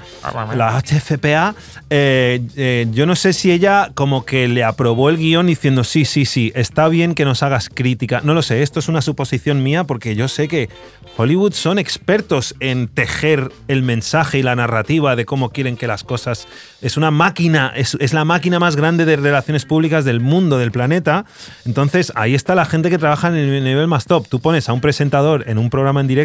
la 0.56 0.82
HFPA, 0.82 1.56
eh, 1.90 2.42
eh, 2.56 2.88
yo 2.92 3.06
no 3.06 3.16
sé 3.16 3.34
si 3.34 3.52
ella 3.52 3.92
como 3.94 4.26
que 4.26 4.48
le 4.48 4.64
aprobó 4.64 5.10
el 5.10 5.18
guion 5.18 5.48
diciendo 5.48 5.84
sí, 5.84 6.06
sí, 6.06 6.26
sí, 6.26 6.52
está 6.56 6.88
bien 6.88 7.16
que 7.16 7.26
nos 7.26 7.44
hagas 7.44 7.70
crítica. 7.70 8.22
No 8.24 8.34
lo 8.34 8.42
sé, 8.42 8.62
esto 8.62 8.80
es 8.80 8.88
una 8.88 9.02
suposición 9.02 9.64
mía 9.64 9.86
porque 9.86 10.16
yo 10.16 10.28
sé 10.28 10.48
que 10.48 10.70
Hollywood 11.18 11.54
son 11.54 11.80
expertos 11.80 12.56
en 12.60 12.88
tejer 12.88 13.52
el 13.68 13.82
mensaje 13.84 14.40
y 14.40 14.44
la 14.44 14.56
narrativa 14.56 15.16
de 15.16 15.26
cómo 15.26 15.50
quieren 15.50 15.78
que 15.78 15.88
las 15.88 16.04
cosas... 16.04 16.48
Es 16.82 16.98
una 16.98 17.10
máquina, 17.10 17.72
es, 17.76 17.98
es 18.00 18.14
la 18.14 18.26
máquina 18.26 18.60
más 18.60 18.76
grande 18.76 19.06
de 19.06 19.16
relaciones 19.16 19.66
públicas 19.66 20.06
del 20.06 20.20
mundo, 20.20 20.58
del 20.58 20.72
planeta. 20.72 21.26
Entonces 21.66 22.12
ahí 22.16 22.36
está 22.36 22.54
la 22.54 22.66
gente 22.66 22.90
que 22.90 22.98
trabaja 22.98 23.30
en 23.30 23.36
el 23.36 23.64
nivel 23.64 23.88
más 23.88 24.06
top. 24.06 24.28
Tú 24.28 24.40
pones 24.40 24.70
a 24.70 24.74
un 24.74 24.82
presentador 24.82 25.46
en 25.48 25.58
un 25.58 25.70
programa 25.70 26.02
en 26.02 26.08
directo 26.08 26.25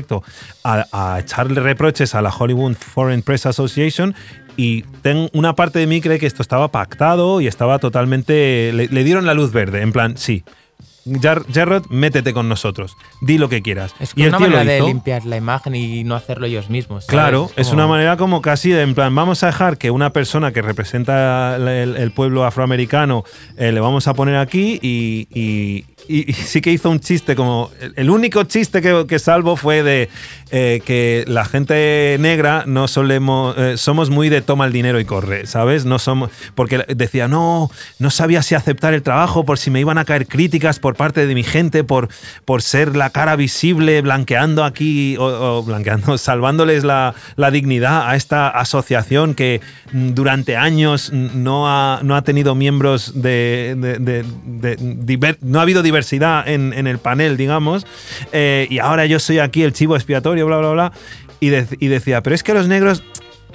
a, 0.65 0.87
a 0.93 1.21
echarle 1.21 1.61
reproches 1.61 2.15
a 2.15 2.23
la 2.23 2.31
Hollywood 2.31 2.75
Foreign 2.75 3.23
Press 3.23 3.47
Association 3.47 4.15
y 4.57 4.83
ten- 5.03 5.31
una 5.33 5.55
parte 5.55 5.79
de 5.79 5.87
mí 5.87 6.01
cree 6.01 6.19
que 6.19 6.27
esto 6.27 6.43
estaba 6.43 6.69
pactado 6.69 7.41
y 7.41 7.47
estaba 7.47 7.79
totalmente... 7.79 8.73
Le, 8.73 8.89
le 8.89 9.05
dieron 9.05 9.27
la 9.27 9.35
luz 9.35 9.53
verde, 9.53 9.83
en 9.83 9.93
plan, 9.93 10.17
sí. 10.17 10.43
Jar- 11.07 11.45
Jarrod, 11.51 11.87
métete 11.89 12.35
con 12.35 12.47
nosotros. 12.51 12.95
Di 13.23 13.39
lo 13.39 13.49
que 13.49 13.63
quieras. 13.63 13.95
Es 14.01 14.13
y 14.15 14.27
una 14.27 14.39
manera 14.39 14.65
de 14.65 14.83
limpiar 14.83 15.25
la 15.25 15.39
imagen 15.39 15.75
y 15.75 16.05
no 16.05 16.15
hacerlo 16.15 16.45
ellos 16.45 16.69
mismos. 16.69 17.05
¿sabes? 17.07 17.11
Claro, 17.11 17.51
es 17.57 17.73
una 17.73 17.87
manera 17.87 18.19
como 18.19 18.43
casi 18.43 18.69
de, 18.69 18.83
en 18.83 18.95
plan, 18.95 19.15
vamos 19.15 19.43
a 19.43 19.47
dejar 19.47 19.79
que 19.79 19.91
una 19.91 20.11
persona 20.13 20.53
que 20.53 20.61
representa 20.61 21.57
el, 21.57 21.67
el- 21.69 21.97
el 21.97 22.11
pueblo 22.13 22.45
afroamericano 22.45 23.25
eh, 23.57 23.73
le 23.73 23.81
vamos 23.81 24.09
a 24.09 24.15
poner 24.15 24.37
aquí 24.37 24.79
y, 24.83 25.27
y- 25.35 25.87
y- 26.11 26.33
sí 26.33 26.61
que 26.61 26.73
hizo 26.73 26.91
un 26.91 27.01
chiste 27.01 27.37
como, 27.37 27.71
el, 27.97 28.11
único 28.11 28.43
chiste 28.45 28.83
que, 28.83 29.19
salvo 29.19 29.57
fue 29.57 29.83
de 29.83 30.09
eh, 30.51 30.83
que 30.85 31.25
la 31.29 31.45
gente 31.45 32.17
negra 32.19 32.65
no 32.67 32.89
solemos, 32.89 33.57
eh, 33.57 33.77
somos 33.77 34.11
muy 34.11 34.29
de 34.29 34.43
toma 34.43 34.67
el 34.67 34.73
dinero 34.73 34.99
y 34.99 35.05
corre, 35.05 35.47
¿sabes? 35.47 35.85
No 35.85 35.99
somos, 35.99 36.31
porque 36.57 36.85
decía, 36.89 37.29
no, 37.29 37.71
no 38.01 38.11
sabía 38.11 38.43
si 38.43 38.57
aceptar 38.57 38.93
el 38.93 39.03
trabajo 39.03 39.45
por 39.45 39.59
si 39.59 39.71
me 39.71 39.79
iban 39.79 39.99
a 39.99 40.05
caer 40.05 40.27
críticas 40.27 40.81
por 40.81 40.97
parte 40.97 41.27
de 41.27 41.35
mi 41.35 41.45
gente, 41.45 41.85
por, 41.85 42.09
por 42.45 42.63
ser 42.63 42.97
la 42.97 43.11
cara 43.11 43.37
visible, 43.37 44.03
blanqueando 44.03 44.65
aquí, 44.65 45.17
o, 45.19 45.63
blanqueando, 45.63 46.19
salvándoles 46.19 46.83
la, 46.83 47.15
la 47.37 47.51
dignidad 47.51 48.09
a 48.09 48.17
esta 48.17 48.49
asociación 48.49 49.35
que 49.35 49.61
durante 49.93 50.57
años 50.57 51.13
no 51.13 51.69
ha, 51.69 52.01
no 52.03 52.17
ha 52.17 52.23
tenido 52.23 52.55
miembros 52.55 53.23
de... 53.23 54.27
no 55.43 55.59
ha 55.59 55.63
habido 55.63 55.83
diversidad 55.83 56.00
en, 56.47 56.87
el 56.87 56.99
panel, 56.99 57.37
digamos, 57.37 57.87
eh, 58.33 58.67
y 58.71 58.79
ahora 58.79 59.07
yo 59.07 59.19
soy 59.19 59.39
aquí 59.39 59.63
el 59.63 59.73
chivo 59.73 59.97
expiatorio, 59.97 60.47
bla, 60.47 60.59
bla, 60.59 60.71
bla, 60.71 60.93
y 61.41 61.49
decía, 61.89 62.23
pero 62.23 62.35
es 62.35 62.43
que 62.43 62.53
los 62.53 62.69
negros 62.69 63.03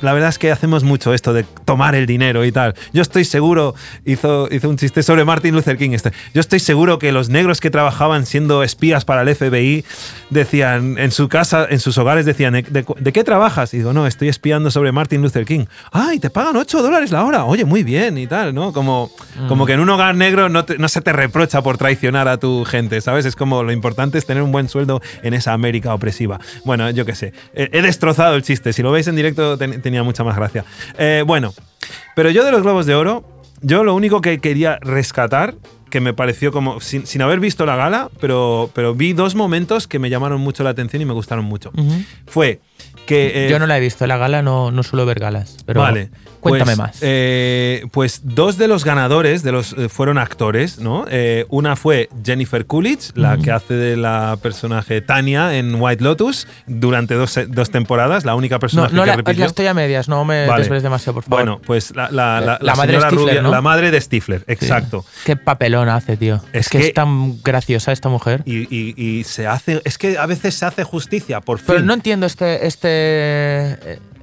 la 0.01 0.13
verdad 0.13 0.29
es 0.29 0.39
que 0.39 0.51
hacemos 0.51 0.84
mucho 0.84 1.13
esto 1.13 1.34
de 1.34 1.43
tomar 1.65 1.95
el 1.95 2.05
dinero 2.05 2.45
y 2.45 2.51
tal. 2.51 2.75
Yo 2.93 3.01
estoy 3.01 3.25
seguro, 3.25 3.75
hizo, 4.05 4.47
hizo 4.51 4.69
un 4.69 4.77
chiste 4.77 5.03
sobre 5.03 5.25
Martin 5.25 5.53
Luther 5.55 5.77
King. 5.77 5.91
Este. 5.91 6.12
Yo 6.34 6.41
estoy 6.41 6.60
seguro 6.60 6.99
que 6.99 7.12
los 7.12 7.29
negros 7.29 7.60
que 7.62 7.69
trabajaban 7.69 8.25
siendo 8.25 8.63
espías 8.63 9.05
para 9.05 9.21
el 9.21 9.36
FBI 9.36 9.84
decían 10.29 10.97
en 10.97 11.12
su 11.12 11.29
casa, 11.29 11.65
en 11.69 11.79
sus 11.79 11.97
hogares, 11.97 12.25
decían, 12.25 12.53
¿de, 12.53 12.62
de- 12.63 12.86
de 12.99 13.13
qué 13.13 13.23
trabajas? 13.23 13.73
Y 13.73 13.77
digo, 13.77 13.93
no, 13.93 14.08
estoy 14.08 14.29
espiando 14.29 14.71
sobre 14.71 14.91
Martin 14.91 15.21
Luther 15.21 15.45
King. 15.45 15.65
¡Ay, 15.91 16.19
te 16.19 16.29
pagan 16.29 16.55
8 16.55 16.81
dólares 16.81 17.12
la 17.12 17.23
hora! 17.23 17.45
Oye, 17.45 17.65
muy 17.65 17.84
bien 17.84 18.17
y 18.17 18.27
tal, 18.27 18.53
¿no? 18.53 18.73
Como, 18.73 19.12
como 19.47 19.65
que 19.65 19.73
en 19.73 19.79
un 19.79 19.89
hogar 19.89 20.15
negro 20.15 20.49
no, 20.49 20.65
te- 20.65 20.77
no 20.77 20.88
se 20.88 21.01
te 21.01 21.13
reprocha 21.13 21.62
por 21.62 21.77
traicionar 21.77 22.27
a 22.27 22.38
tu 22.38 22.65
gente, 22.65 23.01
¿sabes? 23.01 23.25
Es 23.25 23.36
como 23.36 23.63
lo 23.63 23.71
importante 23.71 24.17
es 24.17 24.25
tener 24.25 24.43
un 24.43 24.51
buen 24.51 24.69
sueldo 24.69 25.01
en 25.23 25.34
esa 25.34 25.53
América 25.53 25.93
opresiva. 25.93 26.39
Bueno, 26.63 26.89
yo 26.89 27.05
qué 27.05 27.15
sé. 27.15 27.34
He, 27.53 27.69
he 27.71 27.81
destrozado 27.81 28.36
el 28.36 28.43
chiste. 28.43 28.73
Si 28.73 28.81
lo 28.81 28.91
veis 28.91 29.08
en 29.08 29.15
directo 29.15 29.58
ten- 29.58 29.81
tenía 29.86 30.02
mucha 30.02 30.24
más 30.24 30.36
gracia. 30.36 30.65
Eh, 30.98 31.24
bueno, 31.28 31.54
pero 32.15 32.32
yo 32.32 32.43
de 32.43 32.52
los 32.52 32.63
Globos 32.63 32.88
de 32.88 32.95
Oro, 32.95 33.24
yo 33.62 33.84
lo 33.84 33.93
único 33.93 34.19
que 34.19 34.39
quería 34.39 34.80
rescatar, 34.82 35.54
que 35.91 36.02
me 36.02 36.12
pareció 36.12 36.52
como, 36.52 36.82
sin, 36.82 37.06
sin 37.06 37.21
haber 37.21 37.39
visto 37.39 37.67
la 37.67 37.76
gala, 37.76 38.10
pero, 38.19 38.71
pero 38.74 38.95
vi 38.95 39.13
dos 39.13 39.36
momentos 39.36 39.88
que 39.88 40.00
me 40.00 40.10
llamaron 40.10 40.41
mucho 40.41 40.63
la 40.63 40.71
atención 40.71 41.04
y 41.04 41.06
me 41.06 41.13
gustaron 41.13 41.45
mucho. 41.45 41.71
Fue 42.26 42.62
que... 43.06 43.45
eh, 43.48 43.50
Yo 43.50 43.60
no 43.60 43.67
la 43.67 43.78
he 43.78 43.82
visto, 43.82 44.06
la 44.08 44.17
gala 44.17 44.41
no, 44.41 44.71
no 44.71 44.84
suelo 44.84 45.06
ver 45.06 45.19
galas. 45.19 45.58
Pero 45.65 45.82
vale. 45.82 46.10
cuéntame 46.39 46.76
pues, 46.76 46.78
más. 46.78 46.98
eh, 47.02 47.86
pues 47.91 48.21
dos 48.24 48.58
de 48.58 48.67
los 48.67 48.84
ganadores 48.86 49.41
de 49.43 49.52
los, 49.52 49.74
eh, 49.74 49.89
fueron 49.89 50.17
actores, 50.17 50.80
¿no? 50.80 51.06
Eh, 51.10 51.45
una 51.49 51.76
fue 51.76 52.09
Jennifer 52.24 52.66
Coolidge, 52.66 53.12
la 53.16 53.38
que 53.38 53.51
hace 53.51 53.74
de 53.74 53.95
la 53.97 54.38
personaje 54.41 55.01
Tania 55.01 55.57
en 55.57 55.76
White 55.82 56.03
Lotus 56.03 56.47
durante 56.68 57.14
dos, 57.16 57.39
dos 57.47 57.70
temporadas, 57.72 58.26
la 58.26 58.36
única 58.36 58.55
no, 58.55 58.59
personaje 58.59 58.95
no 58.95 59.01
que 59.03 59.07
la, 59.07 59.16
repitió. 59.18 59.39
la 59.41 59.45
estoy 59.47 59.68
a 59.68 59.74
medias, 59.74 60.07
no 60.07 60.24
me 60.26 60.45
Vale. 60.47 60.62
desveles 60.62 60.84
demasiado, 60.84 61.16
por 61.16 61.24
favor. 61.24 61.39
Bueno, 61.45 61.62
pues 61.66 61.95
la, 61.95 62.09
la, 62.12 62.41
la, 62.41 62.57
la 62.62 62.76
madre 62.76 62.99
Stifler, 62.99 63.20
rubia, 63.20 63.41
¿no? 63.41 63.51
la 63.51 63.62
madre 63.62 63.91
de 63.91 64.01
Stifler, 64.01 64.39
Sí. 64.41 64.45
exacto. 64.53 65.05
Qué 65.26 65.36
papelón 65.36 65.89
hace, 65.89 66.18
tío. 66.18 66.36
Es 66.53 66.66
Es, 66.66 66.70
que, 66.70 66.78
que- 66.80 66.88
es 66.88 66.93
tan 66.93 67.41
graciosa 67.43 67.91
esta 67.91 68.09
mujer. 68.09 68.41
Y, 68.45 68.64
y- 68.76 68.93
y 68.97 69.24
se 69.24 69.47
hace, 69.47 69.82
es 69.84 69.97
que 69.97 70.18
a 70.18 70.26
veces 70.26 70.55
se 70.55 70.66
hace 70.66 70.84
justicia, 70.84 71.41
por 71.41 71.57
fin. 71.57 71.66
Pero 71.68 71.82
no 71.82 71.93
entiendo 71.93 72.26
este, 72.26 72.68
este, 72.68 72.74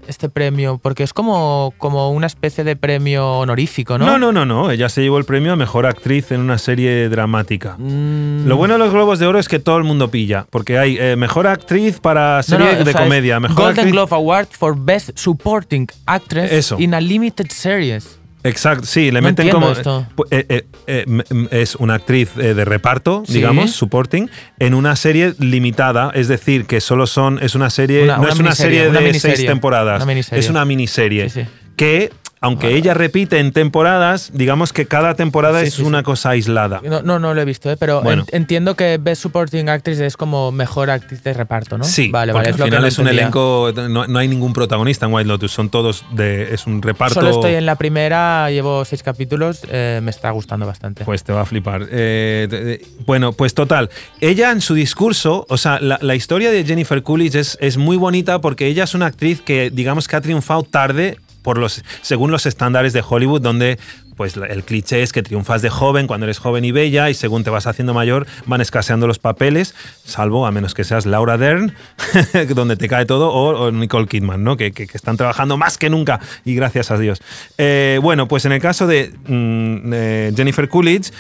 este 0.09 0.29
premio, 0.29 0.79
porque 0.83 1.05
es 1.05 1.13
como, 1.13 1.73
como 1.79 2.11
una 2.11 2.27
especie 2.27 2.65
de 2.65 2.75
premio 2.75 3.39
honorífico, 3.39 3.99
¿no? 3.99 4.05
no, 4.07 4.19
no, 4.19 4.33
no, 4.33 4.45
no, 4.45 4.71
ella 4.73 4.89
se 4.89 5.01
llevó 5.01 5.17
el 5.19 5.25
premio 5.25 5.53
a 5.53 5.57
mejor 5.57 5.87
actriz 5.87 6.33
en 6.33 6.41
una 6.41 6.59
serie 6.59 7.09
dramática. 7.09 7.77
Mm, 7.79 8.47
Lo 8.49 8.57
bueno 8.57 8.75
de 8.75 8.79
los 8.81 8.93
Globos 8.93 9.21
de 9.21 9.27
Oro 9.27 9.39
es 9.39 9.47
que 9.49 9.61
todo 9.61 9.79
el 9.79 9.85
mundo 9.85 10.11
pilla, 10.11 10.47
porque 10.51 10.77
hay 10.79 10.97
eh, 10.99 11.15
mejor 11.17 11.47
actriz 11.47 12.01
para 12.01 12.43
serie 12.43 12.73
no, 12.79 12.85
de 12.85 12.93
sea, 12.93 13.03
comedia, 13.03 13.39
mejor 13.39 13.57
Golden 13.67 13.87
actriz- 13.87 13.93
Globe 13.93 14.15
Award 14.17 14.49
for 14.51 14.77
Best 14.77 15.11
Supporting 15.17 15.87
Actress 16.07 16.51
Eso. 16.53 16.77
in 16.81 16.95
a 16.95 17.01
Limited 17.01 17.47
Series. 17.51 18.19
Exacto, 18.45 18.87
sí, 18.87 19.11
le 19.11 19.21
No 19.21 19.29
meten 19.29 19.49
como. 19.51 19.71
esto. 19.71 20.07
eh, 20.31 20.47
eh, 20.49 20.65
eh, 20.87 21.23
es 21.51 21.77
una 21.77 21.95
actriz 21.95 22.31
eh, 22.39 22.55
de 22.55 22.65
reparto, 22.65 23.23
Sí. 23.27 23.35
digamos, 23.35 23.71
supporting, 23.73 24.29
en 24.59 24.75
una 24.75 24.97
serie 24.97 25.35
limitada, 25.39 26.11
es 26.15 26.29
decir, 26.29 26.67
que 26.67 26.81
solo 26.81 27.07
son. 27.07 27.39
Es 27.43 27.55
una 27.55 27.71
serie. 27.71 28.03
Una- 28.03 28.17
no 28.17 28.23
una 28.23 28.33
es 28.33 28.39
una 28.41 28.55
serie 28.55 28.91
de 28.91 29.15
seis 29.15 29.47
temporadas. 29.47 30.05
Es 30.33 30.49
una 30.51 30.65
miniserie. 30.65 31.29
Sí, 31.31 31.43
sí. 31.43 31.49
Que, 31.77 32.11
aunque 32.43 32.75
ella 32.77 32.93
repite 32.93 33.39
en 33.39 33.53
temporadas, 33.53 34.31
digamos 34.35 34.73
que 34.73 34.87
cada 34.87 35.15
temporada 35.15 35.61
Sí, 35.61 35.69
es 35.69 35.75
sí, 35.75 35.83
una 35.83 35.99
sí. 35.99 36.05
cosa 36.05 36.31
aislada. 36.31 36.81
No, 36.85 37.01
no, 37.03 37.19
no 37.19 37.33
lo 37.33 37.41
he 37.41 37.45
visto, 37.45 37.71
¿eh? 37.71 37.77
pero 37.79 38.03
Bueno. 38.03 38.27
entiendo 38.33 38.75
que 38.77 38.99
Best 39.01 39.23
Supporting 39.23 39.69
Actress 39.69 40.01
es 40.01 40.17
como 40.17 40.53
mejor 40.53 40.91
actriz 40.91 41.23
de 41.23 41.33
reparto, 41.33 41.79
¿no? 41.79 41.85
Sí, 41.85 42.09
vale, 42.11 42.33
porque 42.33 42.51
vale. 42.51 42.63
al 42.63 42.69
final 42.69 42.83
no 42.83 42.89
es 42.89 42.99
un 42.99 43.07
entendía. 43.07 43.23
elenco, 43.23 43.73
no, 43.89 44.07
no 44.07 44.19
hay 44.19 44.29
ningún 44.29 44.53
protagonista 44.53 45.07
en 45.07 45.15
White 45.15 45.29
Lotus, 45.29 45.53
son 45.53 45.71
todos 45.71 46.05
de, 46.13 46.53
es 46.53 46.67
un 46.67 46.83
reparto. 46.83 47.15
Solo 47.15 47.31
estoy 47.31 47.55
en 47.55 47.65
la 47.65 47.77
primera, 47.77 48.51
llevo 48.51 48.85
seis 48.85 49.03
capítulos, 49.03 49.61
eh, 49.71 50.01
me 50.03 50.11
está 50.11 50.31
gustando 50.31 50.67
bastante. 50.67 51.05
Pues 51.05 51.23
te 51.25 51.33
va 51.33 51.43
a 51.43 51.47
flipar. 51.47 51.87
Eh, 51.91 52.49
de- 52.51 52.65
de- 52.65 52.87
bueno, 53.07 53.33
pues 53.33 53.55
total. 53.55 53.89
Ella 54.21 54.51
en 54.51 54.61
su 54.61 54.75
discurso, 54.75 55.47
o 55.49 55.57
sea, 55.57 55.79
la, 55.81 55.99
la 56.03 56.15
historia 56.15 56.51
de 56.51 56.65
Jennifer 56.65 57.03
Coolidge 57.03 57.37
es, 57.37 57.59
es 57.61 57.77
muy 57.77 57.97
bonita 57.97 58.41
porque 58.41 58.67
ella 58.67 58.85
es 58.85 58.95
una 58.95 59.07
actriz 59.07 59.41
que, 59.41 59.71
digamos, 59.71 60.09
que 60.09 60.17
ha 60.17 60.21
triunfado 60.21 60.63
tarde 60.65 61.19
por 61.43 61.59
los, 61.59 61.83
según 62.03 62.31
los 62.31 62.47
estándares 62.47 62.93
de 62.93 63.03
Hollywood, 63.07 63.41
donde 63.43 63.79
pues 64.17 64.37
el 64.37 64.63
cliché 64.63 65.03
es 65.03 65.11
que 65.13 65.23
triunfas 65.23 65.63
de 65.63 65.71
joven 65.71 66.07
cuando 66.07 66.27
eres 66.27 66.39
joven 66.39 66.65
y 66.67 66.71
bella 66.71 67.09
y 67.09 67.15
según 67.15 67.45
te 67.45 67.51
vas 67.51 67.67
haciendo 67.67 67.95
mayor 67.95 68.27
van 68.47 68.61
escaseando 68.61 69.07
los 69.07 69.19
papeles, 69.19 69.75
salvo 70.05 70.47
a 70.47 70.51
menos 70.53 70.75
que 70.75 70.85
seas 70.85 71.07
Laura 71.07 71.39
Dern, 71.39 71.75
donde 72.55 72.77
te 72.77 72.89
cae 72.89 73.07
todo, 73.07 73.31
o, 73.33 73.71
Nicole 73.71 74.07
Kidman, 74.07 74.45
¿no? 74.45 74.57
Que, 74.59 74.73
que- 74.73 74.87
que 74.87 74.97
están 74.99 75.17
trabajando 75.17 75.57
más 75.57 75.79
que 75.79 75.89
nunca 75.89 76.21
y 76.45 76.55
gracias 76.55 76.91
a 76.91 76.99
Dios. 76.99 77.21
Eh, 77.57 77.99
bueno, 78.03 78.29
pues 78.29 78.45
en 78.45 78.53
el 78.53 78.61
caso 78.61 78.87
de 78.87 79.13
mm, 79.27 79.93
eh, 79.95 80.33
Jennifer 80.37 80.69
Coolidge, 80.69 81.11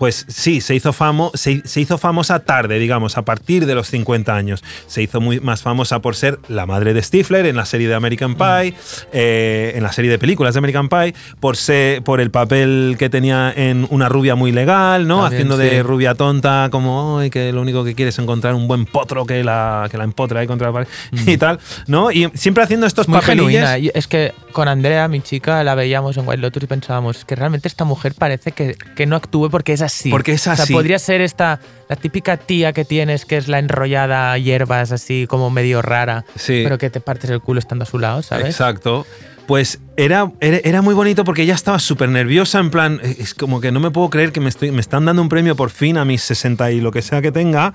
pues 0.00 0.24
sí, 0.28 0.62
se 0.62 0.74
hizo, 0.74 0.94
famo, 0.94 1.30
se, 1.34 1.60
se 1.66 1.78
hizo 1.82 1.98
famosa 1.98 2.38
tarde, 2.40 2.78
digamos, 2.78 3.18
a 3.18 3.22
partir 3.22 3.66
de 3.66 3.74
los 3.74 3.86
50 3.88 4.34
años. 4.34 4.64
Se 4.86 5.02
hizo 5.02 5.20
muy 5.20 5.40
más 5.40 5.60
famosa 5.60 5.98
por 6.00 6.16
ser 6.16 6.38
la 6.48 6.64
madre 6.64 6.94
de 6.94 7.02
Stifler 7.02 7.44
en 7.44 7.54
la 7.54 7.66
serie 7.66 7.86
de 7.86 7.94
American 7.94 8.34
Pie, 8.34 8.72
eh, 9.12 9.72
en 9.76 9.82
la 9.82 9.92
serie 9.92 10.10
de 10.10 10.18
películas 10.18 10.54
de 10.54 10.58
American 10.58 10.88
Pie, 10.88 11.14
por, 11.38 11.58
ser, 11.58 12.02
por 12.02 12.18
el 12.22 12.30
papel 12.30 12.96
que 12.98 13.10
tenía 13.10 13.52
en 13.54 13.86
Una 13.90 14.08
rubia 14.08 14.36
muy 14.36 14.52
legal, 14.52 15.06
¿no? 15.06 15.20
También, 15.20 15.42
Haciendo 15.42 15.58
de 15.58 15.82
rubia 15.82 16.14
tonta, 16.14 16.68
como 16.72 17.18
"Ay, 17.18 17.28
que 17.28 17.52
lo 17.52 17.60
único 17.60 17.84
que 17.84 17.94
quiere 17.94 18.08
es 18.08 18.18
encontrar 18.18 18.54
un 18.54 18.66
buen 18.66 18.86
potro 18.86 19.26
que 19.26 19.44
la, 19.44 19.86
que 19.90 19.98
la 19.98 20.04
empotra 20.04 20.40
ahí 20.40 20.46
contra 20.46 20.68
la 20.68 20.72
pared 20.72 20.88
y 21.26 21.36
tal, 21.36 21.58
¿no? 21.88 22.10
Y 22.10 22.26
siempre 22.32 22.64
haciendo 22.64 22.86
estos 22.86 23.06
Mm. 23.06 23.10
muy 23.10 23.20
genuina. 23.20 23.76
Es 23.76 24.06
que 24.08 24.32
con 24.52 24.66
Andrea, 24.66 25.08
mi 25.08 25.20
chica, 25.20 25.62
la 25.62 25.74
veíamos 25.74 26.16
en 26.16 26.26
White 26.26 26.40
Lotus 26.40 26.62
y 26.62 26.66
pensábamos, 26.66 27.26
que 27.26 27.36
realmente 27.36 27.68
esta 27.68 27.84
mujer 27.84 28.14
parece 28.18 28.52
que, 28.52 28.76
que 28.96 29.04
no 29.04 29.16
actúe 29.16 29.50
porque 29.50 29.74
es 29.74 29.82
así. 29.82 29.89
Porque 30.10 30.32
es 30.32 30.46
O 30.46 30.50
así. 30.52 30.66
sea, 30.66 30.74
podría 30.74 30.98
ser 30.98 31.20
esta, 31.20 31.60
la 31.88 31.96
típica 31.96 32.36
tía 32.36 32.72
que 32.72 32.84
tienes, 32.84 33.24
que 33.24 33.36
es 33.36 33.48
la 33.48 33.58
enrollada 33.58 34.36
hierbas, 34.38 34.92
así 34.92 35.26
como 35.28 35.50
medio 35.50 35.82
rara, 35.82 36.24
Sí. 36.36 36.60
pero 36.62 36.78
que 36.78 36.90
te 36.90 37.00
partes 37.00 37.30
el 37.30 37.40
culo 37.40 37.58
estando 37.58 37.82
a 37.82 37.86
su 37.86 37.98
lado, 37.98 38.22
¿sabes? 38.22 38.46
Exacto. 38.46 39.06
Pues 39.50 39.80
era, 39.96 40.30
era, 40.38 40.58
era 40.58 40.80
muy 40.80 40.94
bonito 40.94 41.24
porque 41.24 41.42
ella 41.42 41.56
estaba 41.56 41.80
súper 41.80 42.08
nerviosa, 42.08 42.60
en 42.60 42.70
plan, 42.70 43.00
es 43.02 43.34
como 43.34 43.60
que 43.60 43.72
no 43.72 43.80
me 43.80 43.90
puedo 43.90 44.08
creer 44.08 44.30
que 44.30 44.38
me, 44.38 44.48
estoy, 44.48 44.70
me 44.70 44.80
están 44.80 45.06
dando 45.06 45.22
un 45.22 45.28
premio 45.28 45.56
por 45.56 45.70
fin 45.70 45.98
a 45.98 46.04
mis 46.04 46.22
60 46.22 46.70
y 46.70 46.80
lo 46.80 46.92
que 46.92 47.02
sea 47.02 47.20
que 47.20 47.32
tenga. 47.32 47.74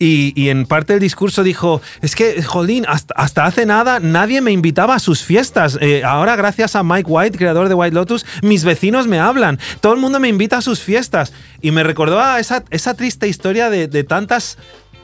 Y, 0.00 0.32
y 0.34 0.48
en 0.48 0.66
parte 0.66 0.94
del 0.94 1.00
discurso 1.00 1.44
dijo, 1.44 1.80
es 2.00 2.16
que, 2.16 2.42
jolín, 2.42 2.86
hasta, 2.88 3.14
hasta 3.14 3.44
hace 3.44 3.66
nada 3.66 4.00
nadie 4.00 4.40
me 4.40 4.50
invitaba 4.50 4.96
a 4.96 4.98
sus 4.98 5.22
fiestas. 5.22 5.78
Eh, 5.80 6.02
ahora, 6.02 6.34
gracias 6.34 6.74
a 6.74 6.82
Mike 6.82 7.08
White, 7.08 7.38
creador 7.38 7.68
de 7.68 7.76
White 7.76 7.94
Lotus, 7.94 8.26
mis 8.42 8.64
vecinos 8.64 9.06
me 9.06 9.20
hablan. 9.20 9.60
Todo 9.80 9.92
el 9.92 10.00
mundo 10.00 10.18
me 10.18 10.26
invita 10.26 10.56
a 10.56 10.60
sus 10.60 10.80
fiestas. 10.80 11.32
Y 11.60 11.70
me 11.70 11.84
recordó 11.84 12.18
a 12.18 12.40
esa, 12.40 12.64
esa 12.70 12.94
triste 12.94 13.28
historia 13.28 13.70
de, 13.70 13.86
de 13.86 14.02
tantas 14.02 14.58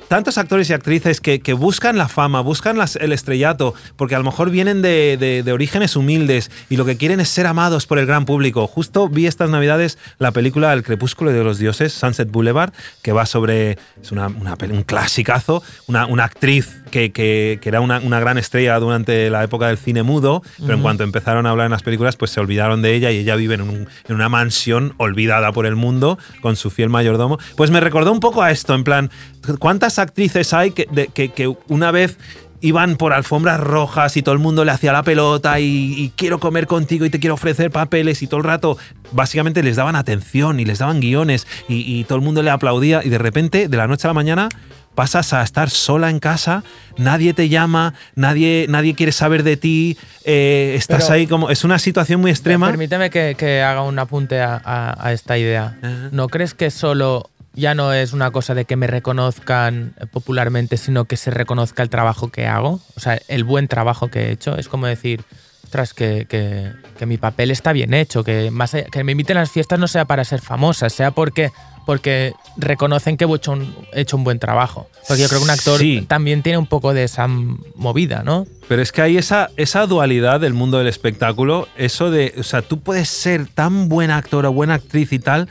tantos 0.09 0.39
actores 0.39 0.69
y 0.71 0.73
actrices 0.73 1.21
que, 1.21 1.41
que 1.41 1.53
buscan 1.53 1.97
la 1.99 2.09
fama, 2.09 2.41
buscan 2.41 2.79
las- 2.79 2.97
el 2.97 3.13
estrellato, 3.13 3.75
porque 3.97 4.15
a 4.15 4.19
lo 4.19 4.25
mejor 4.25 4.51
vienen 4.51 4.83
de, 4.83 5.17
de- 5.19 5.43
de 5.43 5.53
orígenes 5.53 5.97
humildes 5.97 6.51
y 6.71 6.77
lo 6.77 6.85
que 6.85 6.97
quieren 6.97 7.21
es 7.21 7.29
ser 7.29 7.47
amados 7.47 7.87
por 7.87 7.99
el 7.99 8.07
gran 8.07 8.25
público. 8.25 8.67
Justo 8.67 9.09
vi 9.09 9.27
estas 9.27 9.51
navidades 9.51 9.99
la 10.19 10.33
película 10.33 10.73
El 10.73 10.83
crepúsculo 10.83 11.31
de 11.33 11.45
los 11.45 11.59
dioses, 11.59 11.93
Sunset 11.93 12.31
Boulevard, 12.31 12.73
que 13.03 13.13
va 13.13 13.27
sobre, 13.27 13.79
es 14.03 14.11
una, 14.13 14.29
un 14.29 14.83
clasicazo, 14.85 15.63
una, 15.87 16.07
una 16.07 16.25
actriz 16.25 16.77
que, 16.91 17.13
que- 17.13 17.59
que 17.61 17.69
era 17.69 17.81
una, 17.81 17.99
una 18.01 18.19
gran 18.21 18.39
estrella 18.39 18.79
durante 18.79 19.29
la 19.31 19.45
época 19.45 19.69
del 19.69 19.79
cine 19.79 20.03
mudo, 20.03 20.43
pero 20.59 20.75
en 20.75 20.81
cuanto 20.83 21.05
empezaron 21.05 21.47
a 21.47 21.51
hablar 21.51 21.67
en 21.67 21.73
las 21.73 21.83
películas, 21.83 22.17
pues 22.17 22.31
se 22.31 22.41
olvidaron 22.41 22.81
de 22.83 22.95
ella 22.95 23.11
y 23.11 23.19
ella 23.19 23.37
vive 23.37 23.55
en, 23.55 23.61
un- 23.63 23.89
en 24.09 24.15
una 24.15 24.29
mansión 24.29 24.95
olvidada 24.97 25.53
por 25.53 25.67
el 25.67 25.77
mundo 25.77 26.19
con 26.41 26.57
su 26.57 26.71
fiel 26.71 26.89
mayordomo. 26.89 27.39
Pues 27.57 27.71
me 27.71 27.81
recordó 27.81 28.11
un 28.13 28.21
poco 28.21 28.43
a 28.43 28.51
esto, 28.51 28.75
en 28.75 28.85
plan, 28.85 29.11
¿cuántas 29.59 29.99
actrices 29.99 30.53
hay 30.53 30.73
que, 30.73 30.87
de- 30.91 31.09
que, 31.09 31.31
que 31.31 31.55
una 31.69 31.91
vez 31.91 32.19
iban 32.61 32.97
por 32.97 33.13
alfombras 33.13 33.61
rojas 33.61 34.17
y 34.17 34.23
todo 34.23 34.33
el 34.33 34.41
mundo 34.41 34.65
le 34.65 34.73
hacía 34.73 34.93
la 34.93 35.05
pelota 35.05 35.61
y, 35.61 35.95
y 35.97 36.11
quiero 36.17 36.41
comer 36.41 36.67
contigo 36.67 37.05
y 37.05 37.11
te 37.11 37.21
quiero 37.21 37.35
ofrecer 37.35 37.71
papeles 37.71 38.21
y 38.23 38.27
todo 38.27 38.39
el 38.39 38.45
rato 38.45 38.77
básicamente 39.13 39.63
les 39.63 39.77
daban 39.77 39.95
atención 39.95 40.59
y 40.59 40.65
les 40.65 40.81
daban 40.81 40.99
guiones 40.99 41.47
y, 41.69 41.77
y 42.01 42.03
todo 42.05 42.19
el 42.19 42.25
mundo 42.25 42.43
le 42.43 42.51
aplaudía 42.51 43.01
y 43.05 43.11
de 43.11 43.19
repente 43.19 43.69
de 43.69 43.77
la 43.77 43.87
noche 43.87 44.09
a 44.09 44.11
la 44.11 44.15
mañana 44.15 44.49
pasas 44.97 45.33
a 45.33 45.45
estar 45.45 45.71
sola 45.71 46.11
en 46.11 46.19
casa, 46.19 46.65
nadie 46.97 47.33
te 47.33 47.49
llama, 47.49 47.95
nadie, 48.17 48.67
nadie 48.69 48.97
quiere 48.97 49.13
saber 49.13 49.45
de 49.45 49.57
ti, 49.57 49.97
eh, 50.25 50.75
estás 50.77 51.05
Pero- 51.05 51.15
ahí 51.15 51.27
como... 51.29 51.51
Es 51.51 51.63
una 51.63 51.79
situación 51.79 52.21
muy 52.21 52.33
extrema. 52.33 52.67
Permíteme 52.67 53.09
que, 53.09 53.37
que 53.39 53.63
haga 53.63 53.83
un 53.85 53.97
apunte 54.01 54.41
a, 54.41 54.61
a- 54.65 54.97
a 54.99 55.13
esta 55.13 55.39
idea. 55.39 55.79
¿No 56.11 56.27
crees 56.27 56.55
que 56.55 56.73
solo 56.73 57.31
ya 57.59 57.75
no 57.75 57.93
es 57.93 58.13
una 58.13 58.31
cosa 58.31 58.55
de 58.55 58.65
que 58.65 58.77
me 58.77 58.87
reconozcan 58.87 59.95
popularmente, 60.13 60.77
sino 60.77 61.05
que 61.07 61.17
se 61.17 61.31
reconozca 61.31 61.83
el 61.83 61.91
trabajo 61.91 62.29
que 62.29 62.47
hago? 62.47 62.81
O 62.97 63.01
sea, 63.01 63.21
el 63.29 63.45
buen 63.45 63.69
trabajo 63.69 64.09
que 64.09 64.29
he 64.29 64.31
hecho. 64.33 64.57
Es 64.57 64.69
como 64.69 64.87
decir, 64.87 65.23
ostras, 65.65 65.93
que, 65.93 66.27
que- 66.29 66.73
que 66.99 67.07
mi 67.07 67.19
papel 67.19 67.51
está 67.51 67.73
bien 67.73 67.93
hecho, 67.95 68.25
que, 68.25 68.51
más 68.51 68.75
allá- 68.75 68.87
que 68.87 69.05
me 69.05 69.13
inviten 69.13 69.37
a 69.37 69.41
las 69.41 69.51
fiestas 69.51 69.79
no 69.79 69.87
sea 69.89 70.05
para 70.07 70.25
ser 70.25 70.41
famosa, 70.41 70.89
sea 70.89 71.11
porque, 71.11 71.51
porque 71.85 72.33
reconocen 72.57 73.17
que 73.17 73.25
he 73.25 73.35
hecho, 73.35 73.53
un, 73.53 73.75
he 73.93 74.01
hecho 74.01 74.17
un 74.17 74.25
buen 74.25 74.39
trabajo. 74.39 74.89
Porque 75.07 75.23
yo 75.23 75.29
creo 75.29 75.41
que 75.41 75.45
un 75.45 75.51
actor 75.51 75.79
Sí. 75.79 76.05
también 76.09 76.43
tiene 76.43 76.59
un 76.59 76.67
poco 76.67 76.95
de 76.95 77.05
esa 77.05 77.27
movida, 77.29 78.23
¿no? 78.25 78.47
Pero 78.69 78.83
es 78.83 78.93
que 78.93 79.03
hay 79.03 79.17
esa, 79.19 79.51
esa 79.57 79.87
dualidad 79.87 80.41
del 80.41 80.55
mundo 80.55 80.79
del 80.79 80.87
espectáculo, 80.87 81.69
eso 81.77 82.11
de, 82.11 82.35
o 82.39 82.43
sea, 82.43 82.63
tú 82.63 82.81
puedes 82.81 83.09
ser 83.09 83.47
tan 83.47 83.89
buen 83.89 84.11
actor 84.11 84.45
o 84.47 84.53
buena 84.53 84.75
actriz 84.75 85.13
y 85.13 85.19
tal, 85.19 85.49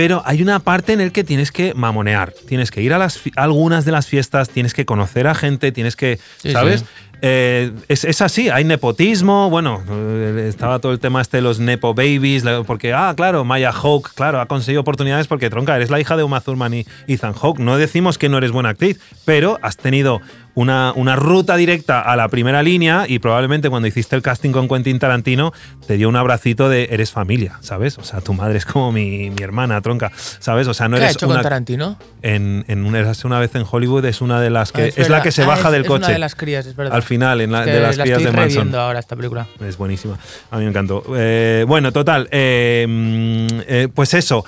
pero 0.00 0.22
hay 0.24 0.40
una 0.40 0.60
parte 0.60 0.94
en 0.94 1.02
el 1.02 1.12
que 1.12 1.24
tienes 1.24 1.52
que 1.52 1.74
mamonear, 1.74 2.32
tienes 2.48 2.70
que 2.70 2.80
ir 2.80 2.94
a, 2.94 2.98
las, 2.98 3.18
fi- 3.18 3.32
a 3.36 3.42
algunas 3.42 3.84
de 3.84 3.92
las 3.92 4.06
fiestas, 4.06 4.48
tienes 4.48 4.72
que 4.72 4.86
conocer 4.86 5.26
a 5.26 5.34
gente, 5.34 5.72
tienes 5.72 5.94
que, 5.94 6.18
Sí, 6.38 6.52
¿sabes? 6.52 6.80
sí. 6.80 6.86
Eh, 7.20 7.72
es, 7.88 8.04
es 8.04 8.22
así, 8.22 8.48
hay 8.48 8.64
nepotismo, 8.64 9.50
bueno, 9.50 9.82
eh, 9.90 10.46
estaba 10.48 10.78
todo 10.78 10.92
el 10.92 11.00
tema 11.00 11.20
este 11.20 11.36
de 11.36 11.42
los 11.42 11.60
nepo 11.60 11.92
babies, 11.92 12.44
porque, 12.66 12.94
ah, 12.94 13.12
claro, 13.14 13.44
Maya 13.44 13.72
Hawke, 13.72 14.08
claro, 14.14 14.40
ha 14.40 14.46
conseguido 14.46 14.80
oportunidades 14.80 15.26
porque, 15.26 15.50
tronca, 15.50 15.76
eres 15.76 15.90
la 15.90 16.00
hija 16.00 16.16
de 16.16 16.22
Uma 16.22 16.40
Thurman 16.40 16.72
y 16.72 16.86
Ethan 17.06 17.34
Hawke. 17.34 17.58
No 17.58 17.76
decimos 17.76 18.16
que 18.16 18.30
no 18.30 18.38
eres 18.38 18.52
buena 18.52 18.70
actriz, 18.70 18.98
pero 19.26 19.58
has 19.60 19.76
tenido 19.76 20.22
una, 20.54 20.92
una 20.96 21.16
ruta 21.16 21.56
directa 21.56 22.00
a 22.00 22.16
la 22.16 22.28
primera 22.28 22.62
línea 22.62 23.04
y 23.08 23.18
probablemente 23.18 23.70
cuando 23.70 23.88
hiciste 23.88 24.16
el 24.16 24.22
casting 24.22 24.50
con 24.50 24.68
Quentin 24.68 24.98
Tarantino 24.98 25.52
te 25.86 25.96
dio 25.96 26.08
un 26.08 26.16
abracito 26.16 26.68
de 26.68 26.88
eres 26.90 27.10
familia, 27.12 27.58
¿sabes? 27.60 27.98
O 27.98 28.04
sea, 28.04 28.20
tu 28.20 28.34
madre 28.34 28.58
es 28.58 28.64
como 28.66 28.92
mi, 28.92 29.30
mi 29.30 29.42
hermana, 29.42 29.80
tronca, 29.80 30.10
¿sabes? 30.38 30.66
O 30.68 30.74
sea, 30.74 30.88
no 30.88 30.96
¿Qué 30.96 31.02
ha 31.02 31.06
eres 31.06 31.16
hecho 31.16 31.26
con 31.26 31.34
una, 31.36 31.42
Tarantino? 31.42 31.96
en, 32.22 32.64
en 32.68 32.84
una, 32.84 33.12
una 33.24 33.38
vez 33.38 33.54
en 33.54 33.64
Hollywood 33.70 34.04
es 34.04 34.20
una 34.20 34.40
de 34.40 34.50
las 34.50 34.72
que 34.72 34.82
Ah, 34.82 34.86
es, 34.96 35.08
la 35.08 35.22
que 35.22 35.30
se 35.32 35.42
Ah, 35.42 35.46
baja 35.46 35.68
es- 35.68 35.72
del 35.72 35.82
es 35.82 35.88
coche. 35.88 36.04
una 36.04 36.12
de 36.14 36.18
las 36.18 36.34
crías, 36.34 36.66
es 36.66 36.76
verdad. 36.76 36.94
Al 36.94 37.02
final 37.02 37.40
en 37.40 37.52
la, 37.52 37.64
Que 37.64 37.70
de 37.72 37.80
las 37.80 37.96
la 37.96 38.04
crías 38.04 38.18
estoy 38.18 38.34
de 38.34 38.40
Manson. 38.40 38.74
ahora 38.74 38.98
esta 38.98 39.16
película. 39.16 39.46
Es 39.60 39.76
buenísima. 39.76 40.18
A 40.50 40.56
mí 40.58 40.64
me 40.64 40.70
encantó. 40.70 41.02
Eh, 41.16 41.64
bueno, 41.66 41.92
total. 41.92 42.28
eh, 42.30 42.86
mm, 42.88 43.60
eh, 43.66 43.88
pues 43.94 44.14
eso. 44.14 44.44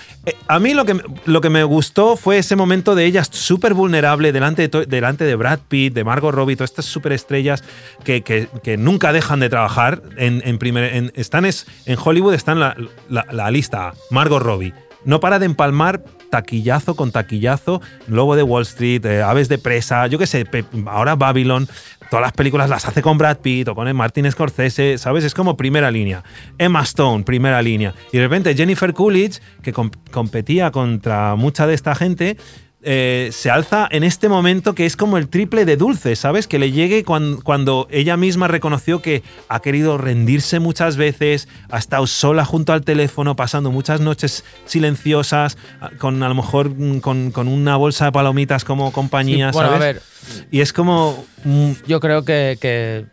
A 0.49 0.59
mí 0.59 0.75
lo 0.75 0.85
que, 0.85 1.01
lo 1.27 1.41
que 1.41 1.51
me 1.51 1.65
gustó 1.65 2.17
fue 2.17 2.39
ese 2.39 2.57
momento 2.57 2.95
de 2.95 3.05
ella 3.07 3.25
súper 3.25 3.75
vulnerable 3.75 4.33
delante 4.33 4.69
de, 4.69 4.87
delante 4.87 5.25
de 5.25 5.35
Brad 5.37 5.61
Pitt, 5.69 5.92
de 5.93 6.05
Margot 6.05 6.35
Robbie, 6.35 6.57
todas 6.57 6.71
estas 6.71 6.85
superestrellas 6.87 7.65
que, 8.05 8.23
que, 8.23 8.49
que 8.63 8.77
nunca 8.77 9.13
dejan 9.13 9.41
de 9.41 9.49
trabajar. 9.49 10.03
En, 10.17 10.43
en 10.45 10.59
primer, 10.59 10.95
en, 10.95 11.13
están 11.15 11.45
es, 11.45 11.67
en 11.87 11.97
Hollywood 12.03 12.35
están 12.35 12.61
la, 12.61 12.77
la, 13.09 13.51
lista 13.51 13.95
Margot 14.11 14.43
Robbie. 14.43 14.75
No 15.05 15.19
para 15.19 15.39
de 15.39 15.47
empalmar 15.47 16.05
taquillazo 16.31 16.95
con 16.95 17.11
taquillazo, 17.11 17.83
Lobo 18.07 18.37
de 18.37 18.43
Wall 18.43 18.63
Street, 18.63 19.05
eh, 19.05 19.23
Aves 19.23 19.49
de 19.49 19.59
Presa, 19.59 20.07
yo 20.07 20.19
qué 20.19 20.27
sé, 20.27 20.47
ahora 20.87 21.17
Babylon, 21.17 21.69
todas 22.09 22.23
las 22.23 22.33
películas 22.33 22.71
las 22.71 22.87
hace 22.87 23.03
con 23.03 23.19
Brad 23.19 23.39
Pitt 23.39 23.69
o 23.69 23.75
con 23.75 23.95
Martin 23.95 24.31
Scorsese, 24.31 24.97
¿sabes? 24.99 25.25
Es 25.25 25.35
como 25.35 25.57
primera 25.57 25.91
línea. 25.91 26.23
Emma 26.57 26.83
Stone, 26.83 27.25
primera 27.25 27.61
línea. 27.61 27.95
Y 28.13 28.19
de 28.19 28.23
repente 28.23 28.55
Jennifer 28.55 28.95
Coolidge, 28.95 29.41
que 29.63 29.73
com- 29.73 29.91
competía 30.13 30.71
contra 30.71 31.35
mucha 31.35 31.67
de 31.67 31.75
esta 31.75 31.95
gente, 31.95 32.37
eh, 32.85 33.29
se 33.33 33.49
alza 33.51 33.87
en 33.91 34.03
este 34.03 34.29
momento 34.29 34.75
que 34.75 34.87
es 34.87 34.97
como 34.97 35.17
el 35.17 35.29
triple 35.29 35.65
de 35.65 35.77
dulce, 35.77 36.17
¿sabes? 36.17 36.47
Que 36.49 36.59
le 36.59 36.73
llegue 36.73 37.05
cuan- 37.05 37.41
cuando, 37.41 37.87
ella 37.91 38.17
misma 38.17 38.49
reconoció 38.49 39.01
que 39.03 39.23
ha 39.49 39.61
querido 39.61 39.99
rendirse 39.99 40.59
muchas 40.59 40.97
veces, 40.97 41.49
ha 41.71 41.79
estado 41.79 42.07
sola 42.09 42.45
junto 42.45 42.73
al 42.73 42.83
teléfono, 42.85 43.37
pasando 43.37 43.71
muchas 43.71 44.01
noches 44.01 44.45
silenciosas, 44.65 45.57
a- 45.81 45.91
con 45.99 46.23
a 46.23 46.29
lo 46.29 46.35
mejor 46.35 46.71
mm, 46.71 46.99
con, 47.01 47.31
con 47.31 47.47
una 47.49 47.77
bolsa 47.77 48.07
de 48.07 48.13
palomitas 48.13 48.65
como 48.65 48.93
compañía, 48.93 49.51
Sí, 49.51 49.55
bueno, 49.55 49.71
a 49.71 49.79
¿sabes? 49.79 49.95
ver, 49.97 50.47
Y 50.51 50.61
es 50.61 50.73
como. 50.73 51.25
mm, 51.45 51.73
yo 51.87 52.01
creo 52.01 52.25
que, 52.25 52.59
que 52.61 53.07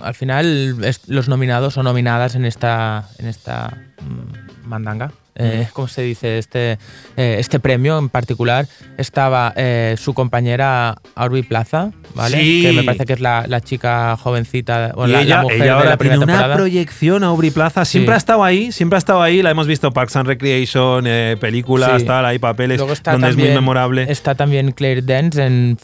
al 0.00 0.14
final 0.14 0.84
es- 0.84 1.08
los 1.08 1.28
nominados 1.28 1.76
o 1.76 1.82
nominadas 1.82 2.34
en 2.34 2.44
esta, 2.44 3.08
en 3.18 3.26
esta 3.26 3.76
mm, 4.00 4.68
mandanga. 4.68 5.12
Eh, 5.36 5.66
¿Cómo 5.72 5.88
se 5.88 6.02
dice? 6.02 6.38
Este, 6.38 6.78
eh, 7.16 7.36
este 7.38 7.58
premio 7.60 7.98
en 7.98 8.08
particular 8.08 8.66
estaba 8.98 9.52
eh, 9.56 9.96
su 9.98 10.14
compañera 10.14 10.96
Aubrey 11.14 11.42
Plaza, 11.42 11.90
¿vale? 12.14 12.40
Sí. 12.40 12.62
Que 12.62 12.72
me 12.72 12.82
parece 12.84 13.04
que 13.04 13.14
es 13.14 13.20
la, 13.20 13.44
la 13.48 13.60
chica 13.60 14.16
jovencita, 14.16 14.92
o 14.94 15.06
y 15.06 15.10
la, 15.10 15.18
la 15.18 15.22
ella, 15.24 15.42
mujer 15.42 15.62
ella 15.62 15.76
de 15.78 15.84
la 15.88 15.96
primera 15.96 16.18
tiene 16.18 16.24
una 16.24 16.32
temporada. 16.34 16.54
proyección 16.56 17.24
a 17.24 17.28
Aubrey 17.28 17.50
Plaza. 17.50 17.84
Siempre 17.84 18.12
Sí. 18.12 18.14
ha 18.14 18.18
estado 18.18 18.44
ahí, 18.44 18.72
siempre 18.72 18.96
ha 18.96 18.98
estado 18.98 19.22
ahí. 19.22 19.42
La 19.42 19.50
hemos 19.50 19.66
visto 19.66 19.90
Parks 19.92 20.16
and 20.16 20.26
Recreation, 20.28 21.04
eh, 21.06 21.36
películas, 21.40 22.02
Sí. 22.02 22.06
tal, 22.06 22.24
hay 22.26 22.38
papeles 22.38 22.78
donde 22.78 23.28
es 23.28 23.36
muy 23.36 23.48
memorable. 23.48 24.06
Está 24.08 24.34
también 24.34 24.72
Claire 24.72 25.02
Dance 25.02 25.44
en 25.44 25.78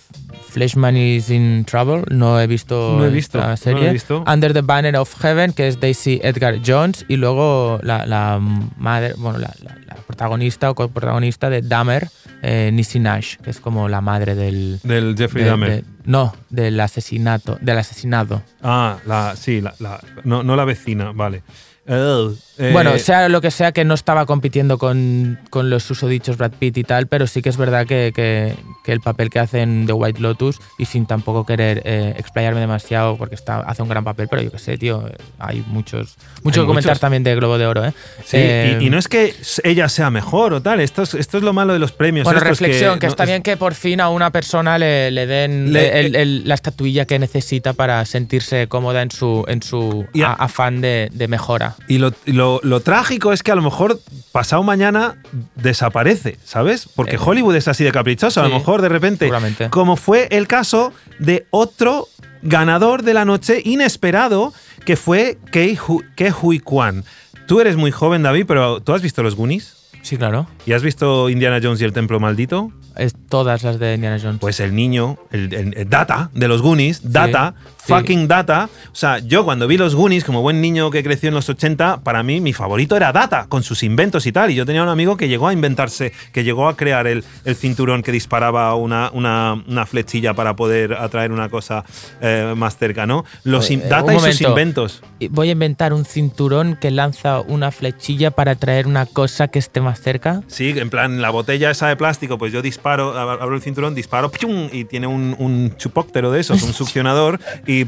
Fleshman 0.48 0.96
is 0.96 1.30
in 1.30 1.64
Trouble. 1.64 2.04
No 2.10 2.40
he 2.40 2.46
visto, 2.46 2.96
No 2.98 3.04
he 3.04 3.10
visto, 3.10 3.38
esta 3.38 3.50
no 3.50 3.56
serie. 3.56 3.82
la 3.84 3.90
he 3.90 3.92
visto. 3.92 4.24
Under 4.26 4.52
the 4.52 4.62
Banner 4.62 4.96
of 4.96 5.14
Heaven, 5.22 5.52
que 5.52 5.68
es 5.68 5.78
Daisy 5.80 6.20
Edgar 6.22 6.58
Jones. 6.64 7.04
Y 7.08 7.16
luego 7.16 7.78
la, 7.82 8.06
la 8.06 8.38
madre, 8.76 9.14
bueno, 9.16 9.38
la, 9.38 9.52
la- 9.62 9.76
la 9.86 9.94
protagonista 10.06 10.70
o 10.70 10.74
coprotagonista 10.74 11.50
de 11.50 11.62
Dahmer, 11.62 12.08
eh, 12.42 12.70
Nisi 12.72 12.98
Nash, 12.98 13.36
que 13.36 13.50
es 13.50 13.60
como 13.60 13.88
la 13.88 14.00
madre 14.00 14.34
del. 14.34 14.80
Del 14.82 15.14
Jeffrey 15.16 15.44
de- 15.44 15.50
Dahmer. 15.50 15.70
de- 15.70 15.84
no, 16.04 16.34
del 16.48 16.80
asesinato. 16.80 17.58
Del 17.60 17.78
asesinado. 17.78 18.42
Ah, 18.62 18.98
la, 19.06 19.36
sí, 19.36 19.60
la, 19.60 19.74
la- 19.78 20.00
no, 20.24 20.42
no 20.42 20.56
la 20.56 20.64
vecina, 20.64 21.12
vale. 21.12 21.42
Eh, 21.86 22.70
Bueno, 22.72 22.98
sea 22.98 23.28
lo 23.30 23.40
que 23.40 23.50
sea, 23.50 23.72
que 23.72 23.84
no 23.84 23.94
estaba 23.94 24.26
compitiendo 24.26 24.76
con, 24.78 25.38
con 25.48 25.70
los 25.70 25.82
susodichos 25.82 26.36
Brad 26.36 26.52
Pitt 26.58 26.76
y 26.76 26.84
tal, 26.84 27.06
pero 27.06 27.26
sí 27.26 27.40
que 27.42 27.48
es 27.48 27.56
verdad 27.56 27.86
que, 27.86 28.12
que- 28.14 28.54
que 28.84 28.92
el 28.92 29.00
papel 29.00 29.30
que 29.30 29.38
hace 29.38 29.62
en 29.62 29.86
The 29.86 29.92
White 29.94 30.20
Lotus, 30.20 30.58
y 30.78 30.84
sin 30.84 31.06
tampoco 31.06 31.44
querer 31.46 31.82
eh, 31.84 32.14
explayarme 32.18 32.60
demasiado, 32.60 33.16
porque 33.16 33.34
está, 33.34 33.60
hace 33.60 33.82
un 33.82 33.88
gran 33.88 34.04
papel, 34.04 34.28
pero 34.28 34.42
yo 34.42 34.50
qué 34.50 34.58
sé, 34.58 34.76
tío, 34.78 35.04
hay 35.38 35.64
muchos 35.68 36.16
mucho 36.42 36.60
Hay 36.60 36.64
que 36.64 36.68
comentar 36.68 36.90
muchos. 36.92 37.00
también 37.00 37.24
de 37.24 37.34
Globo 37.34 37.56
de 37.58 37.66
Oro, 37.66 37.84
¿eh? 37.86 37.92
sí, 38.24 38.36
Eh, 38.38 38.78
y, 38.80 38.86
y 38.86 38.90
no 38.90 38.98
es 38.98 39.08
que 39.08 39.34
ella 39.64 39.88
sea 39.88 40.10
mejor 40.10 40.52
o 40.52 40.60
tal, 40.62 40.80
esto 40.80 41.02
es, 41.02 41.14
esto 41.14 41.38
es 41.38 41.42
lo 41.44 41.52
malo 41.52 41.72
de 41.72 41.78
los 41.78 41.92
premios. 41.92 42.24
Bueno, 42.24 42.40
reflexión, 42.40 42.98
que, 42.98 43.06
no- 43.06 43.10
está 43.10 43.24
es- 43.24 43.30
bien 43.30 43.42
que 43.42 43.56
por 43.56 43.74
fin 43.74 44.00
a 44.00 44.10
una 44.10 44.30
persona 44.30 44.78
le, 44.78 45.10
le 45.10 45.26
den 45.26 45.72
Le- 45.72 46.00
el- 46.00 46.14
el- 46.16 46.48
la 46.48 46.54
estatuilla 46.54 47.04
que 47.06 47.18
necesita 47.18 47.72
para 47.72 48.04
sentirse 48.04 48.66
cómoda 48.68 49.02
en 49.02 49.10
su, 49.10 49.44
en 49.48 49.62
su 49.62 50.06
a- 50.24 50.32
afán 50.44 50.80
de, 50.82 51.08
de 51.12 51.26
mejora. 51.28 51.69
Y 51.88 51.98
lo, 51.98 52.12
y 52.26 52.32
lo- 52.32 52.60
lo 52.62 52.80
trágico 52.80 53.32
es 53.32 53.42
que 53.42 53.52
a 53.52 53.54
lo 53.54 53.62
mejor 53.62 53.98
pasado 54.32 54.62
mañana 54.62 55.16
desaparece, 55.56 56.38
¿sabes? 56.44 56.88
Porque 56.94 57.16
Eh, 57.16 57.20
Hollywood 57.24 57.54
es 57.56 57.68
así 57.68 57.84
de 57.84 57.92
caprichoso. 57.92 58.40
A 58.40 58.48
lo 58.48 58.54
mejor 58.54 58.82
de 58.82 58.88
repente, 58.88 59.26
seguramente. 59.26 59.68
como 59.70 59.96
fue 59.96 60.28
el 60.30 60.46
caso 60.46 60.92
de 61.18 61.46
otro 61.50 62.08
ganador 62.42 63.02
de 63.02 63.14
la 63.14 63.24
noche 63.24 63.60
inesperado, 63.64 64.52
que 64.84 64.96
fue 64.96 65.38
Hu- 65.52 66.04
Ke 66.16 66.32
Hui 66.32 66.58
Kwan. 66.60 67.04
Tú 67.46 67.60
eres 67.60 67.76
muy 67.76 67.90
joven, 67.90 68.22
David, 68.22 68.44
pero 68.46 68.80
¿tú 68.80 68.92
has 68.94 69.02
visto 69.02 69.22
los 69.22 69.34
Goonies? 69.34 69.76
Sí, 70.02 70.16
claro. 70.16 70.46
¿Y 70.64 70.72
has 70.72 70.82
visto 70.82 71.28
Indiana 71.28 71.60
Jones 71.62 71.80
y 71.82 71.84
el 71.84 71.92
Templo 71.92 72.18
Maldito? 72.20 72.72
Es 72.96 73.12
todas 73.28 73.62
las 73.62 73.78
de 73.78 73.94
Indiana 73.94 74.18
Jones. 74.20 74.38
Pues 74.40 74.58
el 74.60 74.74
niño, 74.74 75.18
el, 75.30 75.52
el- 75.52 75.76
el 75.76 75.88
Data 75.90 76.30
de 76.32 76.48
los 76.48 76.62
Goonies, 76.62 77.12
Data, 77.12 77.54
sí. 77.78 77.79
Fucking 77.86 78.28
Data. 78.28 78.68
O 78.92 78.94
sea, 78.94 79.18
yo 79.18 79.44
cuando 79.44 79.66
vi 79.66 79.76
los 79.76 79.94
Goonies, 79.94 80.24
como 80.24 80.42
buen 80.42 80.60
niño 80.60 80.90
que 80.90 81.02
creció 81.02 81.28
en 81.28 81.34
los 81.34 81.48
80, 81.48 82.00
para 82.02 82.22
mí 82.22 82.40
mi 82.40 82.52
favorito 82.52 82.96
era 82.96 83.12
Data, 83.12 83.46
con 83.48 83.62
sus 83.62 83.82
inventos 83.82 84.26
y 84.26 84.32
tal. 84.32 84.50
Y 84.50 84.54
yo 84.54 84.66
tenía 84.66 84.82
un 84.82 84.88
amigo 84.88 85.16
que 85.16 85.28
llegó 85.28 85.48
a 85.48 85.52
inventarse, 85.52 86.12
que 86.32 86.44
llegó 86.44 86.68
a 86.68 86.76
crear 86.76 87.06
el, 87.06 87.24
el 87.44 87.56
cinturón 87.56 88.02
que 88.02 88.12
disparaba 88.12 88.74
una, 88.74 89.10
una, 89.12 89.62
una 89.66 89.86
flechilla 89.86 90.34
para 90.34 90.56
poder 90.56 90.94
atraer 90.94 91.32
una 91.32 91.48
cosa 91.48 91.84
eh, 92.20 92.54
más 92.56 92.76
cerca, 92.76 93.06
¿no? 93.06 93.24
Los 93.44 93.70
in- 93.70 93.80
Eh, 93.80 93.88
Data 93.88 94.12
y 94.14 94.18
sus 94.20 94.40
inventos. 94.50 95.02
Voy 95.30 95.48
a 95.48 95.52
inventar 95.52 95.92
un 95.92 96.04
cinturón 96.04 96.76
que 96.80 96.90
lanza 96.90 97.40
una 97.40 97.70
flechilla 97.70 98.30
para 98.30 98.54
traer 98.54 98.86
una 98.86 99.06
cosa 99.06 99.48
que 99.48 99.58
esté 99.58 99.80
más 99.80 100.00
cerca. 100.00 100.42
Sí, 100.46 100.74
en 100.76 100.90
plan, 100.90 101.20
la 101.22 101.30
botella 101.30 101.70
esa 101.70 101.88
de 101.88 101.96
plástico, 101.96 102.38
pues 102.38 102.52
yo 102.52 102.62
disparo, 102.62 103.14
ab- 103.14 103.40
abro 103.40 103.54
el 103.56 103.62
cinturón, 103.62 103.94
disparo, 103.94 104.30
¡pium! 104.30 104.68
y 104.72 104.84
tiene 104.84 105.06
un, 105.06 105.34
un 105.38 105.74
chupóptero 105.76 106.30
de 106.30 106.40
esos, 106.40 106.62
un 106.62 106.72
succionador 106.80 107.40
y, 107.70 107.86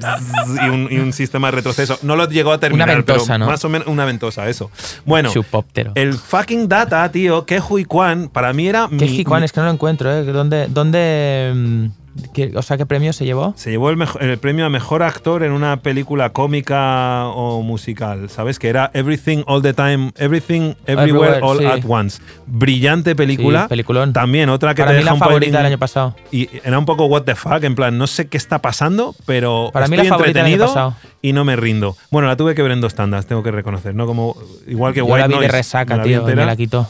y, 0.65 0.69
un, 0.69 0.89
y 0.91 0.99
un 0.99 1.13
sistema 1.13 1.49
de 1.49 1.53
retroceso. 1.57 1.99
No 2.03 2.17
lo 2.17 2.29
llegó 2.29 2.53
a 2.53 2.59
terminar, 2.59 2.89
Una 2.89 2.95
ventosa, 2.97 3.25
pero 3.35 3.39
¿no? 3.39 3.47
más 3.47 3.65
o 3.65 3.69
menos 3.69 3.89
una 3.89 4.05
ventosa, 4.05 4.49
eso. 4.49 4.71
Bueno, 5.05 5.31
Chupóptero. 5.33 5.93
el 5.95 6.15
fucking 6.15 6.69
data, 6.69 7.11
tío, 7.11 7.45
que 7.47 7.61
Hui 7.61 7.85
Kwan, 7.85 8.29
para 8.29 8.53
mí 8.53 8.69
era 8.69 8.89
¿Qué 8.89 9.05
mi- 9.07 9.09
Jicuan? 9.09 9.41
mi- 9.41 9.45
Es 9.47 9.53
que 9.53 9.61
no 9.61 9.67
lo 9.67 9.73
encuentro, 9.73 10.13
¿eh? 10.13 10.23
¿Dónde, 10.25 10.67
dónde, 10.69 11.53
mm, 11.55 11.87
qué- 12.35 12.53
o 12.55 12.63
sea, 12.63 12.77
qué 12.77 12.87
premio 12.87 13.13
se 13.13 13.25
llevó? 13.25 13.55
Se 13.57 13.71
llevó 13.71 13.91
el, 13.91 13.97
mejo- 13.97 14.19
el 14.21 14.39
premio 14.39 14.67
a 14.67 14.69
mejor 14.69 15.03
actor 15.03 15.43
en 15.43 15.53
una 15.53 15.79
película 15.79 16.31
cómica 16.31 17.27
o 17.29 17.63
musical, 17.63 18.29
¿sabes? 18.31 18.59
Que 18.59 18.69
era 18.69 18.91
Everything 18.95 19.43
All 19.47 19.63
the 19.63 19.73
Time, 19.75 20.13
Everything 20.17 20.75
Everywhere, 20.87 21.39
Everywhere, 21.39 21.41
All 21.43 21.59
sí. 21.59 21.65
at 21.67 21.81
Once. 21.87 22.21
Brillante 22.47 23.15
película. 23.17 23.63
Sí, 23.63 23.69
peliculón. 23.69 24.13
También 24.13 24.49
otra 24.49 24.75
que 24.75 24.83
Para 24.83 24.93
te 24.93 24.97
mí 24.99 25.03
deja 25.05 25.11
la 25.11 25.15
un 25.15 25.19
favorita 25.21 25.57
del 25.59 25.67
año 25.67 25.79
pasado. 25.79 26.15
Y 26.31 26.49
era 26.65 26.79
un 26.79 26.85
poco 26.87 27.07
what 27.07 27.23
the 27.23 27.35
fuck, 27.35 27.63
en 27.65 27.75
plan, 27.75 27.97
no 27.99 28.07
sé 28.07 28.29
qué 28.29 28.37
está 28.37 28.61
pasando, 28.61 29.15
pero 29.27 29.71
Para 29.73 29.87
mí 29.89 29.97
estoy 29.97 30.09
la 30.11 30.17
del 30.17 30.23
año 30.23 30.29
entretenido 30.57 30.97
y 31.23 31.33
no 31.33 31.45
me 31.45 31.57
rindo. 31.57 31.97
Bueno, 32.11 32.29
la 32.29 32.37
tuve 32.37 32.55
que 32.55 32.63
ver 32.63 32.73
en 32.73 32.81
dos 32.81 32.95
tandas, 32.95 33.27
tengo 33.27 33.43
que 33.43 33.51
reconocer, 33.51 33.95
¿no? 33.95 34.07
Como 34.07 34.37
igual 34.67 34.93
que 34.93 34.99
Yo 35.01 35.07
White 35.07 35.29
la 35.29 35.37
vi 35.39 35.43
de 35.43 35.49
resaca, 35.49 35.97
la 35.97 36.03
tío, 36.03 36.23
me 36.25 36.35
la 36.47 36.57
quitó. 36.57 36.89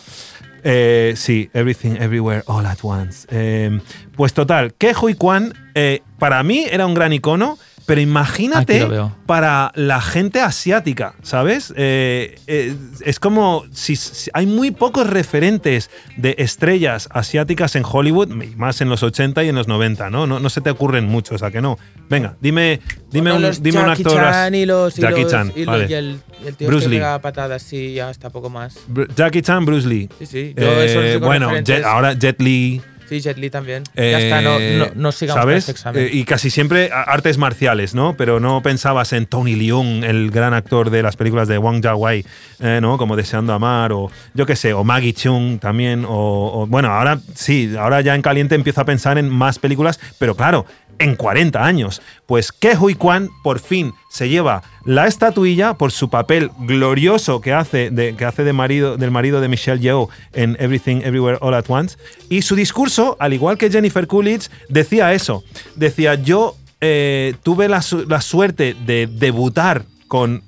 Eh, 0.64 1.14
sí, 1.16 1.50
Everything, 1.52 1.96
Everywhere, 1.98 2.42
All 2.46 2.66
at 2.66 2.78
Once. 2.82 3.26
Eh, 3.30 3.80
pues 4.16 4.32
total, 4.34 4.74
que 4.74 4.94
Kwan 5.18 5.54
eh, 5.74 6.02
para 6.18 6.42
mí 6.42 6.64
era 6.70 6.86
un 6.86 6.94
gran 6.94 7.12
icono, 7.12 7.58
pero 7.86 8.00
imagínate 8.00 8.88
para 9.26 9.72
la 9.74 10.00
gente 10.00 10.40
asiática, 10.40 11.14
¿sabes? 11.22 11.72
Eh, 11.76 12.38
eh, 12.46 12.74
es 13.04 13.18
como 13.20 13.64
si, 13.72 13.96
si- 13.96 14.30
hay 14.34 14.46
muy 14.46 14.70
pocos 14.70 15.06
referentes 15.08 15.90
de 16.16 16.34
estrellas 16.38 17.08
asiáticas 17.12 17.76
en 17.76 17.82
Hollywood, 17.90 18.28
más 18.56 18.80
en 18.80 18.88
los 18.88 19.02
80 19.02 19.42
y 19.44 19.48
en 19.48 19.54
los 19.54 19.68
90, 19.68 20.10
¿no? 20.10 20.26
No, 20.26 20.38
no 20.40 20.48
se 20.50 20.60
te 20.60 20.70
ocurren 20.70 21.06
muchos, 21.06 21.42
¿a 21.42 21.50
que 21.50 21.60
no? 21.60 21.78
Venga, 22.08 22.36
dime, 22.40 22.80
dime, 23.10 23.30
Bueno, 23.30 23.36
un, 23.36 23.42
los 23.42 23.62
dime 23.62 23.80
un 23.80 23.86
Jackie 23.86 24.02
actor. 24.02 24.20
Chan 24.20 24.54
y 24.54 24.66
los, 24.66 24.98
y 24.98 25.02
Jackie 25.02 25.22
los- 25.22 25.30
Chan, 25.30 25.52
y, 25.54 25.58
los- 25.60 25.66
vale. 25.66 25.86
y 25.88 25.94
el, 25.94 26.20
tío 26.56 26.68
Bruce 26.68 26.84
este 26.84 26.84
que 26.84 26.88
Lee. 26.90 26.96
pega 26.96 27.18
patadas, 27.20 27.62
sí, 27.62 27.94
ya 27.94 28.10
está 28.10 28.30
poco 28.30 28.50
más. 28.50 28.76
Br- 28.92 29.08
Jackie 29.14 29.42
Chan, 29.42 29.64
Bruce 29.64 29.86
Lee. 29.88 30.08
Sí, 30.18 30.26
sí. 30.26 30.54
Yo 30.56 30.62
Eh, 30.82 31.16
bueno. 31.18 31.50
Jet- 31.62 31.84
ahora 31.84 32.12
Jet 32.14 32.40
Li. 32.40 32.80
Sí, 33.12 33.20
Jet 33.20 33.36
Li 33.36 33.50
también. 33.50 33.82
Eh, 33.94 34.10
ya 34.10 34.18
está, 34.18 34.40
no, 34.40 34.58
no, 34.58 34.86
no 34.94 35.12
sigamos 35.12 35.42
¿Sabes? 35.42 35.58
este 35.58 35.72
examen. 35.72 36.02
Eh, 36.04 36.10
y 36.12 36.24
casi 36.24 36.48
siempre 36.48 36.88
artes 36.92 37.36
marciales, 37.36 37.94
¿no? 37.94 38.16
Pero 38.16 38.40
no 38.40 38.62
pensabas 38.62 39.12
en 39.12 39.26
Tony 39.26 39.54
Leung, 39.54 40.02
el 40.02 40.30
gran 40.30 40.54
actor 40.54 40.88
de 40.88 41.02
las 41.02 41.16
películas 41.16 41.46
de 41.46 41.58
Wang 41.58 41.82
Jia-wei, 41.82 42.24
eh, 42.60 42.78
¿no? 42.80 42.96
Como 42.96 43.14
Deseando 43.16 43.52
Amar, 43.52 43.92
o 43.92 44.10
yo 44.32 44.46
qué 44.46 44.56
sé, 44.56 44.72
o 44.72 44.82
Maggie 44.82 45.12
Chung 45.12 45.58
también, 45.58 46.06
o, 46.06 46.10
o- 46.62 46.66
bueno, 46.66 46.88
ahora 46.88 47.20
sí, 47.34 47.74
ahora 47.78 48.00
ya 48.00 48.14
en 48.14 48.22
caliente 48.22 48.54
empiezo 48.54 48.80
a 48.80 48.86
pensar 48.86 49.18
en 49.18 49.28
más 49.28 49.58
películas, 49.58 50.00
pero 50.18 50.34
claro, 50.34 50.64
en 51.02 51.16
40 51.16 51.64
años. 51.64 52.00
Pues 52.26 52.52
Ke 52.52 52.76
Hui 52.76 52.94
Kwan 52.94 53.28
por 53.42 53.58
fin 53.58 53.92
se 54.08 54.28
lleva 54.28 54.62
la 54.84 55.06
estatuilla 55.06 55.74
por 55.74 55.90
su 55.90 56.08
papel 56.08 56.50
glorioso 56.60 57.40
que 57.40 57.52
hace 57.52 57.90
de, 57.90 58.14
que 58.14 58.24
hace 58.24 58.44
de 58.44 58.52
marido, 58.52 58.96
del 58.96 59.10
marido 59.10 59.40
de 59.40 59.48
Michelle 59.48 59.80
Yeoh 59.80 60.08
en 60.32 60.56
Everything 60.60 61.02
Everywhere 61.02 61.38
All 61.40 61.54
at 61.54 61.64
Once. 61.68 61.98
Y 62.28 62.42
su 62.42 62.54
discurso, 62.54 63.16
al 63.18 63.32
igual 63.32 63.58
que 63.58 63.70
Jennifer 63.70 64.06
Coolidge, 64.06 64.48
decía 64.68 65.12
eso. 65.12 65.42
Decía, 65.74 66.14
yo 66.14 66.56
eh, 66.80 67.34
tuve 67.42 67.68
la, 67.68 67.84
la 68.08 68.20
suerte 68.20 68.76
de 68.86 69.08
debutar 69.08 69.84
con 70.08 70.42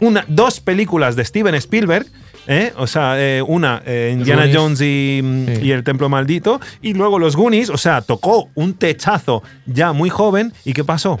una, 0.00 0.24
dos 0.28 0.60
películas 0.60 1.16
de 1.16 1.24
Steven 1.24 1.54
Spielberg. 1.56 2.06
¿Eh? 2.46 2.72
O 2.76 2.86
sea, 2.86 3.14
eh, 3.20 3.42
una, 3.42 3.82
eh, 3.86 4.10
Indiana. 4.12 4.46
Jones 4.52 4.80
y, 4.80 5.20
Sí. 5.46 5.60
y 5.62 5.70
El 5.70 5.84
Templo 5.84 6.08
Maldito, 6.08 6.60
y 6.82 6.94
luego 6.94 7.18
los 7.18 7.36
Goonies, 7.36 7.70
o 7.70 7.76
sea, 7.76 8.00
tocó 8.02 8.48
un 8.54 8.74
techazo 8.74 9.42
ya 9.66 9.92
muy 9.92 10.10
joven, 10.10 10.52
¿y 10.64 10.72
qué 10.72 10.84
pasó? 10.84 11.20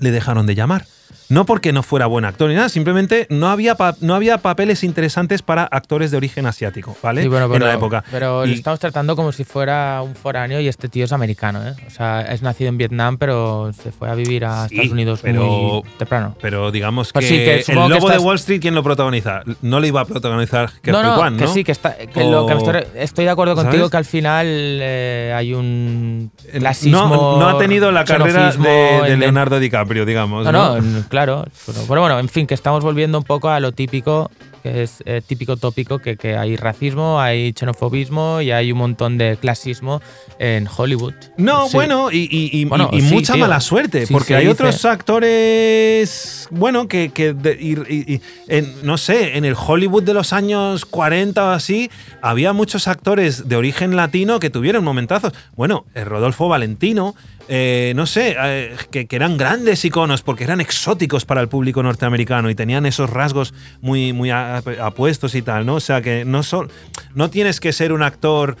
Le 0.00 0.10
dejaron 0.10 0.46
de 0.46 0.54
llamar. 0.54 0.84
No 1.32 1.46
porque 1.46 1.72
no 1.72 1.82
fuera 1.82 2.04
buen 2.06 2.26
actor 2.26 2.50
ni 2.50 2.54
nada, 2.56 2.68
simplemente 2.68 3.26
no 3.30 3.48
había, 3.48 3.74
pa- 3.74 3.96
no 4.02 4.14
había 4.14 4.36
papeles 4.38 4.84
interesantes 4.84 5.40
para 5.40 5.64
actores 5.64 6.10
de 6.10 6.18
origen 6.18 6.44
asiático, 6.44 6.94
¿vale? 7.02 7.22
Sí, 7.22 7.28
bueno, 7.28 7.48
pero, 7.50 7.64
en 7.64 7.70
la 7.70 7.74
época. 7.74 8.04
Pero 8.10 8.44
Y- 8.44 8.48
lo 8.50 8.54
estamos 8.54 8.78
tratando 8.80 9.16
como 9.16 9.32
si 9.32 9.44
fuera 9.44 10.02
un 10.02 10.14
foráneo 10.14 10.60
y 10.60 10.68
este 10.68 10.90
tío 10.90 11.06
es 11.06 11.12
americano, 11.12 11.66
¿eh? 11.66 11.74
O 11.86 11.90
sea, 11.90 12.20
es 12.20 12.42
nacido 12.42 12.68
en 12.68 12.76
Vietnam, 12.76 13.16
pero 13.16 13.72
se 13.72 13.92
fue 13.92 14.10
a 14.10 14.14
vivir 14.14 14.44
a 14.44 14.68
Sí, 14.68 14.74
Estados 14.74 14.92
Unidos 14.92 15.20
pero- 15.22 15.42
muy 15.46 15.82
temprano. 15.96 16.36
Pero 16.42 16.70
digamos 16.70 17.12
Pues 17.14 17.24
que, 17.24 17.28
sí, 17.30 17.36
que 17.38 17.54
el 17.60 17.64
que 17.64 17.74
Lobo 17.74 18.10
de 18.10 18.18
Wall 18.18 18.36
Street, 18.36 18.60
¿quién 18.60 18.74
lo 18.74 18.82
protagoniza? 18.82 19.40
No 19.62 19.80
le 19.80 19.88
iba 19.88 20.02
a 20.02 20.04
protagonizar 20.04 20.70
que 20.82 20.92
no, 20.92 21.02
no, 21.02 21.16
Kwan, 21.16 21.38
que 21.38 21.46
sí, 21.48 21.64
que, 21.64 21.72
está, 21.72 21.96
que 21.96 22.24
lo 22.24 22.46
que 22.46 22.54
me 22.56 22.60
estoy, 22.62 22.82
estoy 22.96 23.24
de 23.24 23.30
acuerdo 23.30 23.54
¿Sabes? 23.54 23.70
contigo 23.70 23.88
que 23.88 23.96
al 23.96 24.04
final 24.04 24.46
eh, 24.46 25.32
hay 25.34 25.54
un 25.54 26.30
Eh, 26.52 26.58
clasismo. 26.58 27.08
no, 27.08 27.38
no 27.38 27.48
ha 27.48 27.58
tenido 27.58 27.90
la 27.90 28.04
carrera 28.04 28.52
de, 28.52 29.08
de 29.10 29.16
Leonardo 29.16 29.58
DiCaprio, 29.58 30.04
digamos. 30.04 30.44
No, 30.44 30.52
No, 30.52 30.80
no, 30.80 31.04
claro. 31.24 31.44
Pero, 31.66 32.00
bueno, 32.00 32.18
en 32.18 32.28
fin, 32.28 32.46
que 32.46 32.54
estamos 32.54 32.82
volviendo 32.84 33.18
un 33.18 33.24
poco 33.24 33.48
a 33.50 33.60
lo 33.60 33.72
típico, 33.72 34.30
que 34.62 34.82
es 34.84 35.02
eh, 35.06 35.20
típico 35.26 35.56
tópico, 35.56 35.98
que, 35.98 36.16
que 36.16 36.36
hay 36.36 36.56
racismo, 36.56 37.20
hay 37.20 37.52
xenofobismo 37.52 38.40
y 38.40 38.50
hay 38.52 38.70
un 38.72 38.78
montón 38.78 39.18
de 39.18 39.36
clasismo 39.36 40.00
en 40.38 40.68
Hollywood. 40.74 41.14
No, 41.36 41.66
Sí. 41.68 41.74
bueno, 41.76 42.10
y, 42.12 42.28
y- 42.30 42.60
y- 42.60 42.64
Bueno, 42.64 42.88
y 42.92 43.00
sí, 43.00 43.12
mucha 43.14 43.32
tío. 43.34 43.42
mala 43.42 43.60
suerte, 43.60 44.06
Sí, 44.06 44.12
porque 44.12 44.34
hay 44.36 44.42
dice. 44.46 44.52
otros 44.52 44.84
actores, 44.84 46.46
bueno, 46.50 46.88
que, 46.88 47.10
que 47.10 47.32
de- 47.32 48.20
en- 48.48 48.74
no 48.82 48.98
sé, 48.98 49.36
en 49.36 49.44
el 49.44 49.54
Hollywood 49.56 50.02
de 50.04 50.14
los 50.14 50.32
años 50.32 50.84
40 50.84 51.44
o 51.44 51.50
así, 51.50 51.90
había 52.20 52.52
muchos 52.52 52.88
actores 52.88 53.48
de 53.48 53.56
origen 53.56 53.96
latino 53.96 54.38
que 54.40 54.50
tuvieron 54.50 54.84
momentazos. 54.84 55.32
Bueno, 55.56 55.86
eh, 55.94 56.04
Rodolfo 56.04 56.48
Valentino, 56.48 57.14
eh, 57.48 57.92
no 57.96 58.06
sé, 58.06 58.36
eh, 58.38 58.76
que, 58.90 59.06
que 59.06 59.16
eran 59.16 59.36
grandes 59.36 59.84
iconos 59.84 60.22
porque 60.22 60.44
eran 60.44 60.60
exóticos 60.60 61.24
para 61.24 61.40
el 61.40 61.48
público 61.48 61.82
norteamericano 61.82 62.50
y 62.50 62.54
tenían 62.54 62.86
esos 62.86 63.10
rasgos 63.10 63.54
muy, 63.80 64.12
muy 64.12 64.30
apuestos 64.30 65.34
y 65.34 65.42
tal, 65.42 65.66
¿no? 65.66 65.74
O 65.74 65.80
sea 65.80 66.02
que 66.02 66.24
no, 66.24 66.42
son, 66.42 66.70
no 67.14 67.30
tienes 67.30 67.60
que 67.60 67.72
ser 67.72 67.92
un 67.92 68.02
actor 68.02 68.56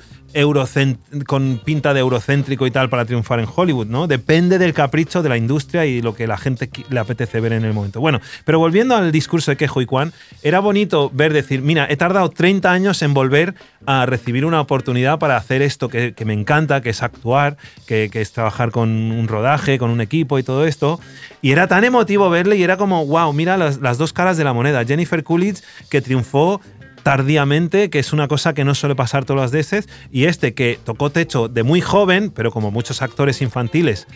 con 1.26 1.60
pinta 1.64 1.94
de 1.94 2.00
eurocéntrico 2.00 2.66
y 2.66 2.70
tal 2.70 2.88
para 2.88 3.04
triunfar 3.04 3.40
en 3.40 3.46
Hollywood, 3.54 3.86
¿no? 3.86 4.06
Depende 4.06 4.58
del 4.58 4.72
capricho 4.72 5.22
de 5.22 5.28
la 5.28 5.36
industria 5.36 5.86
y 5.86 6.02
lo 6.02 6.14
que 6.14 6.26
la 6.26 6.36
gente 6.36 6.70
le 6.88 7.00
apetece 7.00 7.40
ver 7.40 7.52
en 7.52 7.64
el 7.64 7.72
momento. 7.72 8.00
Bueno, 8.00 8.20
pero 8.44 8.58
volviendo 8.58 8.96
al 8.96 9.12
discurso 9.12 9.50
de 9.50 9.56
Kejo 9.56 9.80
y 9.80 9.86
Kwan, 9.86 10.12
era 10.42 10.60
bonito 10.60 11.10
ver 11.12 11.32
decir, 11.32 11.62
mira, 11.62 11.86
he 11.88 11.96
tardado 11.96 12.30
30 12.30 12.70
años 12.70 13.02
en 13.02 13.14
volver 13.14 13.54
a 13.86 14.06
recibir 14.06 14.44
una 14.44 14.60
oportunidad 14.60 15.18
para 15.18 15.36
hacer 15.36 15.62
esto 15.62 15.88
que, 15.88 16.14
me 16.24 16.32
encanta, 16.32 16.80
que 16.80 16.90
es 16.90 17.02
actuar, 17.02 17.56
que, 17.86 18.10
es 18.12 18.32
trabajar 18.32 18.70
con 18.70 18.90
un 18.90 19.28
rodaje, 19.28 19.78
con 19.78 19.90
un 19.90 20.00
equipo 20.00 20.38
y 20.38 20.42
todo 20.42 20.66
esto. 20.66 21.00
Y 21.40 21.50
era 21.50 21.66
tan 21.66 21.84
emotivo 21.84 22.30
verle 22.30 22.56
y 22.56 22.62
era 22.62 22.76
como, 22.76 23.04
wow, 23.06 23.32
mira 23.32 23.56
las 23.56 23.98
dos 23.98 24.12
caras 24.12 24.36
de 24.36 24.44
la 24.44 24.52
moneda. 24.52 24.84
Jennifer 24.84 25.22
Coolidge, 25.24 25.62
que 25.90 26.00
triunfó 26.00 26.60
tardíamente, 27.02 27.90
que 27.90 27.98
es 27.98 28.12
una 28.12 28.28
cosa 28.28 28.54
que 28.54 28.64
no 28.64 28.74
suele 28.74 28.94
pasar 28.94 29.24
todas 29.24 29.42
las 29.42 29.52
veces, 29.52 29.88
y 30.10 30.24
este 30.24 30.54
que 30.54 30.78
tocó 30.82 31.10
techo 31.10 31.48
de 31.48 31.62
muy 31.62 31.80
joven, 31.80 32.30
pero 32.30 32.50
como 32.50 32.70
muchos 32.70 33.02
actores 33.02 33.42
infantiles, 33.42 34.06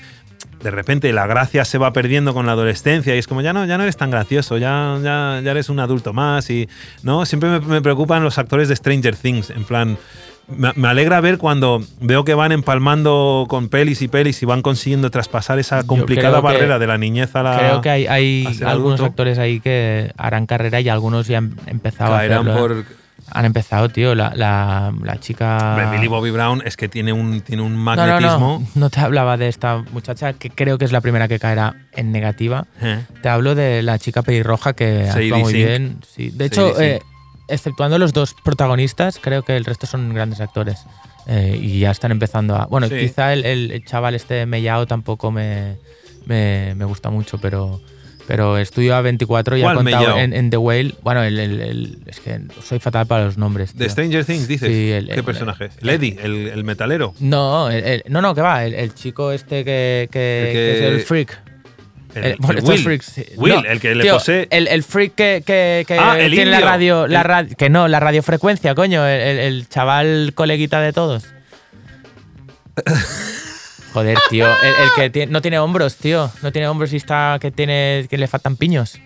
de 0.62 0.70
repente 0.70 1.12
la 1.12 1.26
gracia 1.26 1.64
se 1.64 1.78
va 1.78 1.92
perdiendo 1.92 2.34
con 2.34 2.46
la 2.46 2.52
adolescencia 2.52 3.14
y 3.14 3.18
es 3.18 3.26
como 3.26 3.40
ya 3.40 3.52
no, 3.52 3.64
ya 3.66 3.76
no 3.76 3.84
eres 3.84 3.96
tan 3.96 4.10
gracioso, 4.10 4.58
ya, 4.58 4.98
ya, 5.02 5.40
ya 5.42 5.50
eres 5.50 5.68
un 5.68 5.80
adulto 5.80 6.12
más 6.12 6.50
y 6.50 6.68
no, 7.02 7.26
siempre 7.26 7.50
me, 7.50 7.60
me 7.60 7.82
preocupan 7.82 8.22
los 8.22 8.38
actores 8.38 8.68
de 8.68 8.76
Stranger 8.76 9.16
Things, 9.16 9.50
en 9.50 9.64
plan, 9.64 9.98
me, 10.48 10.72
me 10.76 10.88
alegra 10.88 11.20
ver 11.20 11.38
cuando 11.38 11.82
veo 12.00 12.24
que 12.24 12.34
van 12.34 12.52
empalmando 12.52 13.46
con 13.48 13.68
pelis 13.68 14.02
y 14.02 14.08
pelis 14.08 14.42
y 14.42 14.46
van 14.46 14.62
consiguiendo 14.62 15.10
traspasar 15.10 15.58
esa 15.58 15.82
complicada 15.84 16.36
que- 16.38 16.42
barrera 16.44 16.78
de 16.78 16.86
la 16.86 16.98
niñez 16.98 17.34
a 17.34 17.42
la... 17.42 17.58
Creo 17.58 17.80
que 17.80 17.90
hay, 17.90 18.06
hay 18.06 18.46
algunos 18.64 19.00
adulto. 19.00 19.04
actores 19.06 19.38
ahí 19.38 19.60
que 19.60 20.12
harán 20.16 20.46
carrera 20.46 20.80
y 20.80 20.88
algunos 20.88 21.26
ya 21.26 21.38
han 21.38 21.56
empezado 21.66 22.12
caerán 22.12 22.48
a 22.48 22.52
hacerlo. 22.52 22.68
por... 22.84 23.06
Han 23.32 23.44
empezado, 23.44 23.88
tío. 23.88 24.14
La, 24.14 24.32
la, 24.36 24.94
la 25.02 25.18
chica. 25.18 25.88
Millie 25.90 26.06
Bobby 26.06 26.30
Brown 26.30 26.62
es 26.64 26.76
que 26.76 26.88
tiene 26.88 27.12
un, 27.12 27.40
tiene 27.40 27.60
un 27.62 27.72
No, 27.72 27.78
no, 27.78 27.84
magnetismo. 27.84 28.62
no. 28.76 28.80
No 28.82 28.90
te 28.90 29.00
hablaba 29.00 29.36
de 29.36 29.48
esta 29.48 29.78
muchacha 29.90 30.34
que 30.34 30.48
creo 30.48 30.78
que 30.78 30.84
es 30.84 30.92
la 30.92 31.00
primera 31.00 31.26
que 31.26 31.40
caerá 31.40 31.74
en 31.92 32.12
negativa. 32.12 32.66
Eh. 32.80 33.00
Te 33.22 33.28
hablo 33.28 33.56
de 33.56 33.82
la 33.82 33.98
chica 33.98 34.22
pelirroja 34.22 34.74
que 34.74 35.08
actúa 35.10 35.38
muy 35.38 35.52
bien. 35.54 35.98
Sí. 36.08 36.30
De 36.30 36.44
hecho, 36.44 36.80
eh, 36.80 37.00
exceptuando 37.48 37.98
los 37.98 38.12
dos 38.12 38.34
protagonistas, 38.44 39.18
creo 39.20 39.42
que 39.42 39.56
el 39.56 39.64
resto 39.64 39.86
son 39.86 40.12
grandes 40.14 40.40
actores. 40.40 40.84
Eh, 41.28 41.58
y 41.60 41.80
ya 41.80 41.90
están 41.90 42.12
empezando 42.12 42.54
a. 42.54 42.66
Bueno, 42.66 42.88
Sí. 42.88 42.94
quizá 42.98 43.32
el, 43.32 43.84
chaval 43.84 44.14
este 44.14 44.46
Mellao 44.46 44.86
tampoco 44.86 45.30
me, 45.32 45.76
me, 46.24 46.74
me 46.76 46.84
gusta 46.84 47.10
mucho, 47.10 47.38
pero. 47.38 47.80
Pero 48.28 48.58
Estudio 48.58 48.94
A24 49.00 49.56
ya 49.56 49.70
ha 49.70 49.74
¿Cuál 49.74 49.84
contado 49.84 50.18
en, 50.18 50.32
en 50.32 50.50
The 50.50 50.56
Whale. 50.56 50.96
Bueno, 51.02 51.22
el, 51.22 51.98
es 52.06 52.18
que 52.18 52.40
soy 52.60 52.80
fatal 52.80 53.06
para 53.06 53.24
los 53.24 53.38
nombres. 53.38 53.72
De 53.76 53.84
tío. 53.84 53.90
Stranger 53.92 54.24
Things, 54.24 54.48
dices. 54.48 54.68
Sí, 54.68 55.14
¿Qué 55.14 55.22
personaje? 55.22 55.68
El 55.80 55.88
Eddie, 55.88 56.18
el, 56.20 56.48
el 56.48 56.64
metalero. 56.64 57.14
No, 57.20 57.68
no, 58.08 58.22
no, 58.22 58.34
que 58.34 58.40
va. 58.40 58.64
El, 58.64 58.74
el 58.74 58.94
chico 58.94 59.30
este 59.30 59.64
que 59.64 60.08
es 60.10 60.82
el 60.82 61.00
freak. 61.02 61.40
El, 62.16 62.32
estos 62.32 62.64
Will. 62.64 62.82
freaks, 62.82 63.06
sí. 63.06 63.24
Will, 63.36 63.54
No, 63.54 63.64
el 63.64 63.80
que 63.80 63.94
le 63.94 64.02
tío, 64.04 64.14
posee. 64.14 64.48
El, 64.50 64.68
el 64.68 64.82
freak 64.82 65.14
que, 65.14 65.42
que, 65.46 65.84
que 65.86 65.98
Ah, 65.98 66.16
tiene 66.18 66.46
la 66.46 66.60
radio, 66.60 67.06
la 67.06 67.18
El- 67.20 67.24
ra- 67.24 67.46
que 67.46 67.68
no, 67.68 67.88
la 67.88 68.00
radiofrecuencia, 68.00 68.74
coño, 68.74 69.06
el, 69.06 69.68
chaval 69.68 70.32
coleguita 70.34 70.80
de 70.80 70.92
todos. 70.92 71.24
Joder, 73.92 74.18
tío, 74.28 74.46
el, 74.46 74.68
el 74.84 74.88
que 74.94 75.10
tiene- 75.10 75.32
no 75.32 75.40
tiene 75.40 75.58
hombros, 75.58 75.96
tío, 75.96 76.30
no 76.42 76.52
tiene 76.52 76.68
hombros 76.68 76.92
y 76.92 76.96
está 76.96 77.38
que 77.40 77.50
tiene 77.50 78.06
que 78.10 78.18
le 78.18 78.28
faltan 78.28 78.56
piños. 78.56 78.98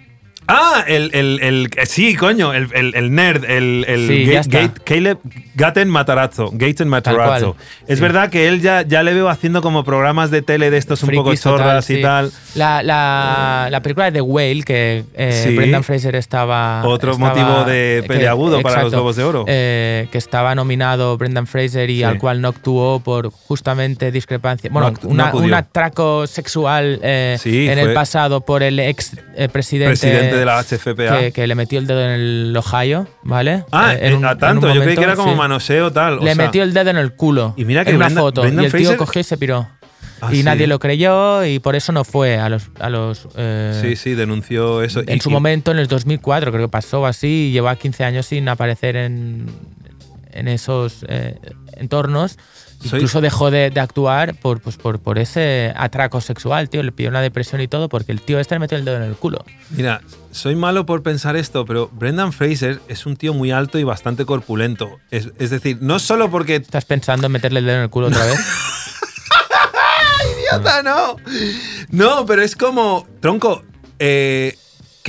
Ah, 0.50 0.84
el, 0.86 1.10
el, 1.14 1.38
el- 1.42 1.70
eh, 1.76 1.86
sí, 1.86 2.14
coño, 2.16 2.52
el, 2.54 2.68
el, 2.74 2.94
el 2.94 3.14
nerd, 3.14 3.44
el, 3.44 3.84
el 3.88 4.06
Sí, 4.08 4.24
Ga- 4.50 4.72
Caleb 4.84 5.18
Gaten 5.54 5.88
Matarazzo. 5.88 6.50
Gaten 6.52 6.88
Matarazzo. 6.88 7.56
Es 7.86 7.98
sí. 7.98 8.02
verdad 8.02 8.30
que 8.30 8.48
él 8.48 8.60
ya, 8.60 8.82
ya 8.82 9.02
le 9.02 9.14
veo 9.14 9.28
haciendo 9.28 9.62
como 9.62 9.84
programas 9.84 10.30
de 10.30 10.42
tele 10.42 10.70
de 10.70 10.78
estos 10.78 11.02
un 11.02 11.10
poco 11.10 11.24
Frikis 11.30 11.42
total, 11.42 11.58
chorras 11.58 11.90
y 11.90 11.96
sí. 11.96 12.02
tal. 12.02 12.32
La, 12.54 12.82
la, 12.82 13.68
la 13.70 13.80
película 13.82 14.06
de 14.06 14.12
The 14.12 14.20
Whale, 14.22 14.62
que 14.62 15.04
eh. 15.14 15.52
Brendan 15.56 15.84
Fraser 15.84 16.16
estaba. 16.16 16.82
Otro 16.86 17.12
estaba- 17.12 17.28
motivo 17.34 17.64
de 17.64 18.00
que- 18.02 18.08
peleagudo 18.08 18.60
para 18.62 18.76
los 18.76 18.84
exacto, 18.86 18.96
Globos 18.96 19.16
de 19.16 19.24
Oro. 19.24 19.44
eh, 19.46 20.08
que 20.10 20.18
estaba 20.18 20.54
nominado 20.54 21.16
Brendan 21.18 21.46
Fraser 21.46 21.90
y 21.90 22.02
al 22.02 22.18
cual 22.18 22.40
no 22.40 22.48
actuó 22.48 23.00
por 23.00 23.30
justamente 23.30 24.10
discrepancia. 24.10 24.70
Bueno, 24.72 24.92
no 25.02 25.08
una- 25.10 25.28
acudió. 25.28 25.46
un 25.46 25.54
atraco 25.54 26.26
sexual 26.26 26.98
eh, 27.02 27.38
en 27.44 27.72
fue 27.78 27.82
el 27.82 27.94
pasado 27.94 28.40
por 28.40 28.62
el 28.62 28.78
ex 28.78 29.12
eh, 29.36 29.48
presidente. 29.48 29.90
Presidente 29.90 30.39
de 30.40 30.44
la 30.46 30.58
HFPA. 30.62 31.18
Que, 31.20 31.32
que 31.32 31.46
le 31.46 31.54
metió 31.54 31.78
el 31.78 31.86
dedo 31.86 32.00
en 32.02 32.10
el 32.10 32.56
Ohio, 32.56 33.06
¿vale? 33.22 33.64
Ah, 33.70 33.94
Eh, 33.94 34.08
en 34.08 34.14
un- 34.16 34.24
a 34.24 34.32
en 34.32 34.38
tanto. 34.38 34.66
un 34.66 34.74
Yo 34.74 34.82
creí 34.82 34.96
que 34.96 35.04
era 35.04 35.14
como 35.16 35.32
sí. 35.32 35.38
manoseo 35.38 35.92
tal. 35.92 36.18
o 36.18 36.24
Le 36.24 36.34
sea, 36.34 36.44
metió 36.46 36.62
el 36.62 36.72
dedo 36.74 36.90
en 36.90 36.96
el 36.96 37.12
culo. 37.14 37.54
Y 37.56 37.64
mira 37.64 37.84
que 37.84 37.90
en 37.90 37.96
una 37.96 38.10
foto. 38.10 38.44
Y 38.46 38.50
el 38.64 38.72
tío 38.72 38.96
cogió 38.96 39.20
y 39.20 39.24
se 39.24 39.36
piró. 39.36 39.68
Ah, 40.22 40.28
y 40.32 40.36
sí. 40.38 40.42
nadie 40.42 40.66
lo 40.66 40.78
creyó 40.78 41.44
y 41.46 41.60
por 41.60 41.76
eso 41.76 41.92
no 41.92 42.04
fue 42.04 42.38
a 42.38 42.48
los. 42.50 42.64
A 42.78 42.90
los 42.90 43.26
eh, 43.36 43.78
Sí, 43.82 43.96
sí, 43.96 44.14
denunció 44.14 44.82
eso. 44.82 45.00
en 45.06 45.16
Y- 45.16 45.20
su 45.20 45.30
y- 45.30 45.32
momento, 45.32 45.70
en 45.70 45.78
el 45.78 45.86
2004, 45.88 46.52
creo 46.52 46.66
que 46.66 46.70
pasó 46.70 47.06
así, 47.06 47.48
y 47.48 47.52
lleva 47.52 47.74
15 47.76 48.04
años 48.04 48.26
sin 48.26 48.46
aparecer 48.48 48.96
en, 48.96 49.46
en 50.32 50.48
esos 50.48 51.06
eh, 51.08 51.38
entornos. 51.76 52.38
Soy- 52.80 53.00
Incluso 53.00 53.20
dejó 53.20 53.50
de, 53.50 53.68
de 53.70 53.78
actuar 53.80 54.34
por, 54.36 54.60
pues, 54.60 54.76
por, 54.78 55.00
por 55.00 55.18
ese 55.18 55.72
atraco 55.76 56.20
sexual, 56.22 56.70
tío. 56.70 56.82
Le 56.82 56.92
pidió 56.92 57.10
una 57.10 57.20
depresión 57.20 57.60
y 57.60 57.68
todo 57.68 57.88
porque 57.90 58.10
el 58.10 58.22
tío 58.22 58.38
este 58.40 58.54
le 58.54 58.58
metió 58.60 58.78
el 58.78 58.84
dedo 58.86 58.96
en 58.96 59.02
el 59.02 59.16
culo. 59.16 59.44
Mira, 59.70 60.00
soy 60.30 60.54
malo 60.56 60.86
por 60.86 61.02
pensar 61.02 61.36
esto, 61.36 61.66
pero 61.66 61.90
Brendan 61.92 62.32
Fraser 62.32 62.80
es 62.88 63.04
un 63.04 63.16
tío 63.16 63.34
muy 63.34 63.50
alto 63.50 63.78
y 63.78 63.84
bastante 63.84 64.24
corpulento. 64.24 64.98
Es, 65.10 65.28
es 65.38 65.50
decir, 65.50 65.76
no 65.82 65.98
solo 65.98 66.30
porque 66.30 66.56
¿Estás 66.56 66.86
pensando 66.86 67.26
en 67.26 67.32
meterle 67.32 67.58
el 67.60 67.66
dedo 67.66 67.76
en 67.76 67.82
el 67.82 67.90
culo 67.90 68.06
otra 68.06 68.24
vez? 68.24 68.38
idiota, 70.38 70.82
no. 70.82 71.16
No, 71.90 72.26
pero 72.26 72.42
es 72.42 72.56
como, 72.56 73.06
tronco, 73.20 73.62
eh, 73.98 74.56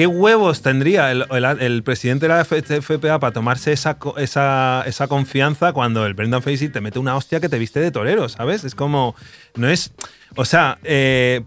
¿qué 0.02 0.08
huevos 0.08 0.64
tendría 0.64 1.12
el, 1.12 1.26
el- 1.30 1.46
el 1.62 1.84
presidente 1.84 2.28
de 2.28 2.34
la 2.34 2.44
FPA 2.44 3.20
para 3.20 3.32
tomarse 3.34 3.72
esa, 3.72 3.98
esa, 4.18 4.84
esa 4.88 5.08
confianza 5.08 5.74
cuando 5.74 6.06
el 6.08 6.14
Brendan 6.16 6.42
Fraser 6.42 6.72
te 6.72 6.82
mete 6.82 6.98
una 6.98 7.16
hostia 7.16 7.40
que 7.40 7.50
te 7.50 7.60
viste 7.60 7.80
de 7.80 7.92
torero, 7.92 8.28
¿sabes? 8.28 8.64
Es 8.64 8.74
como, 8.74 9.16
no 9.56 9.70
es, 9.70 9.92
o 10.36 10.44
sea, 10.46 10.80
eh, 10.84 11.42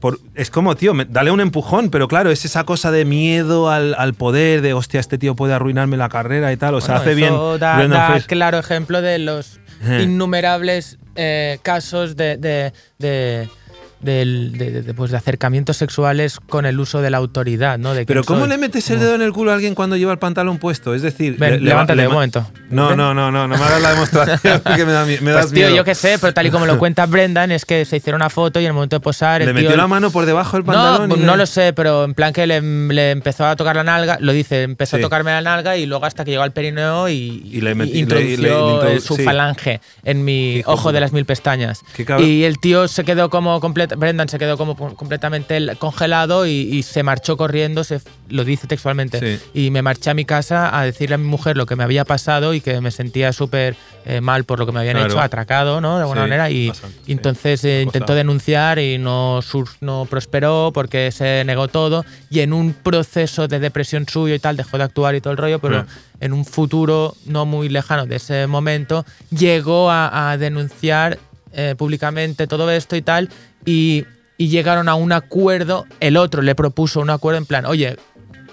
por- 0.00 0.18
es 0.34 0.50
como, 0.50 0.74
tío, 0.76 0.92
me- 0.92 1.04
dale 1.04 1.30
un 1.30 1.40
empujón, 1.40 1.90
pero 1.90 2.08
claro, 2.08 2.30
es 2.30 2.44
esa 2.44 2.64
cosa 2.64 2.90
de 2.90 3.04
miedo 3.04 3.70
al, 3.70 3.94
al 3.96 4.14
poder, 4.14 4.60
de 4.60 4.72
hostia, 4.74 4.98
este 4.98 5.16
tío 5.16 5.36
puede 5.36 5.54
arruinarme 5.54 5.96
la 5.96 6.08
carrera 6.08 6.52
y 6.52 6.56
tal, 6.56 6.74
o 6.74 6.80
sea, 6.80 6.96
hace 6.96 7.14
bien. 7.14 7.32
Da, 7.90 8.06
claro 8.26 8.58
ejemplo 8.58 9.02
de 9.02 9.18
los 9.20 9.60
innumerables 10.02 10.98
eh, 11.14 11.58
casos 11.62 12.16
de, 12.16 12.36
de, 12.36 12.72
de- 12.98 13.48
del- 14.00 14.52
de, 14.56 14.82
de- 14.82 14.94
pues, 14.94 15.10
de 15.10 15.16
acercamientos 15.16 15.76
sexuales 15.76 16.38
con 16.40 16.64
el 16.66 16.80
uso 16.80 17.00
de 17.02 17.10
la 17.10 17.18
autoridad, 17.18 17.78
¿no? 17.78 17.94
De 17.94 18.06
Pero 18.06 18.24
¿cómo 18.24 18.40
soy. 18.40 18.48
le 18.50 18.58
metes 18.58 18.88
el 18.90 18.98
dedo 19.00 19.14
en 19.14 19.22
el 19.22 19.32
culo 19.32 19.50
a 19.50 19.54
alguien 19.54 19.74
cuando 19.74 19.96
lleva 19.96 20.12
el 20.12 20.18
pantalón 20.18 20.58
puesto? 20.58 20.94
Es 20.94 21.02
decir, 21.02 21.36
Ven, 21.38 21.50
le- 21.52 21.58
le- 21.58 21.64
levántate 21.66 21.96
le- 21.96 22.08
un 22.08 22.14
momento. 22.14 22.46
No, 22.70 22.88
Ven. 22.88 22.96
no, 22.98 23.12
no, 23.14 23.30
no, 23.30 23.46
no 23.48 23.56
me 23.58 23.62
hagas 23.64 23.82
la 23.82 23.90
demostración 23.90 24.60
porque 24.64 24.84
me, 24.86 24.92
da, 24.92 25.04
me 25.04 25.16
das 25.16 25.20
Pues 25.46 25.52
tío, 25.52 25.66
miedo. 25.66 25.76
yo 25.76 25.84
qué 25.84 25.94
sé, 25.94 26.18
pero 26.20 26.32
tal 26.32 26.46
y 26.46 26.50
como 26.50 26.66
lo 26.66 26.78
cuenta 26.78 27.04
Brendan, 27.06 27.50
es 27.52 27.64
que 27.64 27.84
se 27.84 27.96
hicieron 27.96 28.20
una 28.20 28.30
foto 28.30 28.58
y 28.60 28.64
en 28.64 28.68
el 28.68 28.74
momento 28.74 28.96
de 28.96 29.00
posar. 29.00 29.42
¿Le 29.42 29.52
metió 29.52 29.70
tío- 29.70 29.76
la 29.76 29.86
mano 29.86 30.10
por 30.10 30.24
debajo 30.26 30.56
del 30.56 30.66
No, 30.66 30.72
pantalón? 30.72 31.12
y 31.20 31.24
no 31.24 31.32
le- 31.32 31.38
lo 31.38 31.46
sé, 31.46 31.72
pero 31.72 32.04
en 32.04 32.14
plan 32.14 32.32
que 32.32 32.46
le, 32.46 32.60
le 32.60 33.10
empezó 33.10 33.44
a 33.46 33.56
tocar 33.56 33.76
la 33.76 33.84
nalga, 33.84 34.18
lo 34.20 34.32
dice, 34.32 34.62
empezó 34.62 34.96
Sí. 34.96 35.02
a 35.02 35.04
tocarme 35.04 35.30
la 35.30 35.42
nalga 35.42 35.76
y 35.76 35.86
luego 35.86 36.04
hasta 36.06 36.24
que 36.24 36.30
llegó 36.30 36.42
al 36.42 36.52
perineo 36.52 37.08
y, 37.08 37.42
Y 37.52 37.60
le 37.60 37.72
introdució 37.72 38.84
eh, 38.86 39.00
su 39.00 39.16
sí. 39.16 39.22
falange 39.24 39.80
en 40.04 40.24
mi 40.24 40.62
ojo 40.66 40.92
de 40.92 41.00
las 41.00 41.12
mil 41.12 41.24
pestañas. 41.24 41.80
Y 42.18 42.44
el 42.44 42.58
tío 42.58 42.88
se 42.88 43.04
quedó 43.04 43.30
como 43.30 43.60
completa, 43.60 43.89
Brendan 43.96 44.28
se 44.28 44.38
quedó 44.38 44.56
como 44.58 44.76
completamente 44.96 45.56
el- 45.56 45.76
congelado 45.78 46.46
y, 46.46 46.50
y 46.52 46.82
se 46.82 47.02
marchó 47.02 47.36
corriendo, 47.36 47.84
se, 47.84 48.00
lo 48.28 48.44
dice 48.44 48.66
textualmente. 48.66 49.38
Sí. 49.38 49.44
Y 49.66 49.70
me 49.70 49.82
marché 49.82 50.10
a 50.10 50.14
mi 50.14 50.24
casa 50.24 50.78
a 50.78 50.84
decirle 50.84 51.14
a 51.14 51.18
mi 51.18 51.26
mujer 51.26 51.56
lo 51.56 51.66
que 51.66 51.76
me 51.76 51.84
había 51.84 52.04
pasado 52.04 52.54
y 52.54 52.60
que 52.60 52.80
me 52.80 52.90
sentía 52.90 53.32
súper 53.32 53.76
eh, 54.06 54.20
mal 54.20 54.44
por 54.44 54.58
lo 54.58 54.66
que 54.66 54.72
me 54.72 54.80
habían 54.80 54.96
Claro. 54.96 55.10
hecho, 55.12 55.20
atracado, 55.20 55.80
¿no? 55.80 55.96
De 55.96 56.02
alguna 56.02 56.20
Sí, 56.22 56.28
manera. 56.28 56.50
Y, 56.50 56.68
bastante, 56.68 56.96
y 57.02 57.06
sí. 57.06 57.12
entonces 57.12 57.64
eh, 57.64 57.82
intentó 57.82 58.14
denunciar 58.14 58.78
y 58.78 58.98
no, 58.98 59.40
prosperó 60.08 60.70
porque 60.72 61.10
se 61.12 61.42
negó 61.44 61.68
todo. 61.68 62.04
Y 62.30 62.40
en 62.40 62.52
un 62.52 62.72
proceso 62.72 63.48
de 63.48 63.58
depresión 63.60 64.06
suyo 64.08 64.34
y 64.34 64.38
tal, 64.38 64.56
dejó 64.56 64.78
de 64.78 64.84
actuar 64.84 65.14
y 65.14 65.20
todo 65.20 65.32
el 65.32 65.36
rollo, 65.38 65.58
pero 65.58 65.86
en 66.20 66.32
un 66.32 66.44
futuro 66.44 67.14
no 67.26 67.46
muy 67.46 67.68
lejano 67.68 68.06
de 68.06 68.16
ese 68.16 68.46
momento, 68.46 69.04
llegó 69.30 69.90
a, 69.90 70.30
a 70.32 70.36
denunciar 70.38 71.18
eh, 71.52 71.74
públicamente 71.76 72.46
todo 72.46 72.70
esto 72.70 72.96
y 72.96 73.02
tal. 73.02 73.28
Y, 73.64 74.04
y 74.38 74.48
llegaron 74.48 74.88
a 74.88 74.94
un 74.94 75.12
acuerdo. 75.12 75.86
El 76.00 76.16
otro 76.16 76.42
le 76.42 76.54
propuso 76.54 77.00
un 77.00 77.10
acuerdo 77.10 77.38
en 77.38 77.46
plan, 77.46 77.66
oye, 77.66 77.96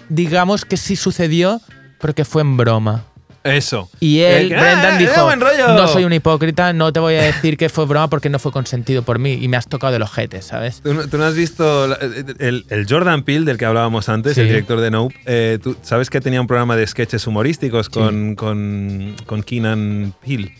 digamos 0.08 0.64
que 0.64 0.76
sí 0.76 0.96
sucedió, 0.96 1.60
pero 2.00 2.14
que 2.14 2.24
fue 2.24 2.42
en 2.42 2.56
broma. 2.56 3.04
Eso. 3.44 3.88
Y 4.00 4.18
él, 4.20 4.52
Eh, 4.52 4.56
ah, 4.56 4.60
Brendan, 4.60 4.94
eh, 4.96 4.98
dijo, 4.98 5.36
no 5.74 5.88
soy 5.88 6.04
un 6.04 6.12
hipócrita, 6.12 6.72
no 6.74 6.92
te 6.92 7.00
voy 7.00 7.14
a 7.14 7.22
decir 7.22 7.56
que 7.56 7.68
fue 7.70 7.86
broma 7.86 8.10
porque 8.10 8.28
no 8.28 8.38
fue 8.38 8.52
consentido 8.52 9.02
por 9.04 9.18
mí 9.18 9.34
y 9.40 9.48
me 9.48 9.56
has 9.56 9.66
tocado 9.68 9.96
el 9.96 10.02
ojete, 10.02 10.42
¿sabes? 10.42 10.80
¿Tú, 10.82 10.92
no- 10.92 11.08
tú 11.08 11.16
no 11.16 11.24
has 11.24 11.34
visto 11.34 11.86
la- 11.86 11.96
el, 12.40 12.66
el 12.68 12.86
Jordan 12.86 13.22
Peele 13.22 13.46
del 13.46 13.56
que 13.56 13.64
hablábamos 13.64 14.08
antes, 14.10 14.34
Sí. 14.34 14.40
el 14.42 14.48
director 14.48 14.80
de 14.80 14.90
Nope? 14.90 15.14
eh, 15.24 15.58
tú 15.62 15.76
sabes 15.82 16.10
que 16.10 16.20
tenía 16.20 16.40
un 16.40 16.46
programa 16.46 16.76
de 16.76 16.86
sketches 16.86 17.26
humorísticos 17.26 17.88
con, 17.88 18.34
con, 18.34 19.14
con 19.24 19.42
Keenan 19.42 20.12
Peele. 20.22 20.54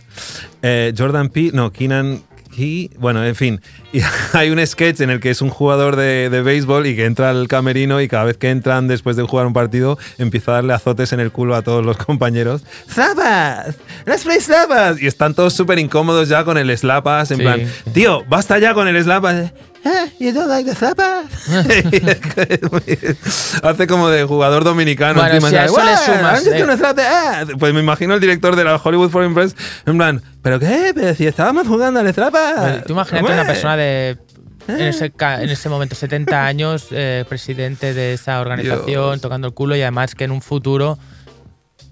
Eh, 0.62 0.94
Jordan 0.96 1.28
Peele, 1.28 1.50
no, 1.52 1.72
Keenan. 1.72 2.22
Key- 2.58 2.90
bueno, 2.98 3.24
en 3.24 3.36
fin, 3.36 3.60
y 3.92 4.00
hay 4.32 4.50
un 4.50 4.64
sketch 4.66 5.00
en 5.00 5.10
el 5.10 5.20
que 5.20 5.30
es 5.30 5.40
un 5.42 5.48
jugador 5.48 5.94
de, 5.94 6.28
de 6.28 6.42
béisbol 6.42 6.86
y 6.88 6.96
que 6.96 7.04
entra 7.04 7.30
al 7.30 7.46
camerino 7.46 8.00
y 8.00 8.08
cada 8.08 8.24
vez 8.24 8.36
que 8.36 8.50
entran 8.50 8.88
después 8.88 9.14
de 9.16 9.22
jugar 9.22 9.46
un 9.46 9.52
partido 9.52 9.96
empieza 10.18 10.50
a 10.50 10.54
darle 10.56 10.72
azotes 10.74 11.12
en 11.12 11.20
el 11.20 11.30
culo 11.30 11.54
a 11.54 11.62
todos 11.62 11.86
los 11.86 11.96
compañeros. 12.04 12.62
¡Slapas! 12.92 13.76
¡Let's 14.06 14.24
play 14.24 14.40
slapas! 14.40 15.00
Y 15.00 15.06
están 15.06 15.34
todos 15.34 15.54
súper 15.54 15.78
incómodos 15.78 16.28
ya 16.28 16.42
con 16.44 16.58
el 16.58 16.76
slapas, 16.76 17.30
en 17.30 17.36
Sí. 17.38 17.42
plan, 17.44 17.60
tío, 17.94 18.24
basta 18.28 18.58
ya 18.58 18.74
con 18.74 18.88
el 18.88 19.00
slapas. 19.02 19.52
"Ah, 19.84 20.06
you 20.18 20.32
don't 20.32 20.48
like 20.48 20.68
the 20.68 20.76
slapas?" 20.76 21.26
Hace 23.62 23.86
como 23.86 24.08
de 24.08 24.24
jugador 24.24 24.64
dominicano. 24.64 25.20
Bueno, 25.20 25.34
encima, 25.34 25.50
si 25.50 25.56
a 25.56 25.68
¿sabes? 25.68 25.72
eso 25.72 26.12
le 26.12 26.16
"Well, 26.16 26.18
sumas, 26.18 26.32
I'm 26.32 26.44
just 26.44 26.56
eh". 26.56 26.60
gonna 26.60 26.76
slap 26.76 26.96
the 26.96 27.02
ass". 27.02 27.48
Pues 27.58 27.74
me 27.74 27.80
imagino 27.80 28.14
el 28.14 28.20
director 28.20 28.56
de 28.56 28.64
la 28.64 28.76
Hollywood 28.76 29.10
Foreign 29.10 29.34
Press 29.34 29.54
en 29.86 29.96
plan, 29.96 30.22
¿pero 30.42 30.58
qué? 30.58 30.92
Pero 30.94 31.14
si 31.14 31.26
estábamos 31.26 31.66
jugando 31.66 32.00
al 32.00 32.12
slapas. 32.12 32.84
Tú 32.84 32.92
imagínate 32.92 33.32
una 33.32 33.44
persona 33.46 33.76
de 33.76 34.18
en 34.68 34.80
ese, 34.82 35.10
ca- 35.10 35.42
en 35.42 35.48
ese 35.48 35.68
momento 35.70 35.94
70 35.94 36.44
años, 36.44 36.88
eh, 36.90 37.24
presidente 37.28 37.94
de 37.94 38.12
esa 38.12 38.40
organización, 38.40 38.84
Dios. 38.86 39.20
tocando 39.22 39.48
el 39.48 39.54
culo 39.54 39.74
y 39.76 39.80
además 39.82 40.14
que 40.14 40.24
en 40.24 40.30
un 40.30 40.42
futuro 40.42 40.98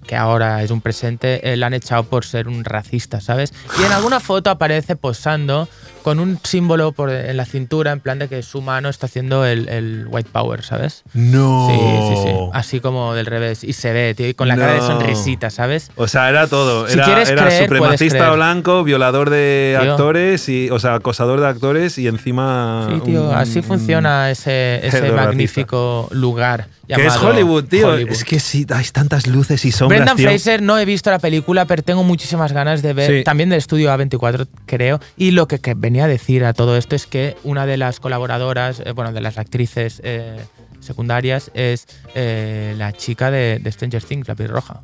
que 0.06 0.16
ahora 0.16 0.62
es 0.62 0.70
un 0.70 0.80
presente, 0.80 1.52
eh, 1.52 1.56
le 1.56 1.66
han 1.66 1.74
echado 1.74 2.04
por 2.04 2.24
ser 2.24 2.48
un 2.48 2.64
racista, 2.64 3.20
¿sabes? 3.20 3.52
Y 3.80 3.82
en 3.84 3.92
alguna 3.92 4.20
foto 4.20 4.50
aparece 4.50 4.96
posando 4.96 5.68
con 6.02 6.20
un 6.20 6.38
símbolo 6.44 6.92
por, 6.92 7.10
en 7.10 7.36
la 7.36 7.44
cintura, 7.44 7.90
en 7.90 7.98
plan 7.98 8.20
de 8.20 8.28
que 8.28 8.40
su 8.44 8.62
mano 8.62 8.88
está 8.88 9.06
haciendo 9.06 9.44
el, 9.44 9.68
el 9.68 10.06
white 10.08 10.30
power, 10.32 10.62
¿sabes? 10.62 11.02
No. 11.14 11.66
Sí, 11.68 11.76
sí, 12.14 12.22
sí. 12.22 12.36
Así 12.52 12.78
como 12.80 13.14
del 13.14 13.26
revés. 13.26 13.64
Y 13.64 13.72
se 13.72 13.92
ve, 13.92 14.14
tío, 14.14 14.28
y 14.28 14.34
con 14.34 14.46
la 14.46 14.56
cara 14.56 14.74
de 14.74 14.78
No. 14.78 14.86
sonrisita, 14.86 15.50
¿sabes? 15.50 15.90
O 15.96 16.06
sea, 16.06 16.28
era 16.28 16.46
todo. 16.46 16.86
Si 16.86 16.92
Era, 16.94 17.22
era 17.22 17.46
creer, 17.46 17.64
supremacista 17.64 18.30
blanco, 18.30 18.84
violador 18.84 19.30
de 19.30 19.76
Tío. 19.80 19.90
actores, 19.92 20.48
y, 20.48 20.70
o 20.70 20.78
sea, 20.78 20.94
acosador 20.94 21.40
de 21.40 21.48
actores 21.48 21.98
y 21.98 22.06
encima. 22.06 22.86
Sí, 22.88 23.00
tío, 23.00 23.24
un- 23.30 23.34
así 23.34 23.60
funciona 23.62 24.30
ese, 24.30 24.80
ese 24.86 25.10
magnífico 25.10 26.08
lugar. 26.12 26.68
Que 26.86 27.06
es 27.06 27.16
Hollywood, 27.16 27.64
tío. 27.64 27.88
Hollywood. 27.88 28.12
Es 28.12 28.24
que 28.24 28.38
sí, 28.38 28.64
hay 28.72 28.84
tantas 28.92 29.26
luces 29.26 29.64
y 29.64 29.72
sombras, 29.72 29.98
Brendan 29.98 30.16
tío. 30.16 30.28
Fraser 30.28 30.62
no 30.62 30.78
he 30.78 30.84
visto 30.84 31.10
la 31.10 31.18
película, 31.18 31.64
pero 31.64 31.82
tengo 31.82 32.04
muchísimas 32.04 32.52
ganas 32.52 32.82
de 32.82 32.92
ver. 32.92 33.10
Sí. 33.18 33.24
También 33.24 33.48
del 33.48 33.58
estudio 33.58 33.90
A24, 33.92 34.46
creo. 34.66 35.00
Y 35.16 35.32
lo 35.32 35.48
que, 35.48 35.58
que 35.58 35.74
venía 35.74 36.04
a 36.04 36.08
decir 36.08 36.44
a 36.44 36.52
todo 36.52 36.76
esto 36.76 36.94
es 36.94 37.06
que 37.06 37.36
una 37.42 37.66
de 37.66 37.76
las 37.76 37.98
colaboradoras, 37.98 38.80
eh, 38.84 38.92
bueno, 38.92 39.12
de 39.12 39.20
las 39.20 39.38
actrices 39.38 40.00
eh, 40.04 40.38
secundarias 40.80 41.50
es 41.54 41.86
eh, 42.14 42.74
la 42.78 42.92
chica 42.92 43.30
de, 43.30 43.58
de 43.60 43.72
Stranger 43.72 44.02
Things, 44.02 44.28
la 44.28 44.34
pelirroja. 44.34 44.82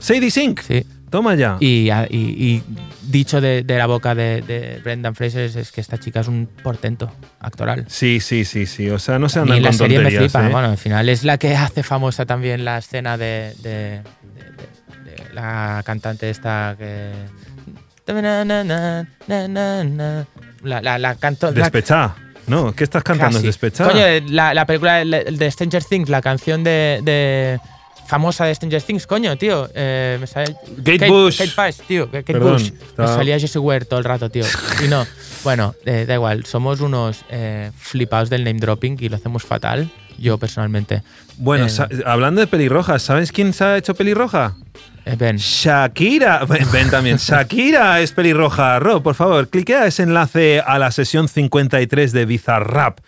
Sadie 0.00 0.30
Sink. 0.30 0.60
Sí. 0.60 0.84
Toma 1.10 1.34
ya. 1.34 1.56
Y, 1.60 1.90
a- 1.90 2.06
y- 2.08 2.16
y 2.16 2.62
dicho 3.02 3.40
de, 3.40 3.62
de 3.62 3.78
la 3.78 3.86
boca 3.86 4.14
de, 4.14 4.42
de 4.42 4.80
Brendan 4.84 5.14
Fraser 5.14 5.44
es, 5.56 5.72
que 5.72 5.80
esta 5.80 5.98
chica 5.98 6.20
es 6.20 6.28
un 6.28 6.48
portento 6.62 7.10
actoral. 7.40 7.84
Sí, 7.88 8.20
sí, 8.20 8.44
sí, 8.44 8.66
sí. 8.66 8.90
O 8.90 8.98
sea, 8.98 9.18
no 9.18 9.28
se 9.28 9.38
A 9.38 9.42
andan 9.42 9.56
mí 9.58 9.62
la 9.62 9.70
con 9.70 9.78
serie 9.78 9.98
me 10.00 10.10
flipa. 10.10 10.46
¿eh? 10.46 10.50
Bueno, 10.50 10.68
al 10.68 10.78
final 10.78 11.08
es 11.08 11.24
la 11.24 11.38
que 11.38 11.56
hace 11.56 11.82
famosa 11.82 12.26
también 12.26 12.64
la 12.64 12.78
escena 12.78 13.16
de, 13.16 13.54
de- 13.62 14.02
la 15.34 15.82
cantante 15.84 16.30
esta 16.30 16.74
que. 16.78 17.12
La, 20.62 20.80
la, 20.82 20.98
la 20.98 21.14
canto. 21.14 21.52
Despechá. 21.52 22.14
No, 22.46 22.72
¿qué 22.74 22.84
estás 22.84 23.02
cantando? 23.02 23.36
casi. 23.38 23.46
Despechá. 23.46 23.84
Coño, 23.84 24.02
la, 24.30 24.54
la 24.54 24.64
película 24.66 25.04
de, 25.04 25.50
Stranger 25.50 25.84
Things, 25.84 26.08
la 26.08 26.22
canción 26.22 26.64
de- 26.64 27.60
famosa 28.08 28.46
de 28.46 28.54
Stranger 28.54 28.82
Things, 28.82 29.06
coño, 29.06 29.36
tío. 29.36 29.68
eh, 29.74 30.16
me 30.20 30.26
sale- 30.26 30.56
Kate 30.84 31.08
Bush. 31.08 31.38
Kate 31.38 31.52
Bush, 31.56 31.86
tío. 31.86 32.10
Kate 32.10 32.32
Perdón, 32.32 32.52
Bush. 32.54 32.70
Me 32.96 33.06
salía 33.06 33.38
Jessie 33.38 33.60
Ware 33.60 33.84
todo 33.84 33.98
el 34.00 34.04
rato, 34.04 34.28
tío. 34.30 34.44
Y 34.84 34.88
no. 34.88 35.06
Bueno, 35.44 35.74
eh, 35.84 36.04
da 36.08 36.14
igual. 36.14 36.44
Somos 36.46 36.80
unos 36.80 37.24
eh, 37.30 37.70
flipados 37.78 38.30
del 38.30 38.42
name 38.44 38.58
dropping 38.58 38.96
y 39.00 39.08
lo 39.08 39.16
hacemos 39.16 39.44
fatal. 39.44 39.90
Yo 40.18 40.36
personalmente. 40.38 41.02
Bueno, 41.36 41.66
Eh, 41.66 42.02
hablando 42.04 42.40
de 42.40 42.48
pelirrojas, 42.48 43.02
¿sabes 43.02 43.30
quién 43.30 43.52
se 43.52 43.62
ha 43.64 43.76
hecho 43.76 43.94
pelirroja? 43.94 44.56
Ben. 45.16 45.36
Shakira. 45.36 46.44
Ven 46.72 46.90
también. 46.90 47.18
Shakira 47.18 48.00
es 48.00 48.12
pelirroja. 48.12 48.78
Rob, 48.80 49.02
por 49.02 49.14
favor, 49.14 49.48
cliquea 49.48 49.86
ese 49.86 50.02
enlace 50.02 50.60
a 50.66 50.78
la 50.78 50.90
sesión 50.90 51.28
53 51.28 52.12
de 52.12 52.26
Bizarrap 52.26 52.98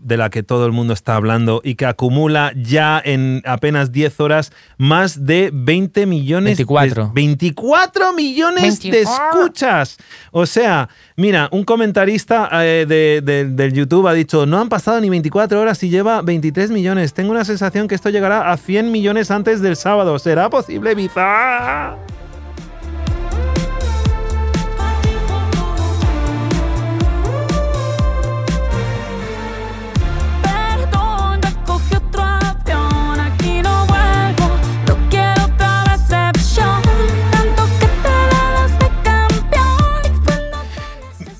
de 0.00 0.16
la 0.16 0.30
que 0.30 0.42
todo 0.42 0.66
el 0.66 0.72
mundo 0.72 0.92
está 0.94 1.16
hablando 1.16 1.60
y 1.64 1.74
que 1.74 1.84
acumula 1.84 2.52
ya 2.54 3.02
en 3.04 3.42
apenas 3.44 3.90
10 3.90 4.20
horas 4.20 4.52
más 4.78 5.26
de 5.26 5.50
20 5.52 6.06
millones 6.06 6.58
24. 6.58 7.06
de 7.06 7.10
24 7.12 8.12
millones 8.12 8.80
de 8.82 8.90
24. 8.90 9.40
escuchas. 9.40 9.96
O 10.30 10.46
sea, 10.46 10.88
mira, 11.16 11.48
un 11.50 11.64
comentarista 11.64 12.48
eh, 12.64 12.86
de- 12.88 13.20
de- 13.22 13.46
del 13.46 13.72
YouTube 13.72 14.06
ha 14.06 14.12
dicho, 14.12 14.46
no 14.46 14.58
han 14.60 14.68
pasado 14.68 15.00
ni 15.00 15.10
24 15.10 15.60
horas 15.60 15.82
y 15.82 15.90
lleva 15.90 16.22
23 16.22 16.70
millones. 16.70 17.12
Tengo 17.12 17.32
una 17.32 17.44
sensación 17.44 17.88
que 17.88 17.96
esto 17.96 18.10
llegará 18.10 18.52
a 18.52 18.56
100 18.56 18.92
millones 18.92 19.30
antes 19.30 19.60
del 19.60 19.74
sábado. 19.76 20.18
¿Será 20.20 20.48
posible, 20.50 20.94
Bizarrap? 20.94 21.98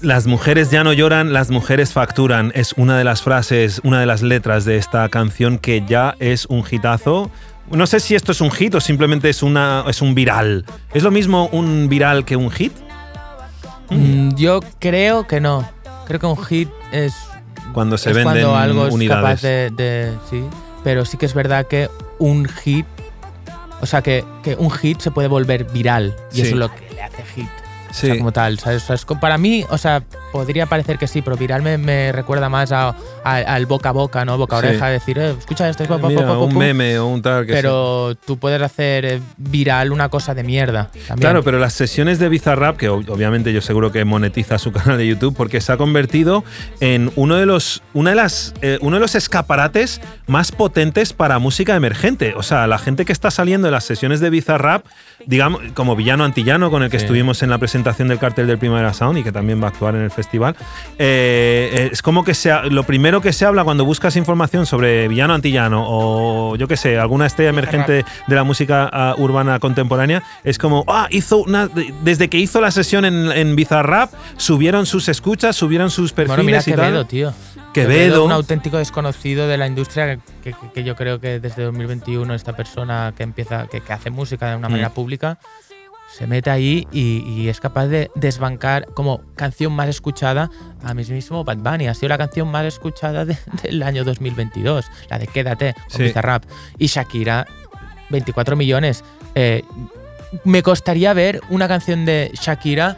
Las 0.02 0.26
mujeres 0.26 0.70
ya 0.70 0.82
no 0.82 0.92
lloran, 0.94 1.32
las 1.34 1.50
mujeres 1.50 1.92
facturan. 1.92 2.52
Es 2.54 2.72
una 2.78 2.96
de 2.96 3.04
las 3.04 3.22
frases, 3.22 3.80
una 3.84 4.00
de 4.00 4.06
las 4.06 4.22
letras 4.22 4.64
de 4.64 4.76
esta 4.78 5.06
canción 5.10 5.58
que 5.58 5.84
ya 5.86 6.14
es 6.20 6.46
un 6.46 6.64
hitazo. 6.68 7.30
No 7.70 7.86
sé 7.86 8.00
si 8.00 8.14
esto 8.14 8.32
es 8.32 8.40
un 8.40 8.50
hit 8.50 8.74
o 8.74 8.80
simplemente 8.80 9.28
es, 9.28 9.42
una, 9.42 9.84
es 9.88 10.00
un 10.00 10.14
viral. 10.14 10.64
¿Es 10.94 11.02
lo 11.02 11.10
mismo 11.10 11.48
un 11.52 11.88
viral 11.90 12.24
que 12.24 12.34
un 12.36 12.50
hit? 12.50 12.72
Mm, 13.90 14.34
yo 14.36 14.60
creo 14.78 15.26
que 15.26 15.40
no. 15.40 15.68
Creo 16.06 16.18
que 16.18 16.26
un 16.26 16.42
hit 16.44 16.68
es, 16.92 17.12
Cuando 17.74 17.98
se 17.98 18.10
es 18.10 18.16
venden 18.16 18.32
cuando 18.44 18.56
algo 18.56 18.86
es 18.86 18.94
unidades. 18.94 19.22
capaz 19.22 19.42
de, 19.42 19.70
de- 19.70 20.14
Sí. 20.30 20.42
Pero 20.82 21.04
sí 21.04 21.18
que 21.18 21.26
es 21.26 21.34
verdad 21.34 21.66
que 21.66 21.90
un 22.18 22.46
hit. 22.48 22.86
O 23.82 23.86
sea, 23.86 24.00
que, 24.02 24.24
que 24.42 24.54
un 24.56 24.70
hit 24.70 25.00
se 25.00 25.10
puede 25.10 25.28
volver 25.28 25.64
viral. 25.64 26.16
Y 26.32 26.36
Sí. 26.36 26.40
eso 26.42 26.50
es 26.52 26.56
lo 26.56 26.74
que 26.74 26.88
le 26.94 27.02
hace 27.02 27.22
hit. 27.34 27.48
O 27.90 27.94
sea, 27.94 28.12
Sí. 28.12 28.18
como 28.18 28.32
tal, 28.32 28.58
¿sabes? 28.58 28.84
O 28.84 28.86
sea, 28.86 28.94
es 28.96 29.04
para 29.20 29.36
mí, 29.36 29.64
o 29.68 29.76
sea, 29.76 30.02
podría 30.32 30.66
parecer 30.66 30.96
que 30.96 31.08
sí, 31.08 31.22
pero 31.22 31.36
viral 31.36 31.60
me, 31.62 31.76
me 31.76 32.12
recuerda 32.12 32.48
más 32.48 32.70
a- 32.72 32.94
a- 33.24 33.36
al 33.36 33.66
boca 33.66 33.88
a 33.88 33.92
boca, 33.92 34.24
¿no? 34.24 34.38
Boca 34.38 34.56
a 34.58 34.60
Sí. 34.60 34.66
oreja, 34.68 34.88
decir, 34.88 35.18
eh, 35.18 35.34
escucha 35.38 35.68
esto, 35.68 35.84
pa, 35.86 35.98
pa, 35.98 36.08
Mira, 36.08 36.32
un 36.38 36.50
pum. 36.50 36.58
meme 36.58 36.98
o 37.00 37.06
un 37.08 37.20
tal 37.20 37.44
que 37.46 37.52
Pero 37.52 38.14
tú 38.14 38.38
puedes 38.38 38.62
hacer 38.62 39.04
eh, 39.04 39.20
viral 39.36 39.90
una 39.90 40.08
cosa 40.08 40.34
de 40.34 40.44
mierda. 40.44 40.84
También. 41.08 41.18
Claro, 41.18 41.42
pero 41.42 41.58
las 41.58 41.72
sesiones 41.72 42.18
de 42.20 42.28
Bizarrap, 42.28 42.76
que 42.76 42.88
ob- 42.88 43.08
obviamente 43.10 43.52
yo 43.52 43.60
seguro 43.60 43.90
que 43.90 44.04
monetiza 44.04 44.58
su 44.58 44.70
canal 44.72 44.96
de 44.96 45.06
YouTube, 45.08 45.34
porque 45.36 45.60
se 45.60 45.72
ha 45.72 45.76
convertido 45.76 46.44
en 46.80 47.10
uno 47.16 47.34
de 47.36 47.46
los, 47.46 47.82
una 47.92 48.10
de 48.10 48.16
las, 48.16 48.54
eh, 48.62 48.78
uno 48.82 48.96
de 48.96 49.00
los 49.00 49.16
escaparates 49.16 50.00
más 50.28 50.52
potentes 50.52 51.12
para 51.12 51.40
música 51.40 51.74
emergente. 51.74 52.34
O 52.36 52.44
sea, 52.44 52.68
la 52.68 52.78
gente 52.78 53.04
que 53.04 53.12
está 53.12 53.32
saliendo 53.32 53.66
de 53.66 53.72
las 53.72 53.82
sesiones 53.84 54.20
de 54.20 54.30
Bizarrap, 54.30 54.86
digamos, 55.26 55.60
como 55.74 55.96
villano 55.96 56.22
antillano, 56.24 56.70
con 56.70 56.82
el 56.84 56.90
que 56.90 56.98
Sí. 56.98 57.04
estuvimos 57.04 57.42
en 57.42 57.50
la 57.50 57.58
presentación 57.58 57.79
del 57.82 58.18
cartel 58.18 58.46
del 58.46 58.58
Primavera 58.58 58.92
Sound 58.92 59.18
y 59.18 59.22
que 59.22 59.32
también 59.32 59.60
va 59.60 59.66
a 59.66 59.70
actuar 59.70 59.94
en 59.94 60.02
el 60.02 60.10
festival, 60.10 60.54
eh, 60.98 61.70
eh, 61.72 61.88
es 61.92 62.02
como 62.02 62.24
que 62.24 62.34
se 62.34 62.50
ha- 62.50 62.62
lo 62.64 62.82
primero 62.84 63.20
que 63.20 63.32
se 63.32 63.44
habla 63.46 63.64
cuando 63.64 63.84
buscas 63.84 64.16
información 64.16 64.66
sobre 64.66 65.08
villano 65.08 65.34
antillano 65.34 65.84
o 65.86 66.56
yo 66.56 66.68
qué 66.68 66.76
sé, 66.76 66.98
alguna 66.98 67.26
estrella 67.26 67.50
emergente 67.50 68.04
de 68.26 68.34
la 68.34 68.44
música 68.44 68.88
ah, 68.92 69.14
urbana 69.18 69.58
contemporánea, 69.58 70.22
es 70.44 70.58
como, 70.58 70.84
ah, 70.88 71.08
hizo 71.10 71.38
una, 71.38 71.68
desde 72.02 72.28
que 72.28 72.38
hizo 72.38 72.60
la 72.60 72.70
sesión 72.70 73.04
en, 73.04 73.30
en 73.32 73.56
Bizarrap, 73.56 74.12
subieron 74.36 74.86
sus 74.86 75.08
escuchas, 75.08 75.56
subieron 75.56 75.90
sus 75.90 76.12
perfiles 76.12 76.36
Bueno, 76.36 76.44
mira 76.46 76.60
y 76.60 76.64
Quevedo, 76.64 76.98
tal. 77.00 77.06
tío. 77.08 77.32
Quevedo. 77.72 78.24
un 78.24 78.32
auténtico 78.32 78.78
desconocido 78.78 79.46
de 79.46 79.56
la 79.56 79.66
industria 79.68 80.16
que, 80.42 80.52
que- 80.52 80.56
que 80.74 80.82
yo 80.84 80.96
creo 80.96 81.20
que 81.20 81.38
desde 81.38 81.62
2021 81.62 82.34
esta 82.34 82.54
persona 82.56 83.14
que 83.16 83.22
empieza, 83.22 83.68
que, 83.68 83.80
que 83.80 83.92
hace 83.92 84.10
música 84.10 84.50
de 84.50 84.56
una 84.56 84.68
Mm. 84.68 84.72
manera 84.72 84.90
pública, 84.90 85.38
se 86.16 86.26
mete 86.26 86.50
ahí 86.50 86.86
y, 86.92 87.22
y 87.26 87.48
es 87.48 87.60
capaz 87.60 87.86
de 87.86 88.10
desbancar 88.14 88.86
como 88.94 89.22
canción 89.36 89.72
más 89.72 89.88
escuchada 89.88 90.50
a 90.82 90.92
mismísimo 90.94 91.44
Bad 91.44 91.58
Bunny. 91.58 91.86
Ha 91.88 91.94
sido 91.94 92.08
la 92.10 92.18
canción 92.18 92.48
más 92.50 92.64
escuchada 92.66 93.24
de- 93.24 93.38
del 93.62 93.82
año 93.82 94.04
2022, 94.04 94.86
la 95.08 95.18
de 95.18 95.26
Quédate 95.26 95.74
con 95.74 95.98
Sí. 95.98 96.02
Bizarrap. 96.04 96.44
Y 96.78 96.86
Shakira, 96.88 97.46
24 98.10 98.56
millones. 98.56 99.04
Eh, 99.34 99.62
me 100.44 100.62
costaría 100.62 101.12
ver 101.12 101.40
una 101.48 101.68
canción 101.68 102.04
de 102.04 102.30
Shakira 102.34 102.96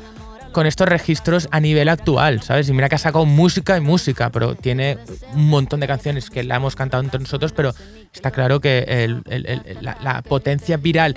con 0.52 0.66
estos 0.66 0.86
registros 0.86 1.48
a 1.50 1.60
nivel 1.60 1.88
actual, 1.88 2.42
¿sabes? 2.42 2.68
Y 2.68 2.74
mira 2.74 2.90
que 2.90 2.96
ha 2.96 2.98
sacado 2.98 3.24
música 3.24 3.74
y 3.78 3.80
música, 3.80 4.30
pero 4.30 4.54
tiene 4.54 4.98
un 5.34 5.48
montón 5.48 5.80
de 5.80 5.86
canciones 5.86 6.28
que 6.28 6.44
la 6.44 6.56
hemos 6.56 6.76
cantado 6.76 7.02
entre 7.02 7.20
nosotros, 7.20 7.52
pero 7.52 7.72
está 8.12 8.30
claro 8.32 8.60
que 8.60 8.80
el- 8.86 9.22
el- 9.30 9.46
el- 9.46 9.78
la, 9.80 9.96
la 10.02 10.20
potencia 10.20 10.76
viral 10.76 11.16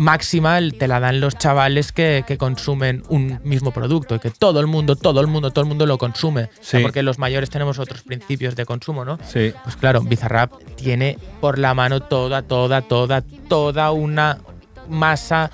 máxima 0.00 0.58
te 0.78 0.88
la 0.88 0.98
dan 0.98 1.20
los 1.20 1.36
chavales 1.36 1.92
que, 1.92 2.24
que 2.26 2.38
consumen 2.38 3.02
un 3.08 3.38
mismo 3.44 3.70
producto 3.70 4.14
y 4.14 4.18
que 4.18 4.30
todo 4.30 4.58
el 4.60 4.66
mundo, 4.66 4.96
todo 4.96 5.20
el 5.20 5.26
mundo, 5.26 5.50
todo 5.50 5.62
el 5.62 5.68
mundo 5.68 5.84
lo 5.86 5.98
consume. 5.98 6.44
O 6.44 6.48
sea, 6.62 6.78
Sí. 6.80 6.82
porque 6.82 7.02
los 7.02 7.18
mayores 7.18 7.50
tenemos 7.50 7.78
otros 7.78 8.02
principios 8.02 8.56
de 8.56 8.64
consumo, 8.64 9.04
¿no? 9.04 9.18
Sí. 9.26 9.52
Pues 9.62 9.76
claro, 9.76 10.00
Bizarrap 10.00 10.52
tiene 10.76 11.18
por 11.40 11.58
la 11.58 11.74
mano 11.74 12.00
toda, 12.00 12.42
toda, 12.42 12.80
toda, 12.82 13.22
toda 13.48 13.90
una 13.92 14.38
masa 14.88 15.50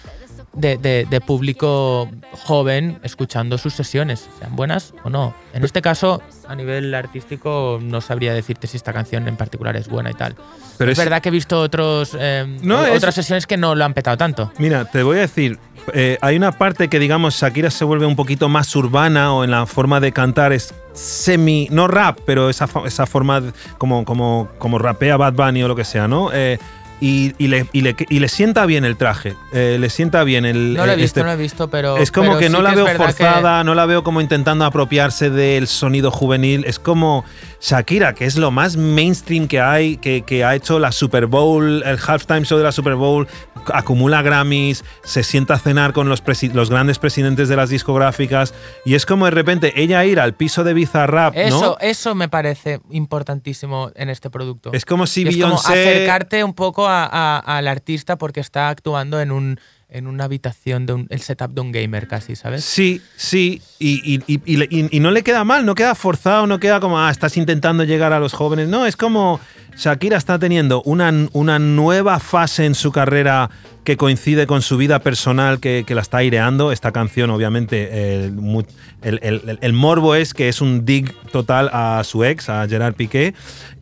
de, 0.57 0.77
de- 0.79 1.07
de 1.09 1.21
público 1.21 2.09
joven 2.45 2.99
escuchando 3.03 3.59
sus 3.59 3.75
sesiones, 3.75 4.29
sean 4.39 4.57
buenas 4.57 4.95
o 5.05 5.11
no. 5.11 5.35
En 5.53 5.65
este 5.65 5.83
caso, 5.83 6.23
a 6.49 6.55
nivel 6.55 6.95
artístico, 6.95 7.79
no 7.83 8.01
sabría 8.01 8.35
decirte 8.35 8.67
si 8.67 8.77
esta 8.77 8.93
canción 8.93 9.29
en 9.29 9.37
particular 9.37 9.77
es 9.77 9.89
buena 9.89 10.11
y 10.11 10.15
tal. 10.15 10.35
Pero 10.79 10.91
es, 10.91 10.99
es- 10.99 11.05
verdad 11.05 11.23
que 11.23 11.29
he 11.29 11.33
visto 11.33 11.61
otros, 11.61 12.17
eh, 12.19 12.59
No, 12.63 12.81
o- 12.81 12.85
es- 12.87 12.97
otras 12.99 13.15
sesiones 13.15 13.47
que 13.47 13.57
no 13.57 13.75
lo 13.75 13.85
han 13.85 13.95
petado 13.95 14.17
tanto. 14.17 14.51
Mira, 14.59 14.85
te 14.87 15.03
voy 15.03 15.19
a 15.19 15.21
decir, 15.21 15.59
eh, 15.95 16.19
hay 16.21 16.37
una 16.37 16.53
parte 16.53 16.89
que, 16.89 16.99
digamos, 16.99 17.35
Shakira 17.41 17.71
se 17.71 17.85
vuelve 17.85 18.07
un 18.07 18.17
poquito 18.17 18.49
más 18.49 18.75
urbana 18.75 19.33
o 19.35 19.45
en 19.45 19.51
la 19.51 19.67
forma 19.67 20.01
de 20.01 20.13
cantar 20.13 20.53
es 20.53 20.75
semi, 20.95 21.69
no 21.71 21.87
rap, 21.89 22.19
pero 22.25 22.49
esa, 22.49 22.67
esa 22.87 23.05
forma 23.07 23.43
como, 23.79 24.05
como, 24.05 24.49
como 24.59 24.79
rapea 24.79 25.17
Bad 25.19 25.35
Bunny 25.35 25.63
o 25.63 25.69
lo 25.69 25.77
que 25.77 25.85
sea, 25.85 26.09
¿no? 26.09 26.31
Eh, 26.33 26.59
y, 27.01 27.35
y 27.39 27.49
le, 27.49 27.67
y, 27.73 27.83
le, 27.83 27.95
y 28.09 28.19
le 28.21 28.29
sienta 28.29 28.65
bien 28.67 28.85
el 28.85 28.97
traje, 28.97 29.35
eh, 29.53 29.77
le 29.79 29.91
sienta 29.91 30.25
bien 30.25 30.45
el... 30.47 30.75
No 30.75 30.87
lo 30.87 30.93
he 30.93 30.95
eh, 30.95 30.97
visto, 30.97 31.05
este- 31.07 31.21
no 31.21 31.27
lo 31.27 31.33
he 31.33 31.37
visto, 31.37 31.69
pero. 31.69 31.97
es 31.99 32.11
como 32.11 32.29
pero 32.31 32.41
que 32.41 32.49
no 32.49 32.63
la 32.63 32.75
veo 32.75 32.87
que- 32.87 32.95
forzada, 32.95 33.65
no 33.65 33.75
la 33.75 33.85
veo 33.87 34.03
como 34.03 34.21
intentando 34.21 34.65
apropiarse 34.65 35.29
del 35.31 35.67
sonido 35.67 36.11
juvenil. 36.11 36.65
Es 36.67 36.79
como 36.79 37.25
Shakira, 37.61 38.15
que 38.15 38.25
es 38.27 38.37
lo 38.37 38.51
más 38.51 38.77
mainstream 38.77 39.49
que 39.49 39.61
hay, 39.61 39.97
que, 39.97 40.23
que 40.23 40.45
ha 40.45 40.55
hecho 40.55 40.79
la 40.79 40.93
Super 40.93 41.27
Bowl, 41.27 41.83
el 41.85 41.99
halftime 42.07 42.45
show 42.45 42.59
de 42.59 42.65
la 42.65 42.73
Super 42.73 42.95
Bowl, 42.95 43.27
acumula 43.73 44.23
Grammys, 44.23 44.85
se 45.03 45.23
sienta 45.23 45.55
a 45.55 45.59
cenar 45.59 45.93
con 45.93 46.09
los, 46.09 46.23
grandes 46.71 46.99
presidentes 46.99 47.49
de 47.49 47.57
las 47.57 47.69
discográficas. 47.71 48.55
Y 48.85 48.95
es 48.95 49.07
como 49.07 49.25
de 49.25 49.31
repente 49.33 49.73
ella 49.81 50.05
ir 50.05 50.21
al 50.21 50.35
piso 50.35 50.65
de 50.65 50.75
Bizarrap, 50.75 51.35
¿no? 51.35 51.41
Eso, 51.41 51.79
eso 51.81 52.15
me 52.15 52.29
parece 52.29 52.81
importantísimo 52.91 53.91
en 53.95 54.11
este 54.11 54.31
producto. 54.31 54.71
Es 54.73 54.85
como 54.85 55.07
si 55.07 55.23
Y 55.23 55.29
es 55.29 55.37
como 55.37 55.47
Beyoncé. 55.57 55.73
acercarte 55.73 56.45
un 56.45 56.55
poco 56.55 56.87
a- 56.87 57.05
a- 57.11 57.39
al 57.39 57.67
artista 57.69 58.17
porque 58.17 58.41
está 58.41 58.69
actuando 58.69 59.21
en 59.21 59.33
un 59.33 59.61
en 59.89 60.07
una 60.09 60.25
habitación 60.25 60.85
de 60.87 60.93
un, 60.95 61.07
el 61.11 61.21
setup 61.21 61.53
de 61.53 61.61
un 61.61 61.71
gamer 61.73 62.09
casi, 62.09 62.35
¿sabes? 62.35 62.65
Sí, 62.65 63.01
sí, 63.17 63.63
y, 63.79 64.15
y- 64.15 64.41
y- 64.45 64.97
y 64.97 65.01
no 65.01 65.11
le 65.13 65.23
queda 65.23 65.45
mal, 65.45 65.65
no 65.65 65.75
queda 65.75 65.95
forzado, 65.95 66.47
no 66.47 66.59
queda 66.59 66.81
como, 66.81 66.99
ah, 66.99 67.11
estás 67.11 67.37
intentando 67.37 67.85
llegar 67.85 68.13
a 68.13 68.19
los 68.19 68.33
jóvenes. 68.33 68.69
No, 68.69 68.85
es 68.87 68.97
como 68.97 69.41
Shakira 69.77 70.17
está 70.17 70.39
teniendo 70.39 70.83
una, 70.83 71.13
una 71.33 71.59
nueva 71.59 72.19
fase 72.19 72.65
en 72.65 72.75
su 72.75 72.93
carrera 72.93 73.51
que 73.85 73.97
coincide 73.97 74.47
con 74.47 74.63
su 74.63 74.77
vida 74.79 74.99
personal 75.01 75.61
que, 75.61 75.85
que 75.87 75.95
la 75.95 76.01
está 76.01 76.19
aireando. 76.19 76.73
Esta 76.73 76.91
canción, 76.93 77.31
obviamente, 77.31 78.25
el, 78.25 78.67
el- 79.03 79.21
el- 79.23 79.59
el 79.61 79.73
morbo 79.73 80.15
es 80.15 80.35
que 80.35 80.49
es 80.49 80.61
un 80.61 80.85
dig 80.85 81.13
total 81.31 81.71
a 81.73 82.03
su 82.05 82.25
ex, 82.25 82.49
a 82.49 82.67
Gerard 82.67 82.95
Piqué, 82.95 83.35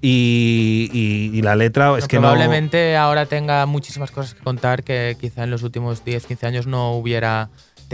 y, 0.03 0.91
y- 0.93 1.31
y 1.39 1.43
la 1.43 1.57
letra 1.57 1.97
es 1.97 2.07
que 2.07 2.17
no... 2.17 2.23
probablemente 2.23 2.97
ahora 2.97 3.27
tenga 3.27 3.65
muchísimas 3.67 4.11
cosas 4.11 4.35
que 4.35 4.41
contar 4.43 4.83
que 4.85 5.17
quizá 5.21 5.45
en 5.45 5.51
los 5.51 5.63
últimos 5.63 6.05
10, 6.05 6.27
15 6.27 6.47
años 6.47 6.67
no 6.67 6.93
hubiera 6.93 7.49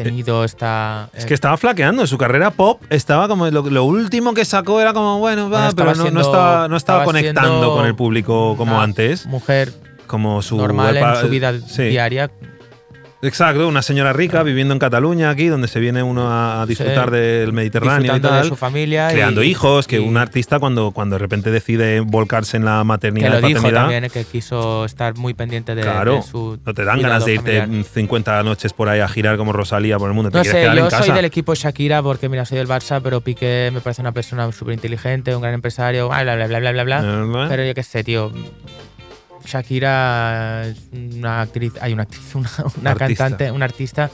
tenido 0.05 0.44
esta... 0.44 1.09
Es 1.12 1.24
eh, 1.24 1.28
que 1.28 1.34
estaba 1.34 1.57
flaqueando, 1.57 2.07
su 2.07 2.18
carrera 2.18 2.51
pop 2.51 2.82
estaba 2.90 3.28
como 3.28 3.48
lo, 3.51 3.62
lo 3.62 3.84
último 3.84 4.34
que 4.34 4.44
sacó 4.44 4.80
era 4.80 4.92
como 4.92 5.18
bueno, 5.18 5.51
va, 5.51 5.70
Bueno, 5.70 5.94
pero 5.94 6.11
no, 6.11 6.20
estaba, 6.20 6.68
no 6.68 6.76
estaba 6.76 7.01
estaba 7.01 7.05
conectando 7.05 7.74
con 7.74 7.86
el 7.86 7.94
público 7.94 8.57
como 8.57 8.80
antes, 8.80 9.26
Mujer 9.26 9.72
como 10.07 10.42
su 10.42 10.57
normal 10.57 10.96
en 10.96 11.16
su 11.16 11.28
vida 11.28 11.55
sí. 11.66 11.84
diaria. 11.84 12.30
Exacto, 13.22 13.68
una 13.68 13.82
señora 13.82 14.14
rica 14.14 14.42
viviendo 14.42 14.72
en 14.72 14.78
Cataluña 14.78 15.28
aquí, 15.28 15.48
donde 15.48 15.68
se 15.68 15.78
viene 15.78 16.02
uno 16.02 16.28
a 16.30 16.64
disfrutar 16.66 17.10
Sí. 17.10 17.16
del 17.16 17.52
Mediterráneo 17.52 17.98
y 17.98 18.02
disfrutando 18.04 18.28
tal, 18.30 18.42
de 18.44 18.48
su 18.48 18.56
familia. 18.56 19.10
y- 19.10 19.14
creando 19.14 19.42
hijos, 19.42 19.86
que 19.86 19.96
y- 19.96 19.98
un 20.08 20.16
artista 20.16 20.58
cuando, 20.58 20.92
cuando 20.92 21.16
de 21.16 21.18
repente 21.18 21.50
decide 21.50 22.00
volcarse 22.00 22.56
en 22.56 22.64
la 22.64 22.82
maternidad 22.82 23.34
Que 23.34 23.40
lo 23.42 23.48
y 23.50 23.54
dijo 23.54 23.70
también, 23.70 24.04
eh, 24.04 24.10
que 24.10 24.24
quiso 24.24 24.86
estar 24.86 25.18
muy 25.18 25.34
pendiente 25.34 25.74
de, 25.74 25.82
claro, 25.82 26.14
de 26.16 26.22
su. 26.22 26.58
no 26.64 26.72
te 26.72 26.82
dan 26.84 27.02
ganas 27.02 27.26
de 27.26 27.34
irte 27.34 27.60
familiar. 27.60 27.84
50 27.92 28.42
noches 28.42 28.72
por 28.72 28.88
ahí 28.88 29.00
a 29.00 29.08
girar 29.08 29.36
como 29.36 29.52
Rosalía 29.52 29.98
por 29.98 30.08
el 30.08 30.14
mundo, 30.14 30.30
te 30.30 30.38
No 30.38 30.44
sé, 30.44 30.64
yo 30.64 30.72
en 30.72 30.84
casa. 30.88 31.02
soy 31.04 31.14
del 31.14 31.26
equipo 31.26 31.54
Shakira 31.54 32.02
porque, 32.02 32.30
mira, 32.30 32.46
soy 32.46 32.56
del 32.56 32.68
Barça, 32.68 33.00
pero 33.04 33.20
Piqué 33.20 33.70
me 33.72 33.82
parece 33.82 34.00
una 34.00 34.12
persona 34.12 34.50
súper 34.52 34.72
inteligente, 34.72 35.36
un 35.36 35.42
gran 35.42 35.52
empresario, 35.52 36.08
bla, 36.08 36.22
bla, 36.22 36.46
bla, 36.46 36.58
bla, 36.58 36.72
bla, 36.72 36.84
bla, 36.84 37.46
Pero 37.50 37.64
yo 37.66 37.74
qué 37.74 37.82
sé, 37.82 38.02
tío. 38.02 38.32
Shakira 39.45 40.66
es 40.66 40.76
una 40.93 41.43
actriz, 41.43 41.72
hay 41.80 41.93
una 41.93 42.03
actriz, 42.05 42.34
una, 42.34 42.51
una 42.80 42.95
cantante, 42.95 43.51
una 43.51 43.64
artista 43.64 44.11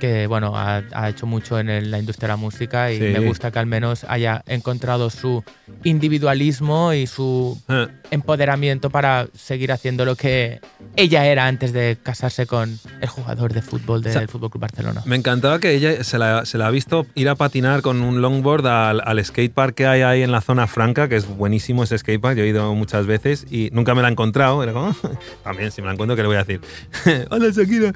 que, 0.00 0.26
bueno, 0.26 0.56
ha, 0.56 0.82
ha 0.92 1.08
hecho 1.08 1.26
mucho 1.26 1.58
en 1.58 1.68
el- 1.70 1.90
la 1.90 1.98
industria 1.98 2.28
de 2.28 2.32
la 2.32 2.36
música 2.36 2.92
y 2.92 2.98
Sí. 2.98 3.04
me 3.04 3.20
gusta 3.20 3.50
que 3.50 3.58
al 3.58 3.66
menos 3.66 4.04
haya 4.08 4.42
encontrado 4.46 5.10
su 5.10 5.42
individualismo 5.84 6.92
y 6.92 7.06
su 7.06 7.60
eh. 7.68 7.88
empoderamiento 8.10 8.90
para 8.90 9.26
seguir 9.34 9.72
haciendo 9.72 10.04
lo 10.04 10.14
que 10.14 10.60
ella 10.96 11.26
era 11.26 11.46
antes 11.46 11.72
de 11.72 11.96
casarse 12.02 12.46
con 12.46 12.78
el 13.00 13.08
jugador 13.08 13.52
de 13.52 13.62
fútbol 13.62 14.02
del 14.02 14.10
O 14.16 14.18
sea, 14.18 14.28
Fútbol 14.28 14.50
Club 14.50 14.60
Barcelona. 14.62 15.02
Me 15.04 15.16
encantaba 15.16 15.58
que 15.58 15.74
ella 15.74 16.04
se 16.04 16.18
la, 16.18 16.44
se 16.46 16.58
la 16.58 16.68
ha 16.68 16.70
visto 16.70 17.06
ir 17.14 17.28
a 17.28 17.34
patinar 17.34 17.82
con 17.82 18.00
un 18.02 18.20
longboard 18.20 18.66
al, 18.66 19.02
al 19.04 19.24
skatepark 19.24 19.74
que 19.74 19.86
hay 19.86 20.02
ahí 20.02 20.22
en 20.22 20.30
la 20.32 20.40
zona 20.40 20.66
franca, 20.66 21.08
que 21.08 21.16
es 21.16 21.26
buenísimo 21.26 21.82
ese 21.84 21.98
skatepark, 21.98 22.36
yo 22.36 22.44
he 22.44 22.48
ido 22.48 22.74
muchas 22.74 23.06
veces 23.06 23.46
y 23.50 23.70
nunca 23.72 23.94
me 23.94 24.02
la 24.02 24.08
he 24.08 24.12
encontrado. 24.12 24.62
Era 24.62 24.72
como, 24.72 24.94
también 25.42 25.70
si 25.72 25.80
me 25.80 25.86
la 25.88 25.94
encuentro, 25.94 26.14
¿qué 26.14 26.22
le 26.22 26.28
voy 26.28 26.36
a 26.36 26.44
decir? 26.44 26.60
Hola 27.30 27.48
Shakira. 27.50 27.92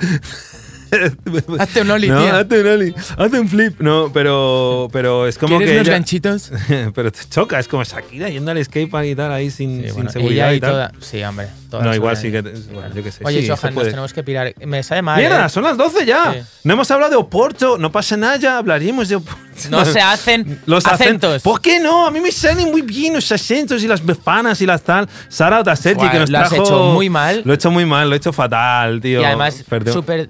Hazte 1.58 1.80
un 1.82 1.90
ollie, 1.90 2.08
no, 2.08 2.20
tía. 2.22 2.38
hazte 2.40 2.60
un 2.60 2.66
ollie, 2.66 2.94
hazte 3.16 3.40
un 3.40 3.48
flip. 3.48 3.80
No, 3.80 4.10
pero, 4.12 4.88
pero 4.92 5.26
es 5.26 5.38
como 5.38 5.56
¿Quieres 5.56 5.68
que 5.70 5.76
unos 5.76 5.86
ella- 5.88 5.92
ganchitos? 5.96 6.52
pero 6.94 7.10
te 7.10 7.20
choca, 7.30 7.58
es 7.58 7.68
como 7.68 7.82
Shakira 7.84 8.28
yendo 8.28 8.50
al 8.50 8.62
skatepark 8.64 9.06
y 9.06 9.14
tal 9.14 9.32
ahí 9.32 9.50
sin, 9.50 9.80
Sí, 9.80 9.86
sin 9.86 9.94
bueno, 9.94 10.10
seguridad 10.10 10.48
ella 10.48 10.54
y 10.54 10.56
y 10.56 10.60
tal. 10.60 10.70
toda. 10.72 10.92
Sí, 11.00 11.22
hombre. 11.24 11.48
no, 11.72 11.94
igual 11.94 12.16
sí 12.16 12.30
que, 12.30 12.38
ahí. 12.38 12.64
bueno, 12.72 12.94
yo 12.94 13.02
qué 13.02 13.10
sé. 13.12 13.24
Oye, 13.24 13.42
sí, 13.42 13.48
Johan, 13.48 13.74
nos 13.74 13.84
tenemos 13.84 14.12
que 14.12 14.22
pirar. 14.22 14.54
Me 14.64 14.82
sabe 14.82 15.02
mal. 15.02 15.18
Mierda, 15.18 15.46
¿eh? 15.46 15.48
son 15.48 15.64
las 15.64 15.76
12 15.76 16.04
ya. 16.04 16.44
No 16.64 16.72
hemos 16.74 16.90
hablado 16.90 17.10
de 17.10 17.16
Oporto, 17.16 17.78
no 17.78 17.90
pasa 17.90 18.16
nada, 18.16 18.36
ya 18.36 18.58
hablaríamos 18.58 19.08
de 19.08 19.16
Oporto. 19.16 19.40
No 19.70 19.84
se 19.84 20.00
hacen 20.00 20.60
Los 20.66 20.86
acentos. 20.86 21.42
¿Por 21.42 21.60
qué 21.60 21.78
no? 21.80 22.06
A 22.06 22.10
mí 22.10 22.20
me 22.20 22.32
salen 22.32 22.70
muy 22.70 22.82
bien 22.82 23.14
los 23.14 23.30
acentos 23.32 23.82
y 23.82 23.88
las 23.88 24.04
befanas 24.04 24.60
y 24.60 24.66
las 24.66 24.82
tal. 24.82 25.08
Sara 25.28 25.62
Sergi 25.76 25.96
Buah, 26.00 26.10
que 26.10 26.18
nos 26.20 26.30
lo 26.30 26.38
has 26.38 26.48
trajo- 26.50 26.62
hecho 26.64 26.84
muy 26.92 27.08
mal. 27.08 27.42
Lo 27.44 27.52
he 27.52 27.56
hecho 27.56 27.70
muy 27.70 27.84
mal, 27.86 28.08
lo 28.08 28.14
he 28.14 28.18
hecho 28.18 28.32
fatal, 28.32 29.00
tío. 29.00 29.20
y 29.20 29.24
además, 29.24 29.62
súper 29.92 30.28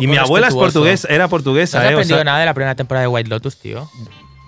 Y 0.00 0.06
mi 0.06 0.16
abuela 0.16 0.48
es 0.48 0.54
portugués, 0.54 1.06
era 1.08 1.24
No 1.24 1.30
portuguesa, 1.30 1.78
has 1.78 1.84
¿eh? 1.84 1.88
O 1.88 1.90
aprendido 1.98 2.16
sea, 2.18 2.24
nada 2.24 2.38
de 2.40 2.46
la 2.46 2.54
primera 2.54 2.74
temporada 2.74 3.02
de 3.02 3.08
White 3.08 3.28
Lotus, 3.30 3.56
tío. 3.58 3.88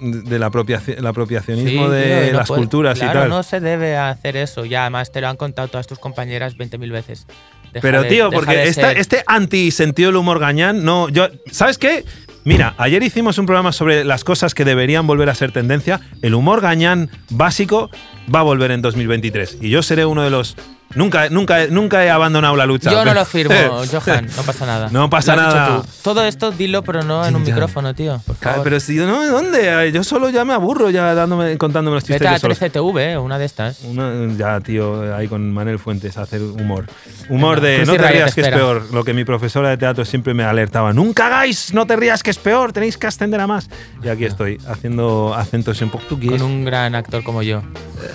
del 0.01 0.43
apropiaci- 0.43 0.99
el 0.99 1.07
apropiacionismo 1.07 1.87
Sí, 1.87 1.93
de 1.93 2.23
tío, 2.25 2.33
no 2.33 2.39
las 2.39 2.49
puede- 2.49 2.61
culturas 2.61 2.99
claro, 2.99 3.21
y 3.21 3.23
tal. 3.23 3.29
no 3.31 3.43
se 3.45 3.61
debe 3.61 3.97
hacer 3.97 4.37
eso. 4.37 4.65
Ya, 4.65 4.81
además 4.83 5.13
te 5.13 5.21
lo 5.21 5.29
han 5.29 5.37
contado 5.37 5.69
todas 5.69 5.87
tus 5.87 5.99
compañeras 6.01 6.57
20.000 6.57 6.91
veces. 6.91 7.27
Deja 7.73 7.83
Pero 7.83 8.03
de- 8.03 8.09
tío, 8.09 8.31
porque 8.33 8.65
esta- 8.65 8.91
este 8.93 9.23
anti-sentido 9.29 10.09
del 10.09 10.17
humor 10.17 10.41
gañán, 10.41 10.85
no, 10.85 11.09
yo, 11.09 11.29
¿sabes 11.53 11.79
qué? 11.79 12.05
Mira, 12.45 12.75
ayer 12.79 13.01
hicimos 13.05 13.39
un 13.39 13.47
programa 13.47 13.71
sobre 13.71 14.03
las 14.05 14.25
cosas 14.25 14.53
que 14.55 14.65
deberían 14.65 15.07
volver 15.07 15.31
a 15.31 15.35
ser 15.37 15.53
tendencia. 15.53 16.01
El 16.21 16.35
humor 16.35 16.61
gañán 16.61 17.09
básico 17.31 17.89
va 18.35 18.41
a 18.41 18.43
volver 18.43 18.73
en 18.73 18.83
2023 18.83 19.59
y 19.61 19.71
yo 19.71 19.83
seré 19.85 20.05
uno 20.05 20.25
de 20.25 20.31
los 20.31 20.57
nunca 20.95 21.29
nunca 21.31 21.67
nunca 21.69 22.05
he 22.05 22.11
abandonado 22.11 22.57
la 22.57 22.67
lucha. 22.67 22.91
Yo 22.91 23.05
no 23.05 23.15
lo 23.15 23.25
firmo, 23.25 23.55
Johan, 23.91 24.27
no 24.37 24.43
pasa 24.43 24.67
nada. 24.67 24.89
No 24.91 25.11
pasa 25.11 25.37
nada. 25.37 25.83
Todo 26.03 26.25
esto 26.25 26.51
dilo, 26.51 26.83
pero 26.83 27.03
no 27.03 27.25
en 27.27 27.37
un 27.37 27.45
Ya. 27.45 27.53
micrófono, 27.55 27.95
tío. 27.95 28.21
Por 28.27 28.37
Claro, 28.37 28.57
favor. 28.57 28.65
Pero 28.65 28.81
si 28.81 28.97
no, 28.97 29.27
¿dónde? 29.27 29.91
Yo 29.93 30.05
solo 30.05 30.31
ya 30.31 30.45
me 30.45 30.53
aburro 30.55 30.91
ya 30.91 31.15
dándome 31.15 31.57
contándome 31.59 31.95
los 31.97 32.05
Vete 32.07 32.27
a 32.27 32.33
chistes 32.35 32.43
yo 32.43 32.55
solo. 32.55 32.93
13TV, 32.95 33.13
eh, 33.13 33.19
una 33.19 33.39
de 33.39 33.45
estas. 33.45 33.81
Una- 33.85 34.13
ya, 34.37 34.61
tío, 34.61 35.15
ahí 35.17 35.29
con 35.29 35.53
Manuel 35.53 35.79
Fuentes 35.79 36.17
a 36.19 36.23
hacer 36.23 36.41
humor. 36.43 36.87
Humor 37.29 37.61
de 37.61 37.85
no 37.87 37.93
te 37.95 37.99
rías 38.09 38.35
que 38.35 38.41
es 38.43 38.49
peor. 38.49 38.87
Lo 38.93 39.05
que 39.05 39.15
mi 39.15 39.25
profesora 39.25 39.71
de 39.71 39.77
teatro 39.77 40.05
siempre 40.05 40.35
me 40.35 40.45
alertaba. 40.45 40.93
Nunca 40.93 41.27
hagáis, 41.27 41.73
no 41.75 41.87
te 41.87 41.97
rías 41.97 42.23
que 42.23 42.31
es 42.31 42.39
peor, 42.39 42.73
tenéis 42.73 42.97
que 42.99 43.07
ascender 43.07 43.41
a 43.41 43.47
más. 43.47 43.69
Y 44.03 44.09
aquí 44.09 44.25
estoy, 44.25 44.59
haciendo 44.69 45.35
acentos 45.35 45.81
en 45.83 45.91
portugués. 45.91 46.33
Con 46.33 46.43
un 46.43 46.65
gran 46.65 46.95
actor 46.95 47.23
como 47.23 47.43
yo. 47.43 47.63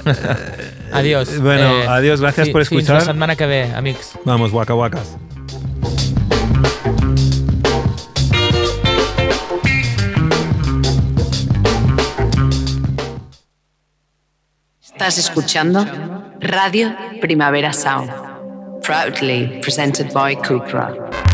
adiós. 0.92 1.30
Eh, 1.30 1.40
bueno, 1.40 1.90
adiós, 1.90 2.22
gracias 2.22 2.50
por 2.50 2.66
fins 2.66 2.84
escuchar. 2.84 2.96
la 2.96 3.02
setmana 3.02 3.36
que 3.36 3.46
ve, 3.46 3.74
amics. 3.76 4.18
Vamos, 4.26 4.52
guaca 4.52 4.74
guacas. 4.74 5.18
Estás 14.82 15.18
escuchando 15.20 15.86
Radio 16.40 16.96
Primavera 17.22 17.72
Sound. 17.72 18.12
Proudly 18.82 19.60
presented 19.62 20.12
by 20.14 20.36
Cupra. 20.36 21.27